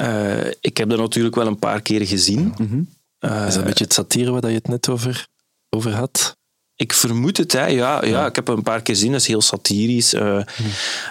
Uh, 0.00 0.50
ik 0.60 0.76
heb 0.76 0.88
dat 0.88 0.98
natuurlijk 0.98 1.34
wel 1.34 1.46
een 1.46 1.58
paar 1.58 1.82
keer 1.82 2.06
gezien. 2.06 2.54
Mm 2.58 2.88
uh, 3.20 3.46
is 3.46 3.54
dat 3.54 3.56
een 3.56 3.64
beetje 3.68 3.84
het 3.84 3.92
satire 3.92 4.30
waar 4.30 4.48
je 4.48 4.56
het 4.56 4.68
net 4.68 4.88
over, 4.88 5.26
over 5.70 5.92
had? 5.92 6.35
Ik 6.76 6.92
vermoed 6.92 7.36
het, 7.36 7.52
hè. 7.52 7.66
Ja, 7.66 8.04
ja, 8.04 8.26
ik 8.26 8.34
heb 8.34 8.48
een 8.48 8.62
paar 8.62 8.82
keer 8.82 8.94
gezien. 8.94 9.12
Dat 9.12 9.20
is 9.20 9.26
heel 9.26 9.40
satirisch. 9.40 10.14
Uh, 10.14 10.22
mm. 10.22 10.44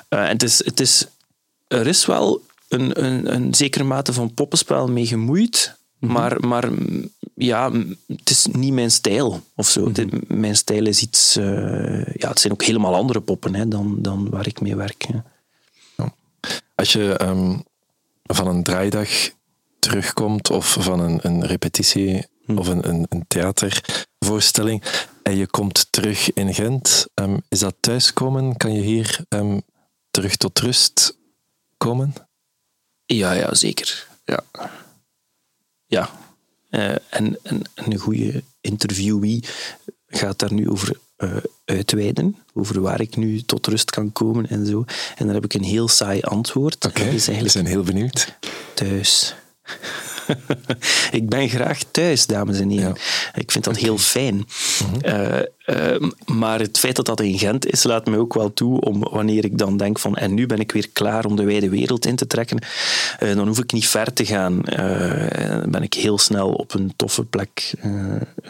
en 0.10 0.28
het 0.28 0.44
is, 0.44 0.66
het 0.66 0.80
is, 0.80 1.08
er 1.68 1.88
is 1.88 2.06
wel 2.06 2.42
een, 2.68 3.04
een, 3.04 3.34
een 3.34 3.54
zekere 3.54 3.84
mate 3.84 4.14
van 4.14 4.34
poppenspel 4.34 4.88
mee 4.88 5.06
gemoeid. 5.06 5.76
Mhm. 6.00 6.12
Maar, 6.12 6.48
maar 6.48 6.70
ja, 7.36 7.72
het 8.08 8.30
is 8.30 8.46
niet 8.46 8.74
mijn 8.74 8.92
stijl 8.92 9.44
of 9.56 9.70
zo. 9.70 9.90
Mhm. 9.90 10.08
Mijn 10.28 10.56
stijl 10.56 10.86
is 10.86 11.02
iets. 11.02 11.38
Uh, 11.38 12.06
ja, 12.06 12.30
het 12.30 12.40
zijn 12.40 12.54
ook 12.54 12.64
helemaal 12.64 12.96
andere 12.96 13.22
poppen 13.22 13.56
hè, 13.56 13.68
dan, 13.68 13.96
dan 14.02 14.30
waar 14.30 14.48
ik 14.48 14.62
mee 14.62 14.76
werk. 14.76 15.06
Ja. 15.08 15.24
Als 16.76 16.94
je 16.94 17.20
um, 17.22 17.64
van 18.24 18.48
een 18.48 18.64
draaidag 18.64 19.10
terugkomt 19.80 20.50
of 20.50 20.78
van 20.80 21.00
een, 21.00 21.20
een 21.22 21.46
repetitie. 21.46 22.26
Of 22.46 22.68
een, 22.68 22.90
een, 22.90 23.06
een, 23.10 23.26
theatervoorstelling 23.28 24.84
en 25.24 25.38
je 25.38 25.48
komt 25.48 25.88
terug 25.90 26.34
in 26.34 26.54
Gent, 26.54 27.08
um, 27.14 27.42
is 27.50 27.60
dat 27.60 27.76
thuiskomen? 27.80 28.58
Kan 28.58 28.74
je 28.74 28.82
hier 28.82 29.20
um, 29.30 29.62
terug 30.12 30.36
tot 30.36 30.60
rust 30.60 31.18
komen? 31.78 32.14
Ja, 33.06 33.32
ja 33.32 33.54
zeker. 33.54 34.08
Ja. 34.26 34.44
Ja. 35.86 36.10
Uh, 36.70 36.90
en, 37.10 37.38
en, 37.44 37.62
een 37.76 37.98
goede 37.98 38.44
interviewee 38.62 39.44
gaat 40.08 40.40
daar 40.40 40.54
nu 40.54 40.70
over 40.70 40.98
uh, 41.18 41.38
uitweiden, 41.66 42.38
over 42.54 42.82
waar 42.82 43.02
ik 43.02 43.16
nu 43.16 43.42
tot 43.42 43.68
rust 43.68 43.92
kan 43.92 44.12
komen 44.12 44.50
en 44.50 44.66
zo. 44.66 44.86
En 45.16 45.26
dan 45.26 45.36
heb 45.36 45.44
ik 45.44 45.54
een 45.54 45.64
heel 45.64 45.88
saai 45.88 46.22
antwoord. 46.22 46.86
Oké, 46.86 47.00
okay, 47.00 47.12
we 47.42 47.50
zijn 47.50 47.66
heel 47.66 47.84
benieuwd. 47.84 48.38
Thuis. 48.74 49.36
ik 51.20 51.30
ben 51.30 51.50
graag 51.50 51.84
thuis, 51.92 52.26
dames 52.26 52.60
en 52.60 52.70
heren. 52.70 52.96
Ik 53.36 53.52
vind 53.52 53.64
dat 53.64 53.78
heel 53.78 53.98
fijn. 53.98 54.36
Mhm. 54.36 55.00
Eh, 55.02 55.40
eh, 55.66 56.02
maar 56.26 56.60
het 56.60 56.78
feit 56.80 56.96
dat 56.96 57.06
dat 57.06 57.20
in 57.20 57.40
Gent 57.40 57.72
is, 57.72 57.84
laat 57.84 58.06
me 58.06 58.18
ook 58.18 58.34
wel 58.34 58.54
toe 58.54 58.82
om 58.82 59.00
wanneer 59.00 59.46
ik 59.46 59.58
dan 59.58 59.78
denk 59.78 60.00
van 60.00 60.16
en 60.16 60.34
nu 60.34 60.46
ben 60.46 60.60
ik 60.60 60.72
weer 60.72 60.90
klaar 60.94 61.26
om 61.26 61.36
de 61.36 61.44
wijde 61.44 61.70
wereld 61.70 62.06
in 62.06 62.16
te 62.16 62.28
trekken, 62.28 62.60
uh, 63.20 63.36
dan 63.36 63.48
hoef 63.48 63.60
ik 63.60 63.72
niet 63.72 63.88
ver 63.88 64.14
te 64.14 64.26
gaan. 64.26 64.62
dan 65.62 65.72
ben 65.72 65.84
ik 65.84 65.94
heel 65.94 66.18
snel 66.18 66.54
op 66.54 66.74
een 66.74 66.94
toffe 66.96 67.24
plek, 67.24 67.74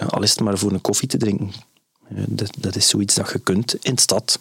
al 0.10 0.24
is 0.24 0.30
het 0.30 0.40
maar 0.40 0.58
voor 0.58 0.72
een 0.72 0.82
koffie 0.82 1.08
te 1.08 1.18
drinken. 1.18 1.52
Dat, 2.10 2.50
dat, 2.60 2.76
is 2.76 2.88
zoiets 2.88 3.16
dat 3.16 3.32
je 3.32 3.40
kunt 3.40 3.76
in 3.82 3.96
de 3.96 4.02
stad. 4.02 4.40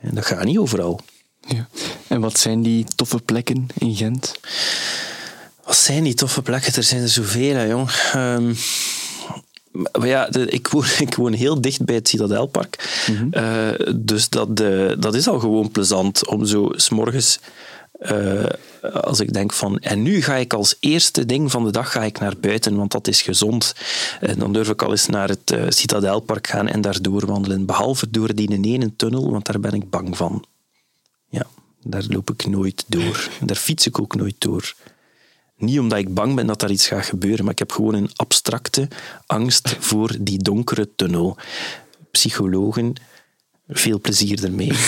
En 0.00 0.14
dat 0.14 0.26
gaat 0.26 0.44
niet 0.44 0.58
overal. 0.58 1.00
Ja. 1.46 1.68
En 2.08 2.20
wat 2.20 2.38
zijn 2.38 2.62
die 2.62 2.84
toffe 2.84 3.18
plekken 3.18 3.66
in 3.78 3.96
Gent? 3.96 4.40
Wat 5.70 5.78
zijn 5.78 6.04
die 6.04 6.14
toffe 6.14 6.42
plekken? 6.42 6.74
Er 6.74 6.82
zijn 6.82 7.02
er 7.02 7.08
zoveel, 7.08 7.54
hè, 7.54 7.64
jong. 7.64 7.90
Um, 8.16 8.56
maar 9.92 10.06
ja, 10.06 10.32
ik, 10.32 10.68
woon, 10.68 10.84
ik 11.06 11.14
woon 11.14 11.32
heel 11.32 11.60
dicht 11.60 11.84
bij 11.84 11.94
het 11.94 12.08
Citadelpark. 12.08 13.04
Mm 13.10 13.30
dus 13.96 14.28
dat, 14.28 14.56
dat 14.98 15.14
is 15.14 15.28
al 15.28 15.38
gewoon 15.38 15.70
plezant 15.70 16.26
om 16.26 16.44
zo 16.44 16.68
s'morgens... 16.72 17.40
Uh, 18.00 18.44
als 18.92 19.20
ik 19.20 19.32
denk 19.32 19.52
van, 19.52 19.78
en 19.78 20.02
nu 20.02 20.22
ga 20.22 20.34
ik 20.34 20.52
als 20.52 20.76
eerste 20.80 21.26
ding 21.26 21.50
van 21.50 21.64
de 21.64 21.70
dag 21.70 21.92
ga 21.92 22.04
ik 22.04 22.18
naar 22.18 22.36
buiten, 22.40 22.76
want 22.76 22.92
dat 22.92 23.08
is 23.08 23.22
gezond. 23.22 23.74
En 24.20 24.38
dan 24.38 24.52
durf 24.52 24.68
ik 24.68 24.82
al 24.82 24.90
eens 24.90 25.06
naar 25.06 25.28
het 25.28 25.50
uh, 25.50 25.62
Citadelpark 25.68 26.46
gaan 26.46 26.68
en 26.68 26.80
daar 26.80 27.02
doorwandelen. 27.02 27.66
Behalve 27.66 28.10
door 28.10 28.34
die 28.34 28.60
ene 28.62 28.96
tunnel, 28.96 29.30
want 29.30 29.46
daar 29.46 29.60
ben 29.60 29.72
ik 29.72 29.90
bang 29.90 30.16
van. 30.16 30.44
Ja, 31.28 31.46
daar 31.82 32.04
loop 32.08 32.30
ik 32.30 32.46
nooit 32.46 32.84
door. 32.86 33.28
Daar 33.40 33.56
fiets 33.56 33.86
ik 33.86 34.00
ook 34.00 34.14
nooit 34.14 34.36
door. 34.38 34.74
Niet 35.60 35.78
omdat 35.78 35.98
ik 35.98 36.14
bang 36.14 36.34
ben 36.34 36.46
dat 36.46 36.60
daar 36.60 36.70
iets 36.70 36.86
gaat 36.88 37.04
gebeuren, 37.04 37.44
maar 37.44 37.52
ik 37.52 37.58
heb 37.58 37.72
gewoon 37.72 37.94
een 37.94 38.10
abstracte 38.14 38.88
angst 39.26 39.76
voor 39.78 40.16
die 40.20 40.38
donkere 40.38 40.88
tunnel. 40.96 41.36
Psychologen, 42.10 42.94
veel 43.68 44.00
plezier 44.00 44.44
ermee. 44.44 44.72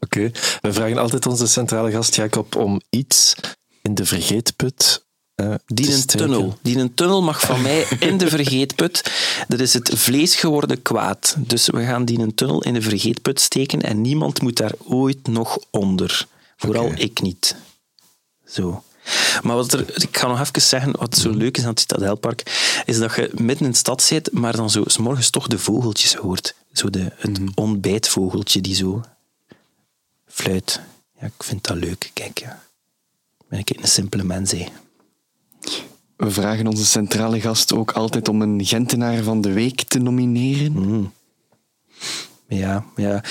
Oké, 0.00 0.30
we 0.60 0.72
vragen 0.72 0.98
altijd 0.98 1.26
onze 1.26 1.46
centrale 1.46 1.90
gast 1.90 2.14
Jacob 2.14 2.56
om 2.56 2.80
iets 2.90 3.34
in 3.82 3.94
de 3.94 4.06
vergeetput 4.06 5.04
uh, 5.40 5.54
die 5.66 5.94
een 5.94 6.04
tunnel. 6.04 6.58
Die 6.62 6.78
een 6.78 6.94
tunnel 6.94 7.22
mag 7.22 7.40
van 7.40 7.62
mij 7.62 7.86
in 7.98 8.18
de 8.18 8.28
vergeetput. 8.28 9.12
Dat 9.48 9.60
is 9.60 9.74
het 9.74 9.90
vlees 9.94 10.36
geworden 10.36 10.82
kwaad. 10.82 11.36
Dus 11.38 11.66
we 11.66 11.84
gaan 11.84 12.04
die 12.04 12.18
een 12.18 12.34
tunnel 12.34 12.62
in 12.62 12.74
de 12.74 12.82
vergeetput 12.82 13.40
steken 13.40 13.80
en 13.80 14.00
niemand 14.00 14.42
moet 14.42 14.56
daar 14.56 14.72
ooit 14.84 15.28
nog 15.28 15.58
onder. 15.70 16.26
Vooral 16.56 16.92
ik 16.94 17.20
niet. 17.20 17.56
Zo. 18.50 18.82
Maar 19.42 19.56
wat 19.56 19.72
er, 19.72 20.02
ik 20.02 20.16
ga 20.16 20.26
nog 20.26 20.40
even 20.40 20.62
zeggen, 20.62 20.96
wat 20.98 21.16
zo 21.16 21.30
leuk 21.30 21.56
is 21.56 21.62
aan 21.62 21.70
het 21.70 21.80
Citadelpark, 21.80 22.42
is 22.84 22.98
dat 22.98 23.14
je 23.14 23.30
midden 23.34 23.66
in 23.66 23.70
de 23.70 23.76
stad 23.76 24.02
zit, 24.02 24.32
maar 24.32 24.56
dan 24.56 24.70
zo 24.70 24.82
s 24.86 24.96
morgens 24.96 25.30
toch 25.30 25.46
de 25.46 25.58
vogeltjes 25.58 26.14
hoort. 26.14 26.54
Zo 26.72 26.90
de, 26.90 27.12
het 27.16 27.38
mm. 27.38 27.52
ontbijtvogeltje 27.54 28.60
die 28.60 28.74
zo 28.74 29.02
fluit. 30.26 30.80
Ja, 31.20 31.26
ik 31.26 31.42
vind 31.42 31.66
dat 31.66 31.76
leuk. 31.76 32.10
Kijk, 32.14 32.38
ja. 32.38 32.62
Ben 33.48 33.58
ik 33.58 33.70
een 33.70 33.88
simpele 33.88 34.24
mens. 34.24 34.54
We 36.16 36.30
vragen 36.30 36.66
onze 36.66 36.86
centrale 36.86 37.40
gast 37.40 37.72
ook 37.72 37.92
altijd 37.92 38.28
om 38.28 38.42
een 38.42 38.64
Gentenaar 38.64 39.22
van 39.22 39.40
de 39.40 39.52
Week 39.52 39.82
te 39.82 39.98
nomineren. 39.98 40.72
Mm. 40.72 41.12
Ja, 42.48 42.84
ja. 42.96 43.24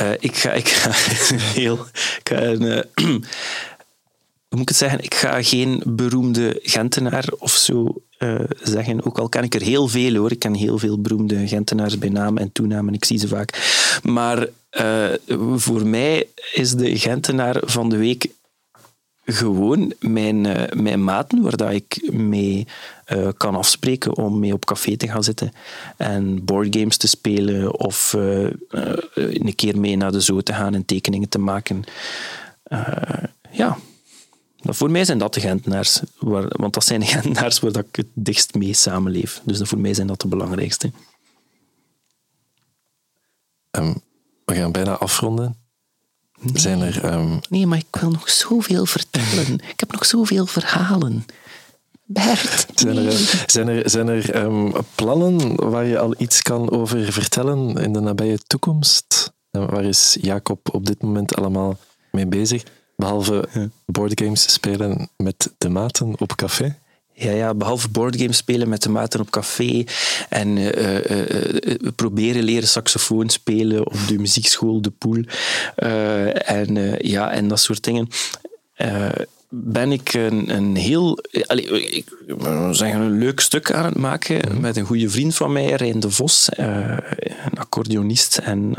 Uh, 0.00 0.10
ik, 0.18 0.36
ga, 0.36 0.52
ik 0.52 0.68
ga 0.68 0.90
heel... 1.60 1.86
Ik 1.92 2.20
ga 2.24 2.42
een, 2.42 2.62
uh, 2.62 3.16
hoe 4.48 4.58
moet 4.58 4.60
ik 4.60 4.68
het 4.68 4.76
zeggen? 4.76 5.04
Ik 5.04 5.14
ga 5.14 5.42
geen 5.42 5.82
beroemde 5.84 6.58
Gentenaar 6.62 7.28
of 7.38 7.50
zo 7.50 8.02
uh, 8.18 8.40
zeggen. 8.62 9.04
Ook 9.04 9.18
al 9.18 9.28
ken 9.28 9.42
ik 9.42 9.54
er 9.54 9.62
heel 9.62 9.88
veel 9.88 10.14
hoor. 10.14 10.30
Ik 10.30 10.38
ken 10.38 10.54
heel 10.54 10.78
veel 10.78 11.00
beroemde 11.00 11.48
Gentenaars 11.48 11.98
bij 11.98 12.08
naam 12.08 12.36
en 12.36 12.52
toenaam 12.52 12.88
en 12.88 12.94
ik 12.94 13.04
zie 13.04 13.18
ze 13.18 13.28
vaak. 13.28 13.78
Maar 14.02 14.46
uh, 14.70 15.08
voor 15.56 15.86
mij 15.86 16.28
is 16.52 16.72
de 16.72 16.98
Gentenaar 16.98 17.62
van 17.64 17.88
de 17.88 17.96
week 17.96 18.26
gewoon 19.24 19.92
mijn, 20.00 20.44
uh, 20.44 20.62
mijn 20.72 21.04
maten, 21.04 21.42
waar 21.42 21.74
ik 21.74 22.10
mee 22.12 22.66
kan 23.36 23.54
afspreken 23.54 24.16
om 24.16 24.38
mee 24.38 24.52
op 24.52 24.64
café 24.64 24.96
te 24.96 25.08
gaan 25.08 25.24
zitten 25.24 25.52
en 25.96 26.44
boardgames 26.44 26.96
te 26.96 27.08
spelen 27.08 27.78
of 27.78 28.12
een 29.14 29.54
keer 29.54 29.78
mee 29.80 29.96
naar 29.96 30.12
de 30.12 30.20
zoo 30.20 30.40
te 30.40 30.52
gaan 30.52 30.74
en 30.74 30.84
tekeningen 30.84 31.28
te 31.28 31.38
maken. 31.38 31.84
ja, 33.50 33.78
voor 34.74 34.90
mij 34.90 35.04
zijn 35.04 35.18
dat 35.18 35.34
de 35.34 35.40
Gentenaars, 35.40 36.00
waar, 36.18 36.44
want 36.48 36.74
dat 36.74 36.84
zijn 36.84 37.00
de 37.00 37.06
Gentenaars 37.06 37.60
waar 37.60 37.76
ik 37.76 37.96
het 37.96 38.06
dichtst 38.14 38.54
mee 38.54 38.74
samenleef. 38.74 39.40
Dus 39.44 39.60
voor 39.62 39.78
mij 39.78 39.94
zijn 39.94 40.06
dat 40.06 40.20
de 40.20 40.28
belangrijkste. 40.28 40.90
Um, 43.70 44.02
we 44.44 44.54
gaan 44.54 44.72
bijna 44.72 44.96
afronden. 44.96 45.56
Nee. 46.40 46.58
Zijn 46.58 46.80
er, 46.80 47.12
um... 47.12 47.40
nee, 47.48 47.66
maar 47.66 47.78
ik 47.78 48.00
wil 48.00 48.10
nog 48.10 48.30
zoveel 48.30 48.86
vertellen. 48.86 49.54
ik 49.72 49.80
heb 49.80 49.92
nog 49.92 50.06
zoveel 50.06 50.46
verhalen. 50.46 51.24
Bert, 52.04 52.66
zijn, 52.74 52.96
er, 52.96 53.44
zijn 53.46 53.68
er, 53.68 53.90
zijn 53.90 54.08
er 54.08 54.36
um, 54.36 54.72
plannen 54.94 55.70
waar 55.70 55.84
je 55.84 55.98
al 55.98 56.14
iets 56.18 56.42
kan 56.42 56.70
over 56.70 57.12
vertellen 57.12 57.76
in 57.76 57.92
de 57.92 58.00
nabije 58.00 58.38
toekomst? 58.38 59.34
waar 59.50 59.84
is 59.84 60.16
Jacob 60.20 60.74
op 60.74 60.86
dit 60.86 61.02
moment 61.02 61.34
allemaal 61.34 61.78
mee 62.10 62.26
bezig? 62.26 62.62
Behalve 62.96 63.48
ja. 63.52 63.68
boardgames 63.86 64.52
spelen 64.52 65.08
met 65.16 65.52
de 65.58 65.68
maten 65.68 66.14
op 66.18 66.34
café? 66.34 66.76
Ja, 67.12 67.30
ja, 67.30 67.54
behalve 67.54 67.88
boardgames 67.88 68.36
spelen 68.36 68.68
met 68.68 68.82
de 68.82 68.88
maten 68.88 69.20
op 69.20 69.30
café 69.30 69.84
en 70.28 70.56
uh, 70.56 71.10
uh, 71.10 71.90
proberen 71.94 72.42
leren 72.42 72.68
saxofoon 72.68 73.28
spelen 73.28 73.86
op 73.86 73.96
de 74.08 74.18
muziekschool 74.18 74.82
De 74.82 74.90
Poel 74.90 75.24
en, 76.34 76.96
ja, 76.98 77.30
en 77.30 77.48
dat 77.48 77.60
soort 77.60 77.84
dingen 77.84 78.08
ben 79.48 79.92
ik 79.92 80.12
een, 80.14 80.56
een 80.56 80.76
heel 80.76 81.18
allez, 81.46 81.66
ik, 81.66 82.04
zeggen, 82.70 83.00
een 83.00 83.18
leuk 83.18 83.40
stuk 83.40 83.72
aan 83.72 83.84
het 83.84 83.96
maken 83.96 84.36
mhm. 84.36 84.60
met 84.60 84.76
een 84.76 84.84
goede 84.84 85.10
vriend 85.10 85.34
van 85.34 85.52
mij, 85.52 85.72
Rijn 85.72 86.00
de 86.00 86.10
Vos, 86.10 86.48
een 86.56 87.58
accordeonist 87.58 88.38
en 88.38 88.74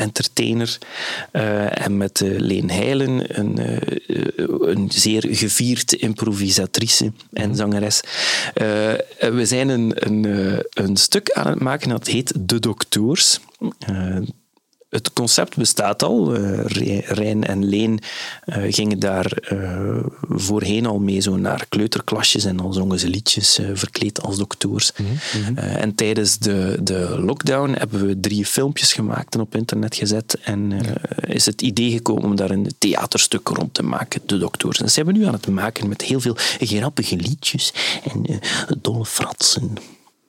entertainer. 0.00 0.78
Uh, 1.32 1.84
en 1.84 1.96
met 1.96 2.20
uh, 2.20 2.38
Leen 2.38 2.70
Heilen, 2.70 3.38
een, 3.38 3.58
uh, 3.58 3.78
een 4.68 4.90
zeer 4.92 5.26
gevierd 5.30 5.92
improvisatrice 5.92 7.12
en 7.32 7.56
zangeres. 7.56 8.00
we 9.18 9.42
zijn 9.42 9.68
een, 9.68 9.92
een, 9.94 10.26
een 10.70 10.96
stuk 10.96 11.30
aan 11.30 11.46
het 11.46 11.60
maken 11.60 11.88
dat 11.88 12.06
heet 12.06 12.32
De 12.48 12.60
Doctoors. 12.60 13.40
Het 14.90 15.12
concept 15.12 15.56
bestaat 15.56 16.02
al. 16.02 16.36
Uh, 16.36 16.64
Rijn 17.04 17.44
en 17.44 17.64
Leen 17.64 17.98
uh, 18.46 18.56
gingen 18.68 18.98
daar 18.98 19.52
uh, 19.52 20.04
voorheen 20.28 20.86
al 20.86 20.98
mee 20.98 21.20
zo 21.20 21.36
naar 21.36 21.66
kleuterklasjes 21.68 22.44
en 22.44 22.56
dan 22.56 22.72
zongen 22.72 22.98
ze 22.98 23.08
liedjes 23.08 23.60
verkleed 23.72 24.22
als 24.22 24.36
dokters. 24.36 24.92
Mm 24.96 25.06
-hmm. 25.06 25.56
en 25.56 25.94
tijdens 25.94 26.38
de, 26.38 26.78
de 26.82 27.20
lockdown 27.20 27.72
hebben 27.72 28.06
we 28.06 28.20
drie 28.20 28.46
filmpjes 28.46 28.92
gemaakt 28.92 29.34
en 29.34 29.40
op 29.40 29.54
internet 29.54 29.96
gezet. 29.96 30.38
En 30.42 30.72
is 31.26 31.46
het 31.46 31.62
idee 31.62 31.90
gekomen 31.90 32.24
om 32.24 32.36
daar 32.36 32.50
een 32.50 32.72
theaterstuk 32.78 33.48
rond 33.48 33.74
te 33.74 33.82
maken, 33.82 34.20
de 34.26 34.38
dokters. 34.38 34.80
En 34.80 34.90
ze 34.90 34.96
hebben 34.96 35.14
nu 35.14 35.26
aan 35.26 35.32
het 35.32 35.48
maken 35.48 35.88
met 35.88 36.02
heel 36.02 36.20
veel 36.20 36.36
grappige 36.58 37.16
liedjes 37.16 37.72
en 38.12 38.40
dolle 38.80 39.06
fratsen. 39.06 39.72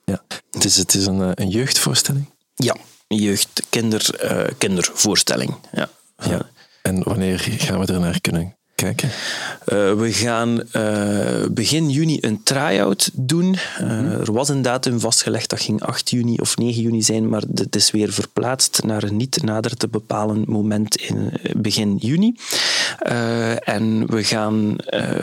Ja, 0.05 0.23
het 0.51 0.65
is, 0.65 0.77
het 0.77 0.93
is 0.93 1.05
een, 1.05 1.41
een 1.41 1.49
jeugdvoorstelling? 1.49 2.25
Ja, 2.55 2.75
jeugd, 3.13 3.61
kinder, 3.69 4.23
uh, 4.23 4.47
kindervoorstelling. 4.57 5.55
Ja. 5.71 5.89
ja. 6.17 6.49
En 6.81 7.03
wanneer 7.03 7.39
gaan 7.39 7.79
we 7.79 7.93
er 7.93 7.99
naar 7.99 8.21
kunnen 8.21 8.55
kijken? 8.81 9.09
Uh, 9.09 9.93
we 9.93 10.13
gaan 10.13 10.61
uh, 10.75 11.45
begin 11.51 11.89
juni 11.89 12.17
een 12.21 12.43
try-out 12.43 13.09
doen. 13.13 13.55
Uh, 13.81 14.19
Er 14.19 14.33
was 14.33 14.49
een 14.49 14.61
datum 14.61 14.99
vastgelegd, 14.99 15.49
dat 15.49 15.61
ging 15.61 15.83
8 15.83 16.09
juni 16.09 16.37
of 16.37 16.57
9 16.57 16.81
juni 16.81 17.01
zijn, 17.01 17.29
maar 17.29 17.43
het 17.53 17.75
is 17.75 17.91
weer 17.91 18.13
verplaatst 18.13 18.83
naar 18.83 19.03
een 19.03 19.17
niet 19.17 19.43
nader 19.43 19.77
te 19.77 19.87
bepalen 19.87 20.43
moment 20.47 20.95
in 20.95 21.31
begin 21.57 21.95
juni. 21.95 22.35
en 23.63 24.07
we 24.07 24.23
gaan 24.23 24.75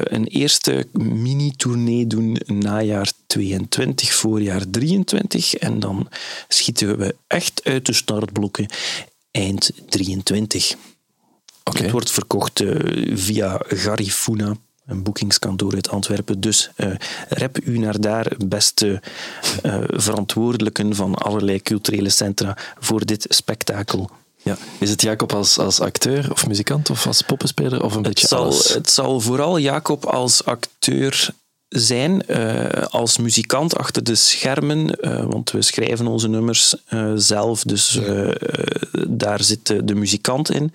een 0.02 0.26
eerste 0.26 0.86
mini-tournee 0.92 2.06
doen 2.06 2.36
najaar 2.46 3.12
22, 3.26 4.14
voorjaar 4.14 4.62
23. 4.70 5.54
En 5.54 5.80
dan 5.80 6.08
schieten 6.48 6.98
we 6.98 7.14
echt 7.26 7.60
uit 7.64 7.86
de 7.86 7.92
startblokken 7.92 8.66
eind 9.30 9.70
23. 9.88 10.76
Okay. 11.68 11.82
Het 11.82 11.90
wordt 11.90 12.10
verkocht 12.10 12.60
uh, 12.60 13.16
via 13.16 13.60
Garifuna, 13.66 14.54
een 14.86 15.02
boekingskantoor 15.02 15.74
uit 15.74 15.90
Antwerpen. 15.90 16.40
Dus 16.40 16.70
uh, 16.76 16.94
rep 17.28 17.64
u 17.64 17.78
naar 17.78 18.00
daar, 18.00 18.32
beste 18.46 19.02
uh, 19.64 19.78
verantwoordelijken 19.86 20.94
van 20.94 21.14
allerlei 21.14 21.62
culturele 21.62 22.10
centra, 22.10 22.56
voor 22.78 23.04
dit 23.04 23.26
spektakel. 23.28 24.10
Ja. 24.42 24.56
Is 24.78 24.90
het 24.90 25.02
Jacob 25.02 25.32
als, 25.32 25.58
als 25.58 25.80
acteur 25.80 26.32
of 26.32 26.46
muzikant 26.46 26.90
of 26.90 27.06
als 27.06 27.22
poppenspeler 27.22 27.82
of 27.82 27.90
een 27.90 27.98
het 27.98 28.08
beetje 28.08 28.26
zal, 28.26 28.44
alles? 28.44 28.74
Het 28.74 28.90
zal 28.90 29.20
vooral 29.20 29.58
Jacob 29.58 30.04
als 30.06 30.44
acteur 30.44 31.30
zijn, 31.68 32.22
uh, 32.26 32.66
als 32.70 33.18
muzikant 33.18 33.76
achter 33.76 34.04
de 34.04 34.14
schermen, 34.14 34.98
want 35.30 35.50
we 35.50 35.62
schrijven 35.62 36.06
onze 36.06 36.28
nummers 36.28 36.74
zelf, 37.14 37.62
dus 37.62 38.00
daar 39.08 39.42
zit 39.42 39.66
de, 39.66 39.84
de 39.84 39.94
muzikant 39.94 40.50
in. 40.50 40.72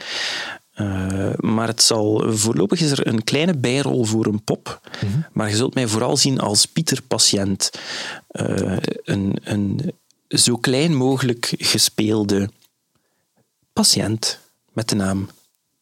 Uh, 0.76 1.34
maar 1.38 1.67
het 1.67 1.82
zal, 1.82 2.34
voorlopig 2.34 2.82
is 2.82 2.91
er 2.91 3.07
een 3.07 3.24
kleine 3.24 3.57
bijrol 3.57 4.03
voor 4.03 4.26
een 4.26 4.43
pop. 4.43 4.82
Mm 5.01 5.11
-hmm. 5.11 5.26
Maar 5.32 5.49
je 5.49 5.55
zult 5.55 5.74
mij 5.74 5.88
vooral 5.88 6.17
zien 6.17 6.39
als 6.39 6.65
Pieter-patiënt. 6.65 7.71
Uh, 8.32 8.78
een, 9.03 9.38
een 9.43 9.93
zo 10.28 10.57
klein 10.57 10.95
mogelijk 10.95 11.53
gespeelde 11.57 12.49
patiënt 13.74 14.39
met 14.71 14.89
de 14.89 14.95
naam 14.95 15.30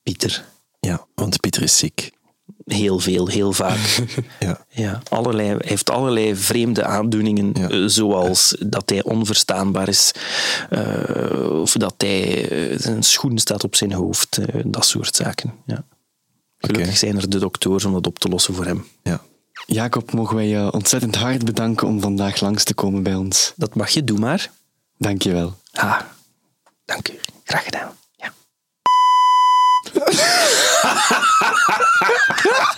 Pieter. 0.03 0.45
Ja, 0.79 1.05
want 1.15 1.39
Pieter 1.39 1.63
is 1.63 1.77
ziek. 1.77 2.11
Heel 2.73 2.99
veel, 2.99 3.27
heel 3.27 3.53
vaak. 3.53 4.03
ja. 4.39 4.65
Ja, 4.69 5.01
allerlei, 5.09 5.47
hij 5.47 5.57
heeft 5.59 5.89
allerlei 5.89 6.35
vreemde 6.35 6.83
aandoeningen, 6.83 7.51
ja. 7.53 7.69
uh, 7.69 7.87
zoals 7.87 8.55
dat 8.59 8.89
hij 8.89 9.03
onverstaanbaar 9.03 9.87
is, 9.87 10.11
uh, 10.69 11.59
of 11.61 11.71
dat 11.71 11.93
hij 11.97 12.51
uh, 12.51 12.79
zijn 12.79 13.03
schoen 13.03 13.37
staat 13.37 13.63
op 13.63 13.75
zijn 13.75 13.93
hoofd, 13.93 14.39
dat 14.65 14.85
soort 14.85 15.15
zaken. 15.15 15.53
Ja. 15.65 15.83
Gelukkig 16.57 16.85
okay. 16.85 16.97
zijn 16.97 17.17
er 17.17 17.29
de 17.29 17.39
dokters 17.39 17.85
om 17.85 17.93
dat 17.93 18.07
op 18.07 18.19
te 18.19 18.29
lossen 18.29 18.53
voor 18.53 18.65
hem. 18.65 18.87
Ja. 19.03 19.21
Jacob, 19.65 20.11
mogen 20.11 20.35
wij 20.35 20.47
je 20.47 20.71
ontzettend 20.71 21.15
hard 21.15 21.45
bedanken 21.45 21.87
om 21.87 22.01
vandaag 22.01 22.41
langs 22.41 22.63
te 22.63 22.73
komen 22.73 23.03
bij 23.03 23.15
ons. 23.15 23.53
Dat 23.55 23.75
mag 23.75 23.89
je, 23.89 24.03
doe 24.03 24.19
maar. 24.19 24.51
Dank 24.97 25.21
je 25.21 25.31
wel. 25.31 25.57
Ah, 25.71 25.99
dank 26.85 27.09
u. 27.09 27.19
Graag 27.43 27.63
gedaan. 27.63 28.00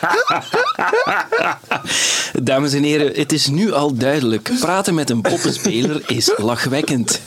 Dames 2.44 2.74
en 2.74 2.84
heren, 2.84 3.12
het 3.16 3.32
is 3.32 3.48
nu 3.48 3.72
al 3.72 3.94
duidelijk. 3.94 4.52
Praten 4.60 4.94
met 4.94 5.10
een 5.10 5.22
poppenspeler 5.22 6.02
is 6.08 6.34
lachwekkend. 6.38 7.22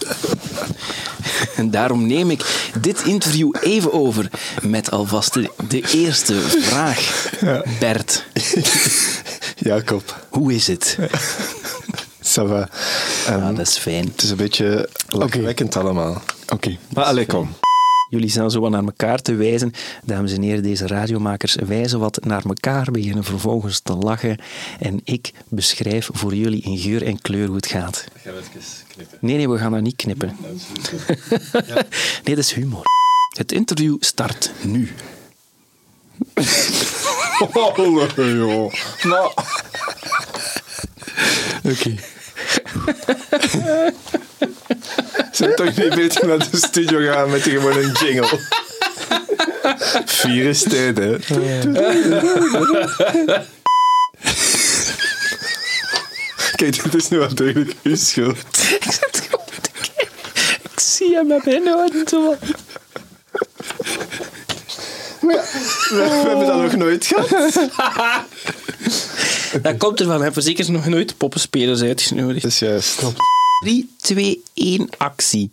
En 1.57 1.70
daarom 1.77 2.07
neem 2.07 2.31
ik 2.31 2.70
dit 2.81 3.03
interview 3.03 3.55
even 3.61 3.93
over 3.93 4.31
met 4.62 4.91
alvast 4.91 5.33
de, 5.33 5.51
de 5.68 5.83
eerste 5.93 6.41
vraag. 6.41 7.31
Ja. 7.41 7.64
Bert. 7.81 8.24
Jacob. 9.57 10.27
Hoe 10.29 10.55
is 10.55 10.66
het? 10.66 10.99
Ça 12.22 12.47
va. 12.47 12.68
Um, 13.29 13.39
ja, 13.39 13.53
dat 13.53 13.66
is 13.66 13.79
fijn. 13.79 14.05
Het 14.05 14.22
is 14.22 14.31
een 14.31 14.37
beetje 14.37 14.89
lachwekkend 15.09 15.77
okay. 15.77 15.89
allemaal. 15.89 16.12
Oké. 16.12 16.55
Okay. 16.55 16.79
Maar 16.95 17.05
allee, 17.05 17.27
kom. 17.27 17.57
Jullie 18.09 18.29
staan 18.31 18.51
zo 18.51 18.61
wat 18.61 18.71
naar 18.71 18.85
elkaar 18.85 19.23
te 19.23 19.35
wijzen. 19.35 19.73
Dames 20.05 20.33
en 20.33 20.43
heren, 20.43 20.63
deze 20.63 20.87
radiomakers 20.87 21.55
wijzen 21.55 21.99
wat 21.99 22.25
naar 22.25 22.45
elkaar, 22.45 22.91
beginnen 22.91 23.25
vervolgens 23.25 23.81
te 23.81 23.95
lachen. 23.95 24.39
En 24.79 25.01
ik 25.05 25.33
beschrijf 25.49 26.09
voor 26.13 26.35
jullie 26.35 26.63
in 26.63 26.79
geur 26.79 27.03
en 27.03 27.21
kleur 27.21 27.47
hoe 27.47 27.57
het 27.57 27.67
gaat. 27.67 28.05
Gaan 28.23 28.35
we 28.35 28.39
even 28.39 28.51
knippen? 28.89 29.19
Nee, 29.21 29.37
nee, 29.37 29.49
we 29.49 29.59
gaan 29.59 29.73
dat 29.73 29.81
niet 29.81 29.97
knippen. 29.97 30.37
Nee, 32.25 32.35
dat 32.35 32.45
is 32.45 32.53
humor. 32.53 32.83
Het 33.37 33.53
interview 33.53 33.97
start 34.01 34.53
nu. 34.63 34.93
oh, 37.55 37.77
joh. 38.17 38.73
Nou. 39.03 39.33
Oké. 41.65 41.71
Okay. 41.71 42.01
Zijn 45.31 45.55
toch 45.55 45.77
niet 45.77 45.95
beter 45.95 46.27
naar 46.27 46.39
de 46.39 46.57
studio 46.57 47.12
gaan 47.12 47.31
met 47.31 47.43
gewoon 47.43 47.77
een 47.77 47.93
jingle? 47.93 48.41
Vier 50.05 50.45
is 50.45 50.62
tijd, 50.62 50.99
hè? 50.99 51.16
Kijk, 56.57 56.83
dit 56.83 56.95
is 56.95 57.09
nu 57.09 57.18
wel 57.18 57.35
duidelijk 57.35 57.74
uw 57.83 57.97
schuld. 57.97 58.37
Ik 58.81 58.83
zit 58.83 59.27
gewoon 59.29 59.47
te 59.61 59.70
kijken. 59.70 60.09
Ik 60.62 60.81
zie 60.81 61.14
hem 61.14 61.27
met 61.27 62.09
zo. 62.09 62.37
Maar 65.20 65.45
we, 65.89 65.97
we 65.97 66.22
hebben 66.27 66.47
dat 66.47 66.62
nog 66.62 66.77
nooit 66.77 67.07
gehad. 67.07 68.24
Dat 69.63 69.77
komt 69.77 70.01
ervan. 70.01 70.21
Hij 70.21 70.33
verzekert 70.33 70.69
nog 70.69 70.87
nooit 70.87 71.17
poppenspelers 71.17 71.83
uitgenodigd. 71.83 72.43
Dat 72.43 72.51
is 72.51 72.59
juist. 72.59 72.97
Klopt. 72.97 73.19
3, 73.59 73.91
2, 73.97 74.43
1, 74.55 74.89
actie. 74.97 75.51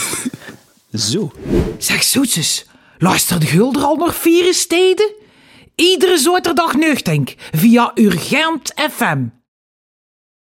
Zo. 0.94 1.32
Zeg, 1.78 2.04
zoetjes, 2.04 2.66
luister 2.98 3.40
de 3.40 3.46
gulder 3.46 3.84
al 3.84 3.96
nog 3.96 4.16
vier 4.16 4.54
steden? 4.54 5.12
Iedere 5.76 6.18
zaterdag 6.18 6.74
nuchtink 6.74 7.36
via 7.52 7.92
Urgent 7.96 8.74
FM. 8.92 9.26